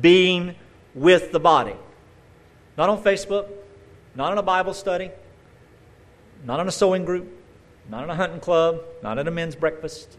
Being 0.00 0.56
with 0.96 1.30
the 1.30 1.38
body. 1.38 1.76
Not 2.76 2.88
on 2.88 3.04
Facebook, 3.04 3.46
not 4.16 4.32
in 4.32 4.38
a 4.38 4.42
Bible 4.42 4.74
study, 4.74 5.12
not 6.44 6.58
in 6.58 6.66
a 6.66 6.72
sewing 6.72 7.04
group, 7.04 7.32
not 7.88 8.02
in 8.02 8.10
a 8.10 8.16
hunting 8.16 8.40
club, 8.40 8.80
not 9.00 9.20
at 9.20 9.28
a 9.28 9.30
men's 9.30 9.54
breakfast, 9.54 10.18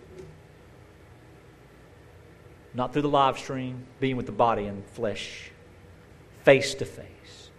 not 2.74 2.94
through 2.94 3.04
the 3.04 3.10
live 3.10 3.38
stream, 3.38 3.86
being 4.00 4.18
with 4.18 4.26
the 4.26 4.32
body 4.32 4.66
and 4.66 4.86
flesh, 4.88 5.52
face 6.44 6.74
to 6.76 6.86
face. 6.86 7.50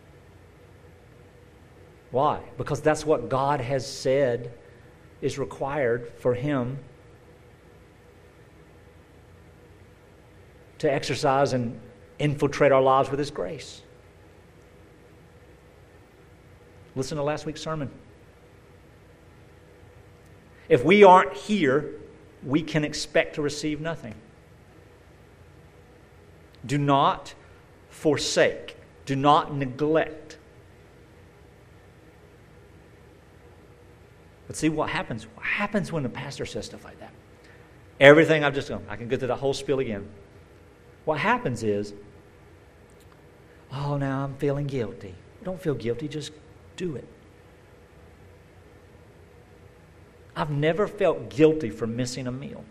Why? 2.10 2.40
Because 2.58 2.80
that's 2.80 3.04
what 3.04 3.28
God 3.28 3.60
has 3.60 3.90
said 3.90 4.52
is 5.20 5.38
required 5.38 6.12
for 6.18 6.34
Him 6.34 6.78
to 10.78 10.92
exercise 10.92 11.52
and 11.52 11.80
infiltrate 12.18 12.72
our 12.72 12.82
lives 12.82 13.10
with 13.10 13.18
His 13.18 13.30
grace. 13.30 13.82
Listen 16.96 17.16
to 17.16 17.22
last 17.22 17.46
week's 17.46 17.62
sermon. 17.62 17.90
If 20.68 20.84
we 20.84 21.04
aren't 21.04 21.34
here, 21.34 22.00
we 22.44 22.62
can 22.62 22.84
expect 22.84 23.34
to 23.36 23.42
receive 23.42 23.80
nothing. 23.80 24.14
Do 26.66 26.78
not 26.78 27.34
forsake, 27.90 28.76
do 29.04 29.16
not 29.16 29.54
neglect. 29.54 30.38
But 34.46 34.56
see 34.56 34.68
what 34.68 34.90
happens? 34.90 35.24
What 35.34 35.46
happens 35.46 35.90
when 35.90 36.02
the 36.02 36.08
pastor 36.08 36.46
says 36.46 36.66
stuff 36.66 36.84
like 36.84 37.00
that? 37.00 37.12
Everything 38.00 38.44
I've 38.44 38.54
just 38.54 38.68
done, 38.68 38.84
I 38.88 38.96
can 38.96 39.08
go 39.08 39.16
through 39.16 39.28
the 39.28 39.36
whole 39.36 39.54
spiel 39.54 39.78
again. 39.78 40.08
What 41.04 41.18
happens 41.18 41.62
is, 41.62 41.94
oh, 43.72 43.96
now 43.96 44.24
I'm 44.24 44.36
feeling 44.36 44.66
guilty. 44.66 45.14
Don't 45.42 45.60
feel 45.60 45.74
guilty, 45.74 46.08
just 46.08 46.32
do 46.76 46.96
it. 46.96 47.06
I've 50.36 50.50
never 50.50 50.88
felt 50.88 51.30
guilty 51.30 51.70
for 51.70 51.86
missing 51.86 52.26
a 52.26 52.32
meal. 52.32 52.64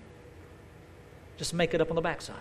Just 1.37 1.53
make 1.53 1.73
it 1.73 1.81
up 1.81 1.89
on 1.89 1.95
the 1.95 2.01
backside. 2.01 2.37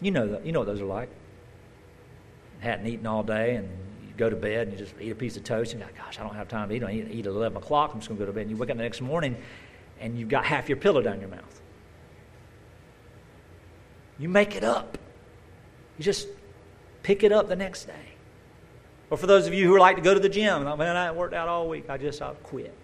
You 0.00 0.10
know, 0.10 0.26
that, 0.28 0.46
you 0.46 0.52
know 0.52 0.60
what 0.60 0.66
those 0.66 0.80
are 0.80 0.86
like. 0.86 1.08
Hadn't 2.60 2.86
eaten 2.86 3.06
all 3.06 3.22
day, 3.22 3.56
and 3.56 3.68
you 4.06 4.14
go 4.16 4.28
to 4.28 4.36
bed 4.36 4.68
and 4.68 4.72
you 4.72 4.78
just 4.78 4.94
eat 5.00 5.10
a 5.10 5.14
piece 5.14 5.36
of 5.36 5.44
toast, 5.44 5.72
and 5.72 5.80
you're 5.80 5.88
like, 5.88 5.96
gosh, 5.96 6.18
I 6.18 6.22
don't 6.22 6.34
have 6.34 6.48
time 6.48 6.68
to 6.68 6.74
eat. 6.74 6.82
I 6.82 6.92
eat, 6.92 7.08
eat 7.10 7.26
at 7.26 7.32
11 7.32 7.56
o'clock. 7.56 7.90
I'm 7.92 8.00
just 8.00 8.08
going 8.08 8.18
to 8.18 8.22
go 8.24 8.26
to 8.26 8.32
bed. 8.34 8.42
And 8.42 8.50
you 8.50 8.56
wake 8.56 8.70
up 8.70 8.76
the 8.76 8.82
next 8.82 9.00
morning, 9.00 9.36
and 10.00 10.18
you've 10.18 10.28
got 10.28 10.44
half 10.44 10.68
your 10.68 10.76
pillow 10.76 11.02
down 11.02 11.20
your 11.20 11.30
mouth. 11.30 11.60
You 14.18 14.28
make 14.28 14.56
it 14.56 14.64
up. 14.64 14.98
You 15.98 16.04
just 16.04 16.28
pick 17.02 17.22
it 17.22 17.32
up 17.32 17.48
the 17.48 17.56
next 17.56 17.84
day. 17.84 17.92
Or 19.10 19.16
for 19.16 19.26
those 19.26 19.46
of 19.46 19.54
you 19.54 19.66
who 19.68 19.78
like 19.78 19.96
to 19.96 20.02
go 20.02 20.14
to 20.14 20.20
the 20.20 20.28
gym, 20.28 20.64
man, 20.64 20.96
I 20.96 21.12
worked 21.12 21.34
out 21.34 21.48
all 21.48 21.68
week. 21.68 21.88
I 21.88 21.96
just 21.96 22.20
I'll 22.20 22.34
quit. 22.34 22.74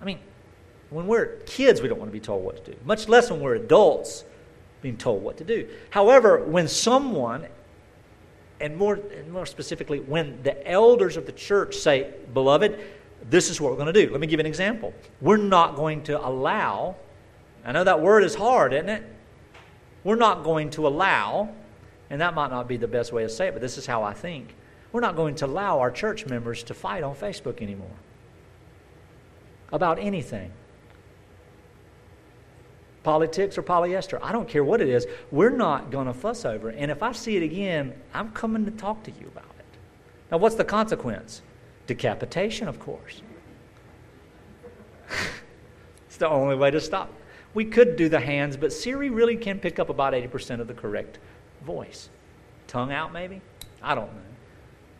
I 0.00 0.04
mean, 0.04 0.18
when 0.88 1.06
we're 1.06 1.36
kids, 1.46 1.82
we 1.82 1.88
don't 1.88 1.98
want 1.98 2.10
to 2.10 2.12
be 2.12 2.20
told 2.20 2.44
what 2.44 2.64
to 2.64 2.72
do. 2.72 2.78
Much 2.84 3.08
less 3.08 3.30
when 3.30 3.40
we're 3.40 3.56
adults 3.56 4.24
being 4.82 4.96
told 4.96 5.22
what 5.22 5.36
to 5.38 5.44
do. 5.44 5.68
However, 5.90 6.44
when 6.44 6.68
someone, 6.68 7.46
and 8.60 8.76
more, 8.76 8.94
and 8.94 9.32
more 9.32 9.46
specifically, 9.46 10.00
when 10.00 10.42
the 10.42 10.66
elders 10.68 11.16
of 11.16 11.26
the 11.26 11.32
church 11.32 11.76
say, 11.76 12.12
Beloved, 12.32 12.78
this 13.28 13.50
is 13.50 13.60
what 13.60 13.70
we're 13.70 13.78
going 13.78 13.92
to 13.92 14.06
do. 14.06 14.10
Let 14.10 14.20
me 14.20 14.26
give 14.26 14.38
you 14.38 14.42
an 14.42 14.46
example. 14.46 14.94
We're 15.20 15.36
not 15.36 15.76
going 15.76 16.02
to 16.04 16.26
allow, 16.26 16.96
I 17.64 17.72
know 17.72 17.84
that 17.84 18.00
word 18.00 18.24
is 18.24 18.34
hard, 18.34 18.72
isn't 18.72 18.88
it? 18.88 19.04
We're 20.04 20.16
not 20.16 20.44
going 20.44 20.70
to 20.70 20.86
allow, 20.86 21.50
and 22.08 22.20
that 22.20 22.34
might 22.34 22.50
not 22.50 22.66
be 22.66 22.76
the 22.76 22.88
best 22.88 23.12
way 23.12 23.22
to 23.22 23.28
say 23.28 23.48
it, 23.48 23.52
but 23.52 23.60
this 23.60 23.76
is 23.76 23.86
how 23.86 24.02
I 24.02 24.14
think. 24.14 24.54
We're 24.92 25.00
not 25.00 25.14
going 25.14 25.34
to 25.36 25.46
allow 25.46 25.78
our 25.78 25.90
church 25.90 26.26
members 26.26 26.62
to 26.64 26.74
fight 26.74 27.02
on 27.02 27.14
Facebook 27.14 27.60
anymore 27.60 27.96
about 29.72 29.98
anything 29.98 30.50
politics 33.02 33.56
or 33.56 33.62
polyester. 33.62 34.18
I 34.22 34.32
don't 34.32 34.48
care 34.48 34.64
what 34.64 34.80
it 34.80 34.88
is. 34.88 35.06
We're 35.30 35.50
not 35.50 35.90
going 35.90 36.06
to 36.06 36.12
fuss 36.12 36.44
over 36.44 36.70
it. 36.70 36.76
And 36.78 36.90
if 36.90 37.02
I 37.02 37.12
see 37.12 37.36
it 37.36 37.42
again, 37.42 37.94
I'm 38.12 38.30
coming 38.32 38.64
to 38.64 38.70
talk 38.70 39.02
to 39.04 39.10
you 39.10 39.26
about 39.28 39.44
it. 39.58 39.64
Now, 40.30 40.38
what's 40.38 40.54
the 40.54 40.64
consequence? 40.64 41.42
Decapitation, 41.86 42.68
of 42.68 42.78
course. 42.78 43.22
it's 46.06 46.16
the 46.16 46.28
only 46.28 46.56
way 46.56 46.70
to 46.70 46.80
stop. 46.80 47.12
We 47.54 47.64
could 47.64 47.96
do 47.96 48.08
the 48.08 48.20
hands, 48.20 48.56
but 48.56 48.72
Siri 48.72 49.10
really 49.10 49.36
can 49.36 49.58
pick 49.58 49.78
up 49.78 49.88
about 49.88 50.12
80% 50.12 50.60
of 50.60 50.68
the 50.68 50.74
correct 50.74 51.18
voice. 51.64 52.10
Tongue 52.68 52.92
out, 52.92 53.12
maybe? 53.12 53.40
I 53.82 53.94
don't 53.94 54.12
know. 54.12 54.22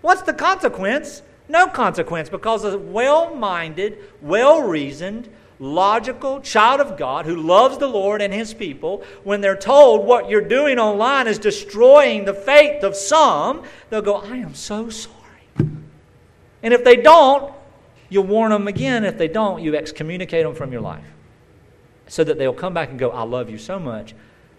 What's 0.01 0.22
the 0.22 0.32
consequence? 0.32 1.22
No 1.48 1.66
consequence 1.66 2.28
because 2.28 2.64
a 2.64 2.78
well 2.78 3.34
minded, 3.34 3.98
well 4.22 4.62
reasoned, 4.62 5.28
logical 5.61 6.41
child 6.41 6.81
of 6.81 6.97
God 6.97 7.27
who 7.27 7.37
loves 7.37 7.79
the 7.79 7.87
Lord 7.87 8.23
and 8.23 8.33
his 8.33 8.53
people, 8.55 9.05
when 9.23 9.41
they're 9.41 9.57
told 9.57 10.07
what 10.07 10.29
you're 10.29 10.41
doing 10.41 10.79
online 10.79 11.29
is 11.29 11.39
destroying 11.39 12.25
the 12.25 12.35
faith 12.35 12.83
of 12.83 12.97
some, 12.97 13.63
they'll 13.91 14.03
go, 14.03 14.17
I 14.17 14.39
am 14.39 14.55
so 14.55 14.89
sorry. 14.89 15.15
And 16.63 16.75
if 16.75 16.83
they 16.83 16.97
don't, 16.97 17.53
you'll 18.09 18.25
warn 18.25 18.51
them 18.51 18.67
again. 18.67 19.05
If 19.05 19.19
they 19.19 19.29
don't, 19.29 19.63
you 19.63 19.77
excommunicate 19.77 20.45
them 20.45 20.55
from 20.55 20.73
your 20.73 20.81
life 20.81 21.05
so 22.09 22.25
that 22.25 22.39
they'll 22.39 22.53
come 22.53 22.75
back 22.75 22.91
and 22.91 22.99
go, 22.99 23.11
I 23.11 23.23
love 23.23 23.51
you 23.51 23.59
so 23.59 23.79
much. 23.79 24.15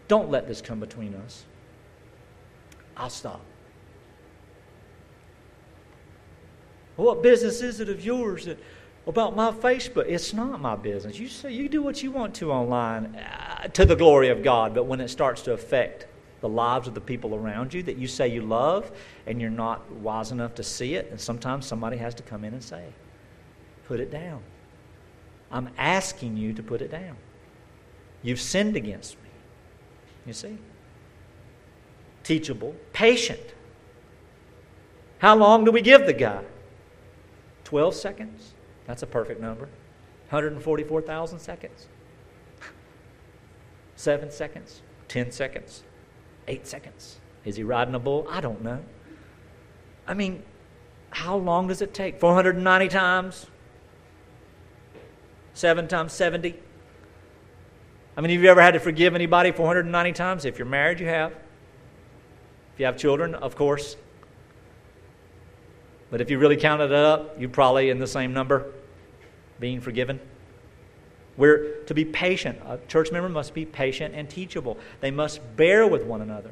Don't 0.07 0.29
let 0.29 0.47
this 0.47 0.61
come 0.61 0.79
between 0.79 1.15
us. 1.15 1.43
I'll 2.95 3.09
stop. 3.09 3.41
what 6.97 7.23
business 7.23 7.61
is 7.61 7.79
it 7.79 7.89
of 7.89 8.05
yours 8.05 8.45
that 8.45 8.59
about 9.07 9.35
my 9.35 9.51
Facebook. 9.51 10.05
It's 10.07 10.33
not 10.33 10.61
my 10.61 10.75
business. 10.75 11.17
You 11.17 11.27
say 11.27 11.51
you 11.51 11.67
do 11.67 11.81
what 11.81 12.03
you 12.03 12.11
want 12.11 12.35
to 12.35 12.51
online 12.51 13.15
uh, 13.15 13.67
to 13.67 13.85
the 13.85 13.95
glory 13.95 14.29
of 14.29 14.43
God, 14.43 14.73
but 14.73 14.85
when 14.85 15.01
it 15.01 15.09
starts 15.09 15.41
to 15.43 15.53
affect 15.53 16.07
the 16.41 16.49
lives 16.49 16.87
of 16.87 16.95
the 16.95 17.01
people 17.01 17.35
around 17.35 17.73
you 17.73 17.83
that 17.83 17.97
you 17.97 18.07
say 18.07 18.27
you 18.27 18.41
love 18.41 18.91
and 19.27 19.39
you're 19.39 19.49
not 19.49 19.89
wise 19.91 20.31
enough 20.31 20.55
to 20.55 20.63
see 20.63 20.95
it, 20.95 21.07
and 21.11 21.19
sometimes 21.19 21.65
somebody 21.65 21.97
has 21.97 22.15
to 22.15 22.23
come 22.23 22.43
in 22.43 22.53
and 22.53 22.63
say, 22.63 22.85
"Put 23.87 23.99
it 23.99 24.11
down." 24.11 24.41
I'm 25.51 25.69
asking 25.77 26.37
you 26.37 26.53
to 26.53 26.63
put 26.63 26.81
it 26.81 26.89
down. 26.89 27.17
You've 28.23 28.39
sinned 28.39 28.75
against 28.75 29.15
me. 29.15 29.29
You 30.25 30.33
see? 30.33 30.57
Teachable, 32.23 32.75
patient. 32.93 33.41
How 35.19 35.35
long 35.35 35.65
do 35.65 35.71
we 35.71 35.81
give 35.81 36.05
the 36.05 36.13
guy? 36.13 36.43
12 37.65 37.95
seconds? 37.95 38.50
That's 38.91 39.03
a 39.03 39.07
perfect 39.07 39.39
number. 39.39 39.69
144,000 40.31 41.39
seconds. 41.39 41.87
Seven 43.95 44.29
seconds, 44.29 44.81
10 45.07 45.31
seconds, 45.31 45.83
eight 46.49 46.67
seconds. 46.67 47.21
Is 47.45 47.55
he 47.55 47.63
riding 47.63 47.95
a 47.95 47.99
bull? 47.99 48.27
I 48.29 48.41
don't 48.41 48.61
know. 48.61 48.83
I 50.05 50.13
mean, 50.13 50.43
how 51.11 51.37
long 51.37 51.67
does 51.67 51.81
it 51.81 51.93
take? 51.93 52.19
490 52.19 52.89
times? 52.89 53.45
Seven 55.53 55.87
times 55.87 56.11
70? 56.11 56.59
I 58.17 58.19
mean, 58.19 58.31
have 58.31 58.43
you 58.43 58.49
ever 58.49 58.61
had 58.61 58.73
to 58.73 58.81
forgive 58.81 59.15
anybody 59.15 59.53
490 59.53 60.11
times? 60.11 60.43
If 60.43 60.59
you're 60.59 60.67
married, 60.67 60.99
you 60.99 61.07
have. 61.07 61.31
If 62.73 62.79
you 62.79 62.85
have 62.87 62.97
children, 62.97 63.35
of 63.35 63.55
course. 63.55 63.95
But 66.09 66.19
if 66.19 66.29
you 66.29 66.39
really 66.39 66.57
counted 66.57 66.91
it 66.91 67.05
up, 67.05 67.39
you're 67.39 67.49
probably 67.49 67.89
in 67.89 67.97
the 67.97 68.05
same 68.05 68.33
number 68.33 68.73
being 69.61 69.79
forgiven. 69.79 70.19
We're 71.37 71.83
to 71.85 71.93
be 71.93 72.03
patient. 72.03 72.59
A 72.67 72.77
church 72.89 73.11
member 73.11 73.29
must 73.29 73.53
be 73.53 73.65
patient 73.65 74.13
and 74.13 74.29
teachable. 74.29 74.77
They 74.99 75.11
must 75.11 75.39
bear 75.55 75.87
with 75.87 76.03
one 76.03 76.21
another. 76.21 76.51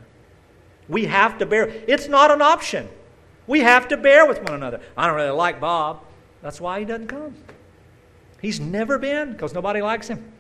We 0.88 1.06
have 1.06 1.38
to 1.40 1.46
bear. 1.46 1.68
It's 1.68 2.08
not 2.08 2.32
an 2.32 2.42
option. 2.42 2.88
We 3.46 3.60
have 3.60 3.90
to 3.90 3.98
bear 3.98 4.26
with 4.26 4.42
one 4.42 4.54
another. 4.54 4.80
I 4.96 5.08
don't 5.08 5.16
really 5.16 5.32
like 5.32 5.60
Bob. 5.60 6.02
That's 6.42 6.62
why 6.62 6.80
he 6.80 6.86
doesn't 6.86 7.08
come. 7.08 7.36
He's 8.42 8.60
never 8.60 8.98
been 8.98 9.34
because 9.34 9.54
nobody 9.54 9.82
likes 9.82 10.08
him. 10.08 10.32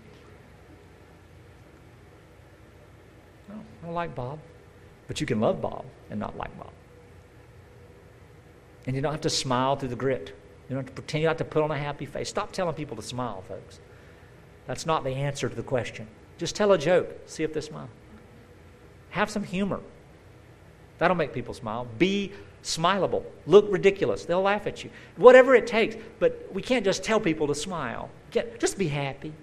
No, 3.50 3.56
I 3.56 3.86
don't 3.86 3.96
like 3.96 4.16
Bob. 4.16 4.40
But 5.08 5.20
you 5.20 5.28
can 5.28 5.42
love 5.42 5.62
Bob 5.62 5.86
and 6.10 6.20
not 6.20 6.38
like 6.38 6.56
Bob. 6.58 6.72
And 8.86 8.96
you 8.96 9.02
don't 9.02 9.12
have 9.12 9.22
to 9.22 9.30
smile 9.30 9.76
through 9.76 9.90
the 9.90 9.96
grit. 9.96 10.39
You 10.70 10.76
don't 10.76 10.86
have 10.86 10.96
to 10.96 11.02
pretend 11.02 11.22
you 11.24 11.28
have 11.28 11.38
to 11.38 11.46
put 11.46 11.64
on 11.64 11.72
a 11.72 11.78
happy 11.78 12.06
face. 12.06 12.30
Stop 12.30 12.52
telling 12.52 12.76
people 12.76 12.96
to 12.96 13.02
smile, 13.02 13.42
folks. 13.48 13.80
That's 14.68 14.86
not 14.86 15.04
the 15.04 15.10
answer 15.10 15.50
to 15.50 15.56
the 15.56 15.64
question. 15.64 16.08
Just 16.38 16.56
tell 16.56 16.72
a 16.74 16.78
joke. 16.78 17.10
See 17.26 17.44
if 17.44 17.54
they 17.54 17.62
smile. 17.62 17.90
Have 19.10 19.32
some 19.32 19.44
humor. 19.44 19.80
That'll 21.00 21.18
make 21.18 21.34
people 21.34 21.56
smile. 21.56 21.88
Be 21.98 22.32
smileable. 22.64 23.24
Look 23.48 23.66
ridiculous. 23.70 24.26
They'll 24.26 24.44
laugh 24.44 24.68
at 24.68 24.84
you. 24.84 24.92
Whatever 25.18 25.56
it 25.56 25.66
takes. 25.66 25.96
But 26.20 26.48
we 26.54 26.62
can't 26.62 26.86
just 26.86 27.04
tell 27.04 27.20
people 27.20 27.48
to 27.48 27.56
smile. 27.56 28.12
Just 28.32 28.78
be 28.78 28.88
happy. 28.88 29.34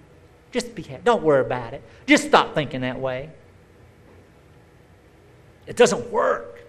Just 0.51 0.73
be 0.75 0.81
happy. 0.81 1.01
Don't 1.03 1.23
worry 1.23 1.41
about 1.41 1.73
it. 1.73 1.83
Just 2.05 2.27
stop 2.27 2.55
thinking 2.55 2.81
that 2.81 2.97
way. 2.97 3.29
It 5.65 5.75
doesn't 5.75 6.09
work. 6.09 6.61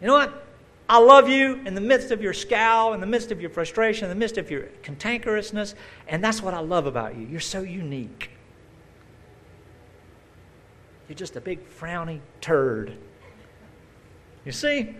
You 0.00 0.06
know 0.06 0.14
what? 0.14 0.44
I 0.88 0.98
love 0.98 1.28
you 1.28 1.56
in 1.66 1.74
the 1.74 1.80
midst 1.80 2.10
of 2.10 2.22
your 2.22 2.32
scowl, 2.32 2.94
in 2.94 3.00
the 3.00 3.06
midst 3.06 3.30
of 3.30 3.40
your 3.40 3.50
frustration, 3.50 4.04
in 4.04 4.08
the 4.10 4.18
midst 4.18 4.38
of 4.38 4.50
your 4.50 4.68
cantankerousness. 4.82 5.74
And 6.06 6.24
that's 6.24 6.42
what 6.42 6.54
I 6.54 6.60
love 6.60 6.86
about 6.86 7.16
you. 7.16 7.26
You're 7.26 7.40
so 7.40 7.60
unique. 7.60 8.30
You're 11.08 11.16
just 11.16 11.36
a 11.36 11.40
big 11.40 11.68
frowny 11.68 12.20
turd. 12.40 12.96
You 14.44 14.52
see? 14.52 14.94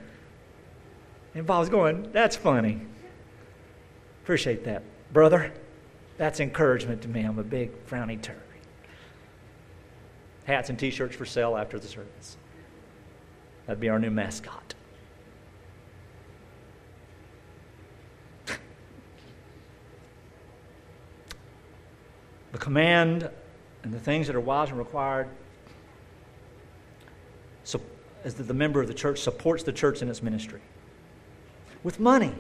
And 1.34 1.46
Bob's 1.46 1.68
going, 1.68 2.10
That's 2.12 2.36
funny. 2.36 2.82
Appreciate 4.24 4.64
that, 4.64 4.82
brother. 5.12 5.52
That's 6.18 6.40
encouragement 6.40 7.00
to 7.02 7.08
me. 7.08 7.22
I'm 7.22 7.38
a 7.38 7.44
big 7.44 7.70
frowny 7.86 8.20
turd. 8.20 8.36
Hats 10.44 10.68
and 10.68 10.78
t 10.78 10.90
shirts 10.90 11.16
for 11.16 11.24
sale 11.24 11.56
after 11.56 11.78
the 11.78 11.86
service. 11.86 12.36
That'd 13.66 13.80
be 13.80 13.88
our 13.88 13.98
new 13.98 14.10
mascot. 14.10 14.74
The 22.52 22.58
command 22.58 23.28
and 23.82 23.92
the 23.92 24.00
things 24.00 24.26
that 24.26 24.36
are 24.36 24.40
wise 24.40 24.70
and 24.70 24.78
required 24.78 25.28
so, 27.64 27.80
is 28.24 28.34
that 28.34 28.44
the 28.44 28.54
member 28.54 28.80
of 28.80 28.88
the 28.88 28.94
church 28.94 29.20
supports 29.20 29.62
the 29.62 29.72
church 29.72 30.02
in 30.02 30.08
its 30.08 30.22
ministry 30.22 30.60
with 31.82 32.00
money 32.00 32.34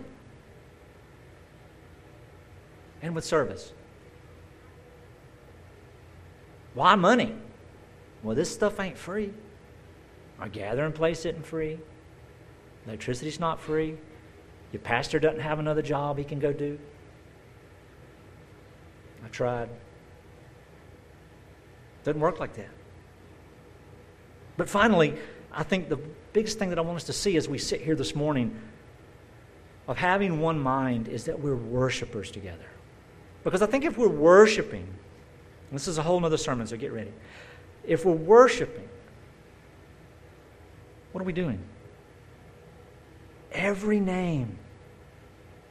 and 3.02 3.14
with 3.14 3.24
service. 3.24 3.72
Why 6.74 6.94
money? 6.94 7.34
Well, 8.22 8.34
this 8.34 8.52
stuff 8.52 8.80
ain't 8.80 8.98
free. 8.98 9.32
Our 10.40 10.48
gathering 10.48 10.92
place 10.92 11.24
isn't 11.24 11.46
free. 11.46 11.78
Electricity's 12.86 13.40
not 13.40 13.60
free. 13.60 13.96
Your 14.72 14.80
pastor 14.80 15.18
doesn't 15.18 15.40
have 15.40 15.58
another 15.58 15.82
job 15.82 16.18
he 16.18 16.24
can 16.24 16.38
go 16.38 16.52
do. 16.52 16.78
I 19.24 19.28
tried. 19.28 19.68
Doesn't 22.08 22.22
work 22.22 22.40
like 22.40 22.54
that. 22.54 22.70
But 24.56 24.70
finally, 24.70 25.14
I 25.52 25.62
think 25.62 25.90
the 25.90 25.98
biggest 26.32 26.58
thing 26.58 26.70
that 26.70 26.78
I 26.78 26.80
want 26.80 26.96
us 26.96 27.04
to 27.04 27.12
see 27.12 27.36
as 27.36 27.50
we 27.50 27.58
sit 27.58 27.82
here 27.82 27.94
this 27.94 28.14
morning 28.14 28.58
of 29.86 29.98
having 29.98 30.40
one 30.40 30.58
mind 30.58 31.08
is 31.08 31.24
that 31.24 31.38
we're 31.38 31.54
worshipers 31.54 32.30
together. 32.30 32.64
Because 33.44 33.60
I 33.60 33.66
think 33.66 33.84
if 33.84 33.98
we're 33.98 34.08
worshiping, 34.08 34.88
this 35.70 35.86
is 35.86 35.98
a 35.98 36.02
whole 36.02 36.24
other 36.24 36.38
sermon, 36.38 36.66
so 36.66 36.78
get 36.78 36.92
ready. 36.92 37.12
If 37.84 38.06
we're 38.06 38.12
worshiping, 38.12 38.88
what 41.12 41.20
are 41.20 41.24
we 41.24 41.34
doing? 41.34 41.62
Every 43.52 44.00
name 44.00 44.56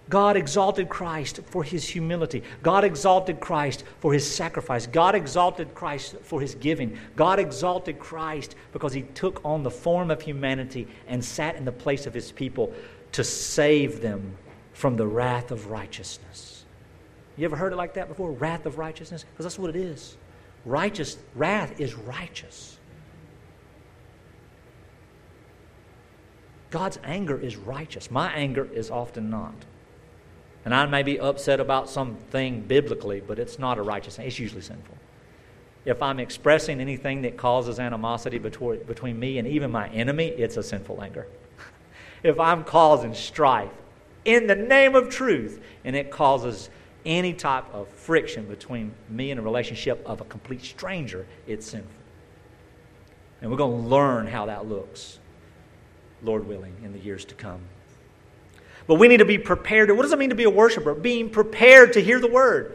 God 0.09 0.37
exalted 0.37 0.87
Christ 0.87 1.41
for 1.47 1.63
his 1.63 1.87
humility. 1.87 2.43
God 2.63 2.83
exalted 2.85 3.39
Christ 3.39 3.83
for 3.99 4.13
his 4.13 4.29
sacrifice. 4.29 4.87
God 4.87 5.15
exalted 5.15 5.73
Christ 5.75 6.15
for 6.21 6.39
his 6.39 6.55
giving. 6.55 6.97
God 7.15 7.39
exalted 7.39 7.99
Christ 7.99 8.55
because 8.71 8.93
he 8.93 9.01
took 9.01 9.43
on 9.43 9.63
the 9.63 9.71
form 9.71 10.09
of 10.09 10.21
humanity 10.21 10.87
and 11.07 11.23
sat 11.23 11.55
in 11.55 11.65
the 11.65 11.71
place 11.71 12.05
of 12.05 12.13
his 12.13 12.31
people 12.31 12.73
to 13.11 13.23
save 13.23 14.01
them 14.01 14.37
from 14.73 14.95
the 14.95 15.07
wrath 15.07 15.51
of 15.51 15.69
righteousness. 15.71 16.63
You 17.35 17.45
ever 17.45 17.55
heard 17.55 17.73
it 17.73 17.77
like 17.77 17.95
that 17.95 18.07
before? 18.07 18.31
Wrath 18.31 18.65
of 18.65 18.77
righteousness? 18.77 19.23
Because 19.23 19.45
that's 19.45 19.59
what 19.59 19.69
it 19.69 19.75
is. 19.75 20.17
Righteous 20.65 21.17
wrath 21.35 21.79
is 21.79 21.95
righteous. 21.95 22.77
God's 26.69 26.99
anger 27.03 27.39
is 27.39 27.55
righteous. 27.55 28.09
My 28.09 28.31
anger 28.33 28.67
is 28.73 28.89
often 28.89 29.29
not. 29.29 29.53
And 30.67 30.75
I 30.75 30.85
may 30.85 31.01
be 31.01 31.17
upset 31.17 31.61
about 31.61 31.89
something 31.89 32.59
biblically, 32.59 33.21
but 33.21 33.39
it's 33.39 33.57
not 33.57 33.77
a 33.77 33.81
righteous 33.81 34.17
thing. 34.17 34.27
It's 34.27 34.37
usually 34.37 34.59
sinful. 34.59 34.97
If 35.85 36.01
I'm 36.01 36.19
expressing 36.19 36.81
anything 36.81 37.21
that 37.21 37.37
causes 37.37 37.79
animosity 37.79 38.37
between, 38.37 38.83
between 38.83 39.17
me 39.17 39.37
and 39.37 39.47
even 39.47 39.71
my 39.71 39.87
enemy, 39.87 40.27
it's 40.27 40.57
a 40.57 40.63
sinful 40.63 41.01
anger. 41.01 41.25
if 42.23 42.37
I'm 42.37 42.65
causing 42.65 43.13
strife 43.13 43.71
in 44.25 44.47
the 44.47 44.57
name 44.57 44.93
of 44.93 45.07
truth 45.07 45.63
and 45.85 45.95
it 45.95 46.11
causes 46.11 46.69
any 47.05 47.31
type 47.31 47.73
of 47.73 47.87
friction 47.87 48.45
between 48.45 48.91
me 49.07 49.31
and 49.31 49.39
a 49.39 49.43
relationship 49.43 50.03
of 50.05 50.19
a 50.19 50.25
complete 50.25 50.65
stranger, 50.65 51.25
it's 51.47 51.65
sinful. 51.65 51.89
And 53.41 53.49
we're 53.49 53.55
going 53.55 53.83
to 53.83 53.87
learn 53.87 54.27
how 54.27 54.47
that 54.47 54.67
looks, 54.67 55.19
Lord 56.21 56.45
willing, 56.45 56.75
in 56.83 56.91
the 56.91 56.99
years 56.99 57.23
to 57.23 57.35
come. 57.35 57.61
But 58.87 58.95
we 58.95 59.07
need 59.09 59.17
to 59.17 59.25
be 59.25 59.37
prepared. 59.37 59.91
What 59.91 60.03
does 60.03 60.13
it 60.13 60.19
mean 60.19 60.29
to 60.29 60.35
be 60.35 60.45
a 60.45 60.49
worshiper? 60.49 60.93
Being 60.93 61.29
prepared 61.29 61.93
to 61.93 62.01
hear 62.01 62.19
the 62.19 62.27
word. 62.27 62.73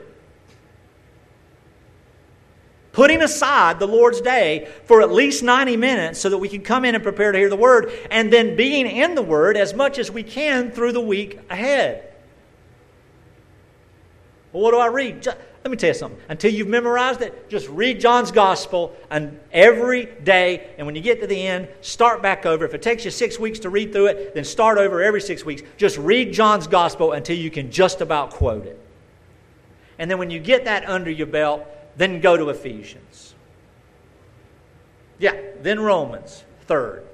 Putting 2.93 3.23
aside 3.23 3.79
the 3.79 3.89
Lord's 3.89 4.21
day 4.21 4.69
for 4.85 5.01
at 5.01 5.11
least 5.11 5.43
90 5.43 5.79
minutes 5.79 6.21
so 6.21 6.29
that 6.29 6.37
we 6.37 6.51
can 6.51 6.61
come 6.61 6.85
in 6.85 6.95
and 6.95 7.03
prepare 7.03 7.33
to 7.33 7.39
hear 7.39 7.49
the 7.49 7.57
word, 7.57 7.91
and 8.11 8.31
then 8.31 8.55
being 8.55 8.87
in 8.87 9.15
the 9.15 9.23
word 9.23 9.57
as 9.57 9.73
much 9.73 9.99
as 9.99 10.11
we 10.11 10.23
can 10.23 10.71
through 10.71 10.93
the 10.93 11.01
week 11.01 11.41
ahead. 11.49 12.13
Well, 14.53 14.63
what 14.63 14.73
do 14.73 14.79
I 14.79 14.89
read? 14.89 15.27
Let 15.65 15.71
me 15.71 15.77
tell 15.77 15.89
you 15.89 15.95
something. 15.95 16.21
Until 16.29 16.53
you've 16.53 16.69
memorized 16.69 17.23
it, 17.23 17.49
just 17.49 17.69
read 17.69 18.01
John's 18.01 18.33
Gospel 18.33 18.97
and 19.11 19.39
every 19.53 20.07
day. 20.07 20.71
And 20.77 20.87
when 20.87 20.97
you 20.97 21.03
get 21.03 21.21
to 21.21 21.27
the 21.29 21.47
end, 21.47 21.69
start 21.83 22.21
back 22.21 22.47
over. 22.47 22.65
If 22.65 22.75
it 22.75 22.83
takes 22.83 23.05
you 23.05 23.13
six 23.13 23.39
weeks 23.39 23.61
to 23.61 23.71
read 23.71 23.93
through 23.93 24.07
it, 24.07 24.35
then 24.35 24.45
start 24.45 24.79
over 24.79 25.03
every 25.03 25.21
six 25.21 25.45
weeks. 25.45 25.63
Just 25.77 25.99
read 25.99 26.33
John's 26.33 26.67
Gospel 26.67 27.13
until 27.13 27.37
you 27.37 27.51
can 27.51 27.71
just 27.71 28.01
about 28.01 28.31
quote 28.31 28.67
it. 28.67 28.79
And 30.01 30.11
then 30.11 30.19
when 30.19 30.31
you 30.31 30.41
get 30.41 30.65
that 30.65 30.89
under 30.89 31.11
your 31.11 31.29
belt, 31.29 31.65
then 31.97 32.21
go 32.21 32.37
to 32.37 32.49
Ephesians. 32.49 33.35
Yeah, 35.21 35.41
then 35.61 35.79
Romans, 35.79 36.43
third. 36.63 37.05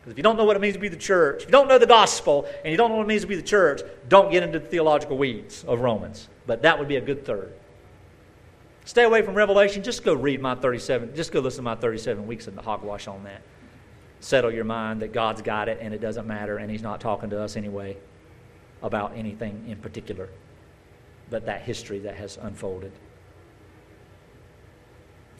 Because 0.00 0.12
if 0.12 0.18
you 0.18 0.22
don't 0.22 0.36
know 0.36 0.44
what 0.44 0.56
it 0.56 0.60
means 0.60 0.74
to 0.74 0.80
be 0.80 0.88
the 0.88 0.96
church, 0.96 1.42
if 1.42 1.48
you 1.48 1.52
don't 1.52 1.68
know 1.68 1.78
the 1.78 1.86
gospel, 1.86 2.46
and 2.64 2.70
you 2.70 2.76
don't 2.76 2.90
know 2.90 2.96
what 2.96 3.04
it 3.04 3.08
means 3.08 3.22
to 3.22 3.28
be 3.28 3.36
the 3.36 3.42
church, 3.42 3.80
don't 4.08 4.30
get 4.30 4.42
into 4.42 4.58
the 4.58 4.66
theological 4.66 5.16
weeds 5.16 5.64
of 5.64 5.80
Romans. 5.80 6.28
But 6.50 6.62
that 6.62 6.80
would 6.80 6.88
be 6.88 6.96
a 6.96 7.00
good 7.00 7.24
third. 7.24 7.52
Stay 8.84 9.04
away 9.04 9.22
from 9.22 9.36
Revelation. 9.36 9.84
Just 9.84 10.02
go 10.02 10.14
read 10.14 10.40
my 10.40 10.56
37. 10.56 11.14
Just 11.14 11.30
go 11.30 11.38
listen 11.38 11.58
to 11.58 11.62
my 11.62 11.76
37 11.76 12.26
weeks 12.26 12.48
of 12.48 12.56
the 12.56 12.60
hogwash 12.60 13.06
on 13.06 13.22
that. 13.22 13.42
Settle 14.18 14.50
your 14.50 14.64
mind 14.64 15.00
that 15.02 15.12
God's 15.12 15.42
got 15.42 15.68
it 15.68 15.78
and 15.80 15.94
it 15.94 16.00
doesn't 16.00 16.26
matter 16.26 16.56
and 16.58 16.68
He's 16.68 16.82
not 16.82 17.00
talking 17.00 17.30
to 17.30 17.40
us 17.40 17.56
anyway 17.56 17.96
about 18.82 19.12
anything 19.14 19.64
in 19.68 19.76
particular, 19.76 20.28
but 21.30 21.46
that 21.46 21.62
history 21.62 22.00
that 22.00 22.16
has 22.16 22.36
unfolded. 22.42 22.90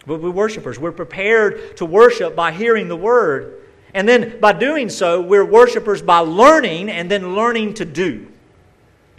But 0.06 0.22
we're 0.22 0.30
worshipers. 0.30 0.78
We're 0.78 0.92
prepared 0.92 1.76
to 1.78 1.86
worship 1.86 2.36
by 2.36 2.52
hearing 2.52 2.86
the 2.86 2.96
word. 2.96 3.62
And 3.94 4.08
then 4.08 4.38
by 4.38 4.52
doing 4.52 4.88
so, 4.88 5.20
we're 5.20 5.44
worshipers 5.44 6.02
by 6.02 6.20
learning 6.20 6.88
and 6.88 7.10
then 7.10 7.34
learning 7.34 7.74
to 7.74 7.84
do. 7.84 8.28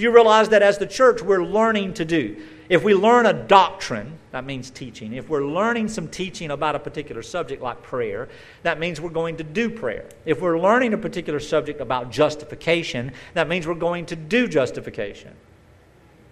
Do 0.02 0.06
you 0.06 0.12
realize 0.12 0.50
that 0.50 0.64
as 0.64 0.80
the 0.80 0.88
church, 0.88 1.22
we're 1.22 1.44
learning 1.44 1.94
to 1.94 2.06
do? 2.06 2.36
If 2.70 2.84
we 2.84 2.96
learn 2.96 3.28
a 3.28 3.34
doctrine, 3.34 4.18
that 4.32 4.44
means 4.46 4.72
teaching. 4.72 5.14
If 5.14 5.30
we're 5.30 5.46
learning 5.46 5.90
some 5.90 6.08
teaching 6.08 6.50
about 6.50 6.76
a 6.76 6.80
particular 6.80 7.22
subject 7.22 7.62
like 7.62 7.84
prayer, 7.84 8.28
that 8.64 8.80
means 8.80 9.00
we're 9.00 9.12
going 9.12 9.38
to 9.38 9.44
do 9.44 9.70
prayer. 9.70 10.10
If 10.26 10.42
we're 10.42 10.58
learning 10.58 10.96
a 10.96 10.98
particular 10.98 11.40
subject 11.40 11.82
about 11.82 12.10
justification, 12.10 13.12
that 13.36 13.48
means 13.48 13.68
we're 13.68 13.76
going 13.76 14.08
to 14.08 14.16
do 14.16 14.48
justification. 14.48 15.36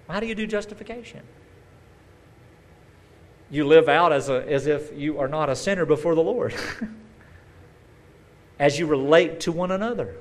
How 0.07 0.19
do 0.19 0.25
you 0.25 0.33
do 0.33 0.47
justification? 0.47 1.21
You 3.51 3.67
live 3.67 3.87
out 3.87 4.11
as, 4.11 4.29
a, 4.29 4.51
as 4.51 4.65
if 4.65 4.97
you 4.97 5.19
are 5.19 5.27
not 5.27 5.47
a 5.47 5.55
sinner 5.55 5.85
before 5.85 6.15
the 6.15 6.23
Lord. 6.23 6.55
as 8.57 8.79
you 8.79 8.87
relate 8.87 9.41
to 9.41 9.51
one 9.51 9.69
another. 9.69 10.15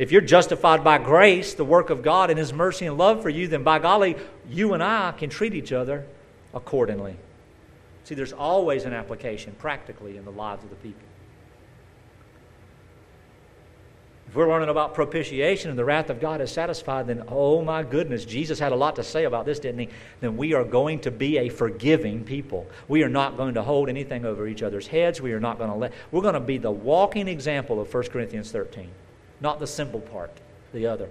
If 0.00 0.12
you're 0.12 0.22
justified 0.22 0.82
by 0.82 0.96
grace, 0.96 1.52
the 1.52 1.62
work 1.62 1.90
of 1.90 2.02
God 2.02 2.30
and 2.30 2.38
His 2.38 2.54
mercy 2.54 2.86
and 2.86 2.96
love 2.96 3.20
for 3.20 3.28
you, 3.28 3.48
then 3.48 3.62
by 3.62 3.78
golly, 3.78 4.16
you 4.48 4.72
and 4.72 4.82
I 4.82 5.12
can 5.12 5.28
treat 5.28 5.52
each 5.52 5.72
other 5.72 6.06
accordingly. 6.54 7.16
See, 8.04 8.14
there's 8.14 8.32
always 8.32 8.86
an 8.86 8.94
application 8.94 9.54
practically 9.58 10.16
in 10.16 10.24
the 10.24 10.30
lives 10.30 10.64
of 10.64 10.70
the 10.70 10.76
people. 10.76 11.02
If 14.26 14.34
we're 14.34 14.48
learning 14.48 14.70
about 14.70 14.94
propitiation 14.94 15.68
and 15.68 15.78
the 15.78 15.84
wrath 15.84 16.08
of 16.08 16.18
God 16.18 16.40
is 16.40 16.50
satisfied, 16.50 17.06
then 17.06 17.24
oh 17.28 17.60
my 17.60 17.82
goodness, 17.82 18.24
Jesus 18.24 18.58
had 18.58 18.72
a 18.72 18.76
lot 18.76 18.96
to 18.96 19.04
say 19.04 19.24
about 19.24 19.44
this, 19.44 19.58
didn't 19.58 19.80
he? 19.80 19.88
Then 20.20 20.38
we 20.38 20.54
are 20.54 20.64
going 20.64 21.00
to 21.00 21.10
be 21.10 21.36
a 21.36 21.50
forgiving 21.50 22.24
people. 22.24 22.66
We 22.88 23.02
are 23.02 23.08
not 23.10 23.36
going 23.36 23.52
to 23.52 23.62
hold 23.62 23.90
anything 23.90 24.24
over 24.24 24.48
each 24.48 24.62
other's 24.62 24.86
heads. 24.86 25.20
We 25.20 25.34
are 25.34 25.40
not 25.40 25.58
going 25.58 25.68
to 25.68 25.76
let, 25.76 25.92
we're 26.10 26.22
going 26.22 26.32
to 26.32 26.40
be 26.40 26.56
the 26.56 26.70
walking 26.70 27.28
example 27.28 27.82
of 27.82 27.92
1 27.92 28.04
Corinthians 28.04 28.50
13, 28.50 28.88
not 29.40 29.60
the 29.60 29.66
simple 29.66 30.00
part, 30.00 30.30
the 30.72 30.86
other. 30.86 31.08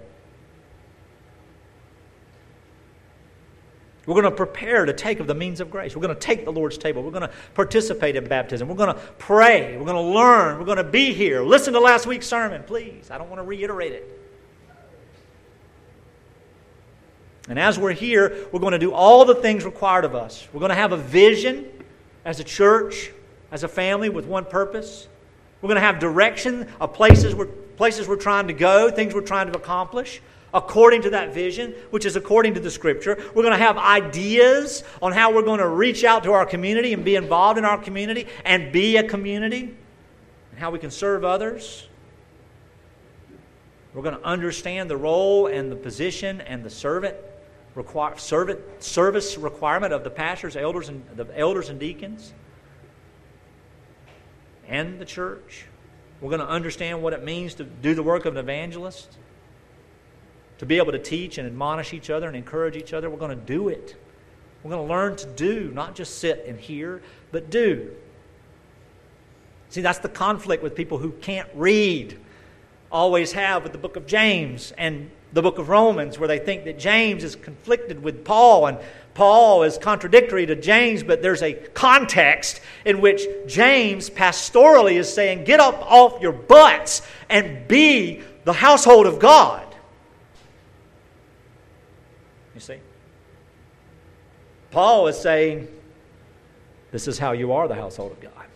We're 4.06 4.14
going 4.14 4.24
to 4.24 4.36
prepare 4.36 4.86
to 4.86 4.92
take 4.92 5.20
of 5.20 5.26
the 5.26 5.34
means 5.34 5.60
of 5.60 5.70
grace. 5.70 5.94
We're 5.94 6.02
going 6.02 6.14
to 6.14 6.20
take 6.20 6.44
the 6.44 6.50
Lord's 6.50 6.78
table. 6.78 7.02
We're 7.02 7.10
going 7.10 7.28
to 7.28 7.30
participate 7.54 8.16
in 8.16 8.26
baptism. 8.26 8.66
We're 8.66 8.74
going 8.74 8.94
to 8.94 9.00
pray. 9.18 9.76
We're 9.76 9.84
going 9.84 10.04
to 10.04 10.14
learn. 10.18 10.58
We're 10.58 10.64
going 10.64 10.78
to 10.78 10.84
be 10.84 11.12
here. 11.12 11.42
Listen 11.42 11.74
to 11.74 11.80
last 11.80 12.06
week's 12.06 12.26
sermon, 12.26 12.62
please. 12.64 13.10
I 13.10 13.18
don't 13.18 13.28
want 13.28 13.40
to 13.40 13.44
reiterate 13.44 13.92
it. 13.92 14.20
And 17.48 17.58
as 17.58 17.78
we're 17.78 17.92
here, 17.92 18.48
we're 18.52 18.60
going 18.60 18.72
to 18.72 18.78
do 18.78 18.92
all 18.92 19.24
the 19.24 19.34
things 19.34 19.64
required 19.64 20.04
of 20.04 20.14
us. 20.14 20.48
We're 20.52 20.60
going 20.60 20.70
to 20.70 20.76
have 20.76 20.92
a 20.92 20.96
vision 20.96 21.66
as 22.24 22.40
a 22.40 22.44
church, 22.44 23.10
as 23.52 23.64
a 23.64 23.68
family 23.68 24.08
with 24.08 24.24
one 24.24 24.44
purpose. 24.44 25.08
We're 25.60 25.68
going 25.68 25.80
to 25.80 25.86
have 25.86 25.98
direction 25.98 26.68
of 26.80 26.94
places 26.94 27.34
we're, 27.34 27.48
places 27.80 28.06
we're 28.06 28.14
trying 28.14 28.46
to 28.46 28.52
go, 28.52 28.90
things 28.90 29.14
we're 29.14 29.22
trying 29.22 29.50
to 29.50 29.56
accomplish 29.56 30.20
according 30.52 31.00
to 31.00 31.08
that 31.08 31.32
vision, 31.32 31.74
which 31.88 32.04
is 32.04 32.14
according 32.14 32.52
to 32.52 32.60
the 32.60 32.70
scripture. 32.70 33.16
We're 33.34 33.42
going 33.42 33.58
to 33.58 33.64
have 33.64 33.78
ideas 33.78 34.84
on 35.00 35.12
how 35.12 35.32
we're 35.32 35.44
going 35.44 35.60
to 35.60 35.66
reach 35.66 36.04
out 36.04 36.22
to 36.24 36.32
our 36.32 36.44
community 36.44 36.92
and 36.92 37.02
be 37.06 37.16
involved 37.16 37.56
in 37.56 37.64
our 37.64 37.78
community 37.78 38.26
and 38.44 38.70
be 38.70 38.98
a 38.98 39.02
community 39.02 39.74
and 40.50 40.60
how 40.60 40.70
we 40.70 40.78
can 40.78 40.90
serve 40.90 41.24
others. 41.24 41.88
We're 43.94 44.02
going 44.02 44.18
to 44.18 44.26
understand 44.26 44.90
the 44.90 44.98
role 44.98 45.46
and 45.46 45.72
the 45.72 45.76
position 45.76 46.42
and 46.42 46.62
the 46.62 46.68
servant, 46.68 47.16
servant 48.18 48.60
service 48.80 49.38
requirement 49.38 49.94
of 49.94 50.04
the 50.04 50.10
pastors, 50.10 50.54
elders, 50.54 50.90
and 50.90 51.02
the 51.16 51.26
elders 51.34 51.70
and 51.70 51.80
deacons, 51.80 52.34
and 54.68 54.98
the 54.98 55.06
church. 55.06 55.64
We're 56.20 56.30
going 56.30 56.40
to 56.40 56.48
understand 56.48 57.02
what 57.02 57.12
it 57.12 57.24
means 57.24 57.54
to 57.54 57.64
do 57.64 57.94
the 57.94 58.02
work 58.02 58.26
of 58.26 58.34
an 58.34 58.38
evangelist 58.38 59.16
to 60.58 60.66
be 60.66 60.76
able 60.76 60.92
to 60.92 60.98
teach 60.98 61.38
and 61.38 61.46
admonish 61.46 61.94
each 61.94 62.10
other 62.10 62.26
and 62.26 62.36
encourage 62.36 62.76
each 62.76 62.92
other. 62.92 63.08
We're 63.08 63.16
going 63.16 63.30
to 63.30 63.44
do 63.46 63.68
it. 63.68 63.96
We're 64.62 64.70
going 64.70 64.86
to 64.86 64.92
learn 64.92 65.16
to 65.16 65.26
do, 65.26 65.70
not 65.72 65.94
just 65.94 66.18
sit 66.18 66.44
and 66.46 66.60
hear, 66.60 67.00
but 67.32 67.48
do. 67.48 67.90
See, 69.70 69.80
that's 69.80 70.00
the 70.00 70.10
conflict 70.10 70.62
with 70.62 70.74
people 70.74 70.98
who 70.98 71.12
can't 71.12 71.48
read. 71.54 72.18
Always 72.92 73.32
have 73.32 73.62
with 73.62 73.72
the 73.72 73.78
book 73.78 73.96
of 73.96 74.06
James 74.06 74.72
and 74.76 75.10
the 75.32 75.40
book 75.40 75.56
of 75.56 75.70
Romans, 75.70 76.18
where 76.18 76.28
they 76.28 76.38
think 76.38 76.64
that 76.64 76.78
James 76.78 77.24
is 77.24 77.36
conflicted 77.36 78.02
with 78.02 78.22
Paul 78.24 78.66
and 78.66 78.78
Paul 79.20 79.64
is 79.64 79.76
contradictory 79.76 80.46
to 80.46 80.56
James, 80.56 81.02
but 81.02 81.20
there's 81.20 81.42
a 81.42 81.52
context 81.52 82.62
in 82.86 83.02
which 83.02 83.20
James 83.46 84.08
pastorally 84.08 84.94
is 84.94 85.12
saying, 85.12 85.44
Get 85.44 85.60
up 85.60 85.74
off 85.92 86.22
your 86.22 86.32
butts 86.32 87.02
and 87.28 87.68
be 87.68 88.22
the 88.44 88.54
household 88.54 89.04
of 89.04 89.18
God. 89.18 89.66
You 92.54 92.62
see? 92.62 92.78
Paul 94.70 95.06
is 95.08 95.18
saying, 95.18 95.68
This 96.90 97.06
is 97.06 97.18
how 97.18 97.32
you 97.32 97.52
are 97.52 97.68
the 97.68 97.74
household 97.74 98.12
of 98.12 98.20
God. 98.22 98.46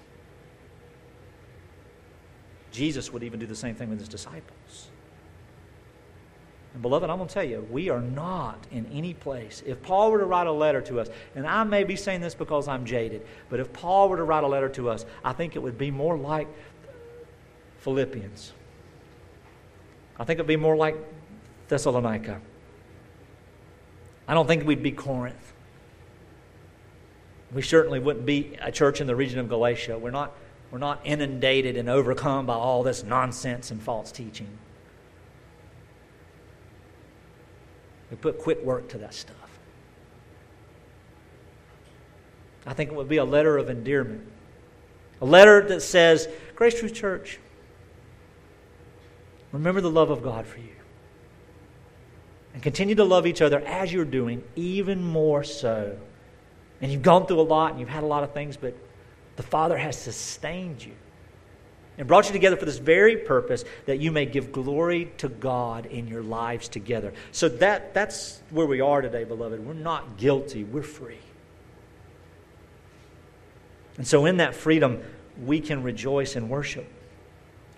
Jesus 2.72 3.12
would 3.12 3.22
even 3.22 3.38
do 3.38 3.44
the 3.44 3.54
same 3.54 3.74
thing 3.74 3.90
with 3.90 3.98
his 3.98 4.08
disciples. 4.08 4.88
And 6.74 6.82
beloved, 6.82 7.08
I'm 7.08 7.18
going 7.18 7.28
to 7.28 7.34
tell 7.34 7.44
you, 7.44 7.66
we 7.70 7.88
are 7.88 8.00
not 8.00 8.66
in 8.72 8.84
any 8.92 9.14
place. 9.14 9.62
If 9.64 9.80
Paul 9.80 10.10
were 10.10 10.18
to 10.18 10.26
write 10.26 10.48
a 10.48 10.52
letter 10.52 10.80
to 10.82 11.00
us, 11.00 11.08
and 11.36 11.46
I 11.46 11.62
may 11.62 11.84
be 11.84 11.94
saying 11.94 12.20
this 12.20 12.34
because 12.34 12.66
I'm 12.66 12.84
jaded, 12.84 13.24
but 13.48 13.60
if 13.60 13.72
Paul 13.72 14.08
were 14.08 14.16
to 14.16 14.24
write 14.24 14.42
a 14.42 14.48
letter 14.48 14.68
to 14.70 14.90
us, 14.90 15.06
I 15.24 15.32
think 15.32 15.54
it 15.54 15.60
would 15.60 15.78
be 15.78 15.92
more 15.92 16.18
like 16.18 16.48
Philippians. 17.78 18.52
I 20.18 20.24
think 20.24 20.38
it 20.38 20.42
would 20.42 20.48
be 20.48 20.56
more 20.56 20.76
like 20.76 20.96
Thessalonica. 21.68 22.40
I 24.26 24.34
don't 24.34 24.48
think 24.48 24.66
we'd 24.66 24.82
be 24.82 24.92
Corinth. 24.92 25.52
We 27.52 27.62
certainly 27.62 28.00
wouldn't 28.00 28.26
be 28.26 28.56
a 28.60 28.72
church 28.72 29.00
in 29.00 29.06
the 29.06 29.14
region 29.14 29.38
of 29.38 29.48
Galatia. 29.48 29.96
We're 29.96 30.10
not, 30.10 30.32
we're 30.72 30.78
not 30.78 31.00
inundated 31.04 31.76
and 31.76 31.88
overcome 31.88 32.46
by 32.46 32.54
all 32.54 32.82
this 32.82 33.04
nonsense 33.04 33.70
and 33.70 33.80
false 33.80 34.10
teaching. 34.10 34.48
Put 38.16 38.38
quick 38.38 38.62
work 38.62 38.88
to 38.90 38.98
that 38.98 39.14
stuff. 39.14 39.36
I 42.66 42.72
think 42.72 42.90
it 42.90 42.96
would 42.96 43.08
be 43.08 43.18
a 43.18 43.24
letter 43.24 43.58
of 43.58 43.68
endearment. 43.68 44.26
A 45.20 45.26
letter 45.26 45.66
that 45.68 45.80
says, 45.80 46.28
Grace 46.54 46.78
Truth 46.78 46.94
Church, 46.94 47.38
remember 49.52 49.80
the 49.80 49.90
love 49.90 50.10
of 50.10 50.22
God 50.22 50.46
for 50.46 50.58
you 50.58 50.74
and 52.54 52.62
continue 52.62 52.94
to 52.94 53.04
love 53.04 53.26
each 53.26 53.42
other 53.42 53.60
as 53.60 53.92
you're 53.92 54.04
doing, 54.04 54.42
even 54.56 55.02
more 55.02 55.44
so. 55.44 55.98
And 56.80 56.90
you've 56.90 57.02
gone 57.02 57.26
through 57.26 57.40
a 57.40 57.42
lot 57.42 57.72
and 57.72 57.80
you've 57.80 57.88
had 57.88 58.02
a 58.02 58.06
lot 58.06 58.22
of 58.22 58.32
things, 58.32 58.56
but 58.56 58.74
The 59.36 59.42
Father 59.42 59.76
has 59.76 59.98
sustained 59.98 60.84
you 60.84 60.94
and 61.96 62.08
brought 62.08 62.26
you 62.26 62.32
together 62.32 62.56
for 62.56 62.64
this 62.64 62.78
very 62.78 63.16
purpose 63.16 63.64
that 63.86 64.00
you 64.00 64.10
may 64.10 64.26
give 64.26 64.50
glory 64.52 65.12
to 65.18 65.28
God 65.28 65.86
in 65.86 66.08
your 66.08 66.22
lives 66.22 66.68
together. 66.68 67.12
So 67.32 67.48
that, 67.48 67.94
that's 67.94 68.40
where 68.50 68.66
we 68.66 68.80
are 68.80 69.00
today, 69.00 69.24
beloved. 69.24 69.64
We're 69.64 69.74
not 69.74 70.16
guilty, 70.16 70.64
we're 70.64 70.82
free. 70.82 71.18
And 73.96 74.06
so, 74.06 74.26
in 74.26 74.38
that 74.38 74.56
freedom, 74.56 75.02
we 75.44 75.60
can 75.60 75.84
rejoice 75.84 76.34
and 76.34 76.50
worship, 76.50 76.86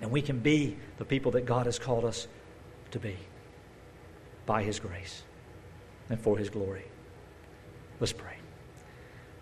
and 0.00 0.10
we 0.10 0.22
can 0.22 0.38
be 0.38 0.76
the 0.96 1.04
people 1.04 1.32
that 1.32 1.44
God 1.44 1.66
has 1.66 1.78
called 1.78 2.06
us 2.06 2.26
to 2.92 2.98
be 2.98 3.16
by 4.46 4.62
His 4.62 4.80
grace 4.80 5.22
and 6.08 6.18
for 6.18 6.38
His 6.38 6.48
glory. 6.48 6.84
Let's 8.00 8.14
pray. 8.14 8.36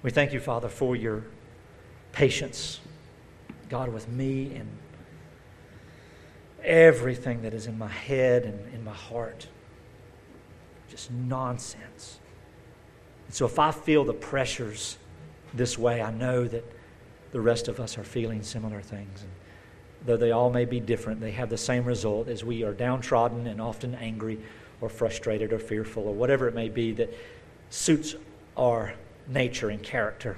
We 0.03 0.11
thank 0.11 0.33
you, 0.33 0.41
Father, 0.41 0.69
for 0.69 0.97
your 0.97 1.25
patience 2.13 2.81
God 3.69 3.93
with 3.93 4.09
me 4.09 4.55
and 4.55 4.69
everything 6.63 7.43
that 7.43 7.55
is 7.55 7.67
in 7.67 7.79
my 7.79 7.89
head 7.89 8.45
and 8.45 8.75
in 8.75 8.85
my 8.85 8.95
heart. 8.95 9.47
Just 10.89 11.11
nonsense. 11.11 12.19
And 13.27 13.35
so 13.35 13.47
if 13.47 13.59
I 13.59 13.71
feel 13.71 14.05
the 14.05 14.15
pressures 14.15 14.99
this 15.53 15.79
way, 15.79 16.03
I 16.03 16.11
know 16.11 16.47
that 16.47 16.65
the 17.33 17.41
rest 17.41 17.69
of 17.69 17.81
us 17.81 17.99
are 17.99 18.05
feeling 18.05 18.43
similar 18.43 18.81
things. 18.81 19.23
And 19.23 19.31
though 20.07 20.17
they 20.17 20.31
all 20.31 20.51
may 20.51 20.65
be 20.65 20.81
different, 20.81 21.21
they 21.21 21.33
have 21.33 21.51
the 21.51 21.59
same 21.59 21.85
result 21.85 22.29
as 22.29 22.45
we 22.45 22.63
are 22.63 22.73
downtrodden 22.73 23.47
and 23.47 23.61
often 23.61 23.95
angry 23.97 24.39
or 24.81 24.89
frustrated 24.89 25.53
or 25.53 25.59
fearful 25.59 26.05
or 26.05 26.15
whatever 26.15 26.49
it 26.49 26.55
may 26.55 26.69
be 26.69 26.93
that 26.93 27.13
suits 27.71 28.15
our 28.57 28.95
nature 29.27 29.71
and 29.71 29.83
character. 29.83 30.37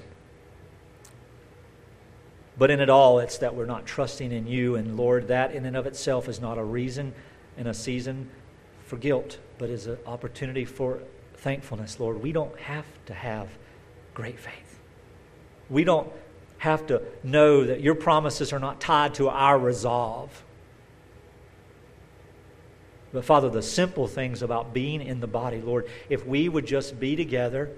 But 2.58 2.70
in 2.70 2.80
it 2.80 2.88
all, 2.88 3.18
it's 3.18 3.38
that 3.38 3.54
we're 3.54 3.66
not 3.66 3.86
trusting 3.86 4.32
in 4.32 4.46
you. 4.46 4.76
And 4.76 4.96
Lord, 4.96 5.28
that 5.28 5.52
in 5.52 5.66
and 5.66 5.76
of 5.76 5.86
itself 5.86 6.28
is 6.28 6.40
not 6.40 6.58
a 6.58 6.64
reason 6.64 7.14
and 7.58 7.68
a 7.68 7.74
season 7.74 8.30
for 8.84 8.96
guilt, 8.96 9.38
but 9.58 9.68
is 9.68 9.86
an 9.86 9.98
opportunity 10.06 10.64
for 10.64 11.00
thankfulness. 11.34 12.00
Lord, 12.00 12.22
we 12.22 12.32
don't 12.32 12.58
have 12.60 12.86
to 13.06 13.14
have 13.14 13.48
great 14.14 14.38
faith. 14.38 14.80
We 15.68 15.84
don't 15.84 16.10
have 16.58 16.86
to 16.86 17.02
know 17.22 17.64
that 17.64 17.80
your 17.80 17.94
promises 17.94 18.52
are 18.52 18.58
not 18.58 18.80
tied 18.80 19.14
to 19.14 19.28
our 19.28 19.58
resolve. 19.58 20.42
But 23.12 23.24
Father, 23.24 23.50
the 23.50 23.62
simple 23.62 24.06
things 24.06 24.42
about 24.42 24.72
being 24.72 25.02
in 25.02 25.20
the 25.20 25.26
body, 25.26 25.60
Lord, 25.60 25.88
if 26.08 26.26
we 26.26 26.48
would 26.48 26.66
just 26.66 26.98
be 26.98 27.16
together 27.16 27.70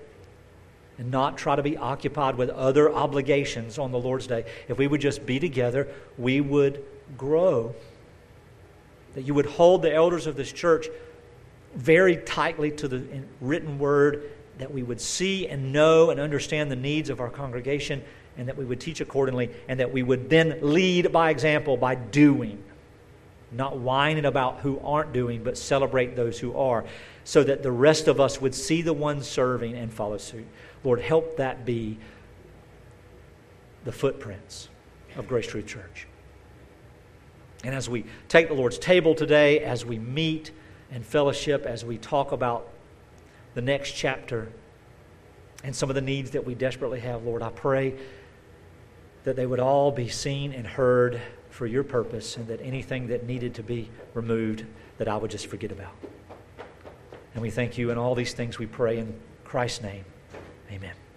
and 0.99 1.11
not 1.11 1.39
try 1.39 1.57
to 1.57 1.63
be 1.63 1.77
occupied 1.77 2.37
with 2.37 2.51
other 2.51 2.93
obligations 2.93 3.79
on 3.79 3.93
the 3.93 3.99
Lord's 3.99 4.27
day, 4.27 4.45
if 4.69 4.77
we 4.77 4.87
would 4.87 5.01
just 5.01 5.25
be 5.25 5.39
together, 5.39 5.89
we 6.19 6.41
would 6.41 6.85
grow. 7.17 7.75
That 9.15 9.23
you 9.23 9.33
would 9.35 9.47
hold 9.47 9.83
the 9.83 9.95
elders 9.95 10.27
of 10.27 10.37
this 10.37 10.53
church 10.53 10.89
very 11.75 12.17
tightly 12.17 12.71
to 12.73 12.89
the 12.89 13.03
written 13.41 13.79
word, 13.79 14.31
that 14.59 14.73
we 14.73 14.83
would 14.83 15.01
see 15.01 15.47
and 15.47 15.73
know 15.73 16.11
and 16.11 16.19
understand 16.19 16.71
the 16.71 16.77
needs 16.77 17.11
of 17.11 17.21
our 17.21 17.31
congregation, 17.31 18.03
and 18.37 18.49
that 18.49 18.57
we 18.57 18.65
would 18.65 18.81
teach 18.81 19.01
accordingly, 19.01 19.51
and 19.69 19.79
that 19.81 19.93
we 19.93 20.03
would 20.03 20.29
then 20.29 20.59
lead 20.63 21.13
by 21.13 21.31
example 21.31 21.77
by 21.77 21.95
doing. 21.95 22.63
Not 23.51 23.79
whining 23.79 24.25
about 24.25 24.59
who 24.59 24.81
aren't 24.85 25.13
doing, 25.13 25.43
but 25.43 25.57
celebrate 25.57 26.17
those 26.17 26.39
who 26.39 26.57
are, 26.57 26.85
so 27.25 27.43
that 27.45 27.63
the 27.63 27.73
rest 27.73 28.09
of 28.09 28.21
us 28.21 28.41
would 28.41 28.55
see 28.55 28.83
the 28.83 28.93
ones 28.93 29.27
serving 29.27 29.75
and 29.75 29.93
follow 29.93 30.19
suit. 30.19 30.47
Lord, 30.85 31.01
help 31.01 31.37
that 31.37 31.65
be 31.65 31.99
the 33.85 33.93
footprints 33.93 34.69
of 35.17 35.29
Grace 35.29 35.47
Truth 35.47 35.67
Church. 35.67 36.07
And 37.65 37.75
as 37.75 37.89
we 37.89 38.05
take 38.29 38.49
the 38.49 38.55
Lord's 38.55 38.79
table 38.79 39.15
today, 39.15 39.61
as 39.61 39.85
we 39.85 39.99
meet 39.99 40.53
and 40.91 41.05
fellowship, 41.05 41.67
as 41.67 41.85
we 41.85 41.99
talk 41.99 42.33
about 42.33 42.69
the 43.55 43.63
next 43.63 43.93
chapter 43.93 44.49
and 45.65 45.75
some 45.75 45.89
of 45.89 45.95
the 45.95 46.01
needs 46.01 46.31
that 46.31 46.45
we 46.45 46.55
desperately 46.55 47.01
have, 47.01 47.25
Lord, 47.25 47.43
I 47.43 47.51
pray 47.51 47.95
that 49.25 49.35
they 49.35 49.47
would 49.47 49.61
all 49.61 49.91
be 49.91 50.09
seen 50.09 50.53
and 50.53 50.67
heard 50.67 51.21
for 51.51 51.67
your 51.67 51.83
purpose 51.83 52.37
and 52.37 52.47
that 52.47 52.61
anything 52.63 53.09
that 53.09 53.27
needed 53.27 53.55
to 53.55 53.63
be 53.63 53.91
removed, 54.15 54.65
that 54.99 55.09
I 55.09 55.17
would 55.17 55.31
just 55.31 55.49
forget 55.49 55.73
about. 55.73 55.93
And 57.35 57.43
we 57.43 57.51
thank 57.51 57.77
you 57.77 57.91
in 57.91 57.99
all 57.99 58.15
these 58.15 58.33
things 58.33 58.59
we 58.59 58.67
pray 58.67 58.99
in 58.99 59.19
Christ's 59.45 59.83
name. 59.83 60.05
Amen. 60.71 61.08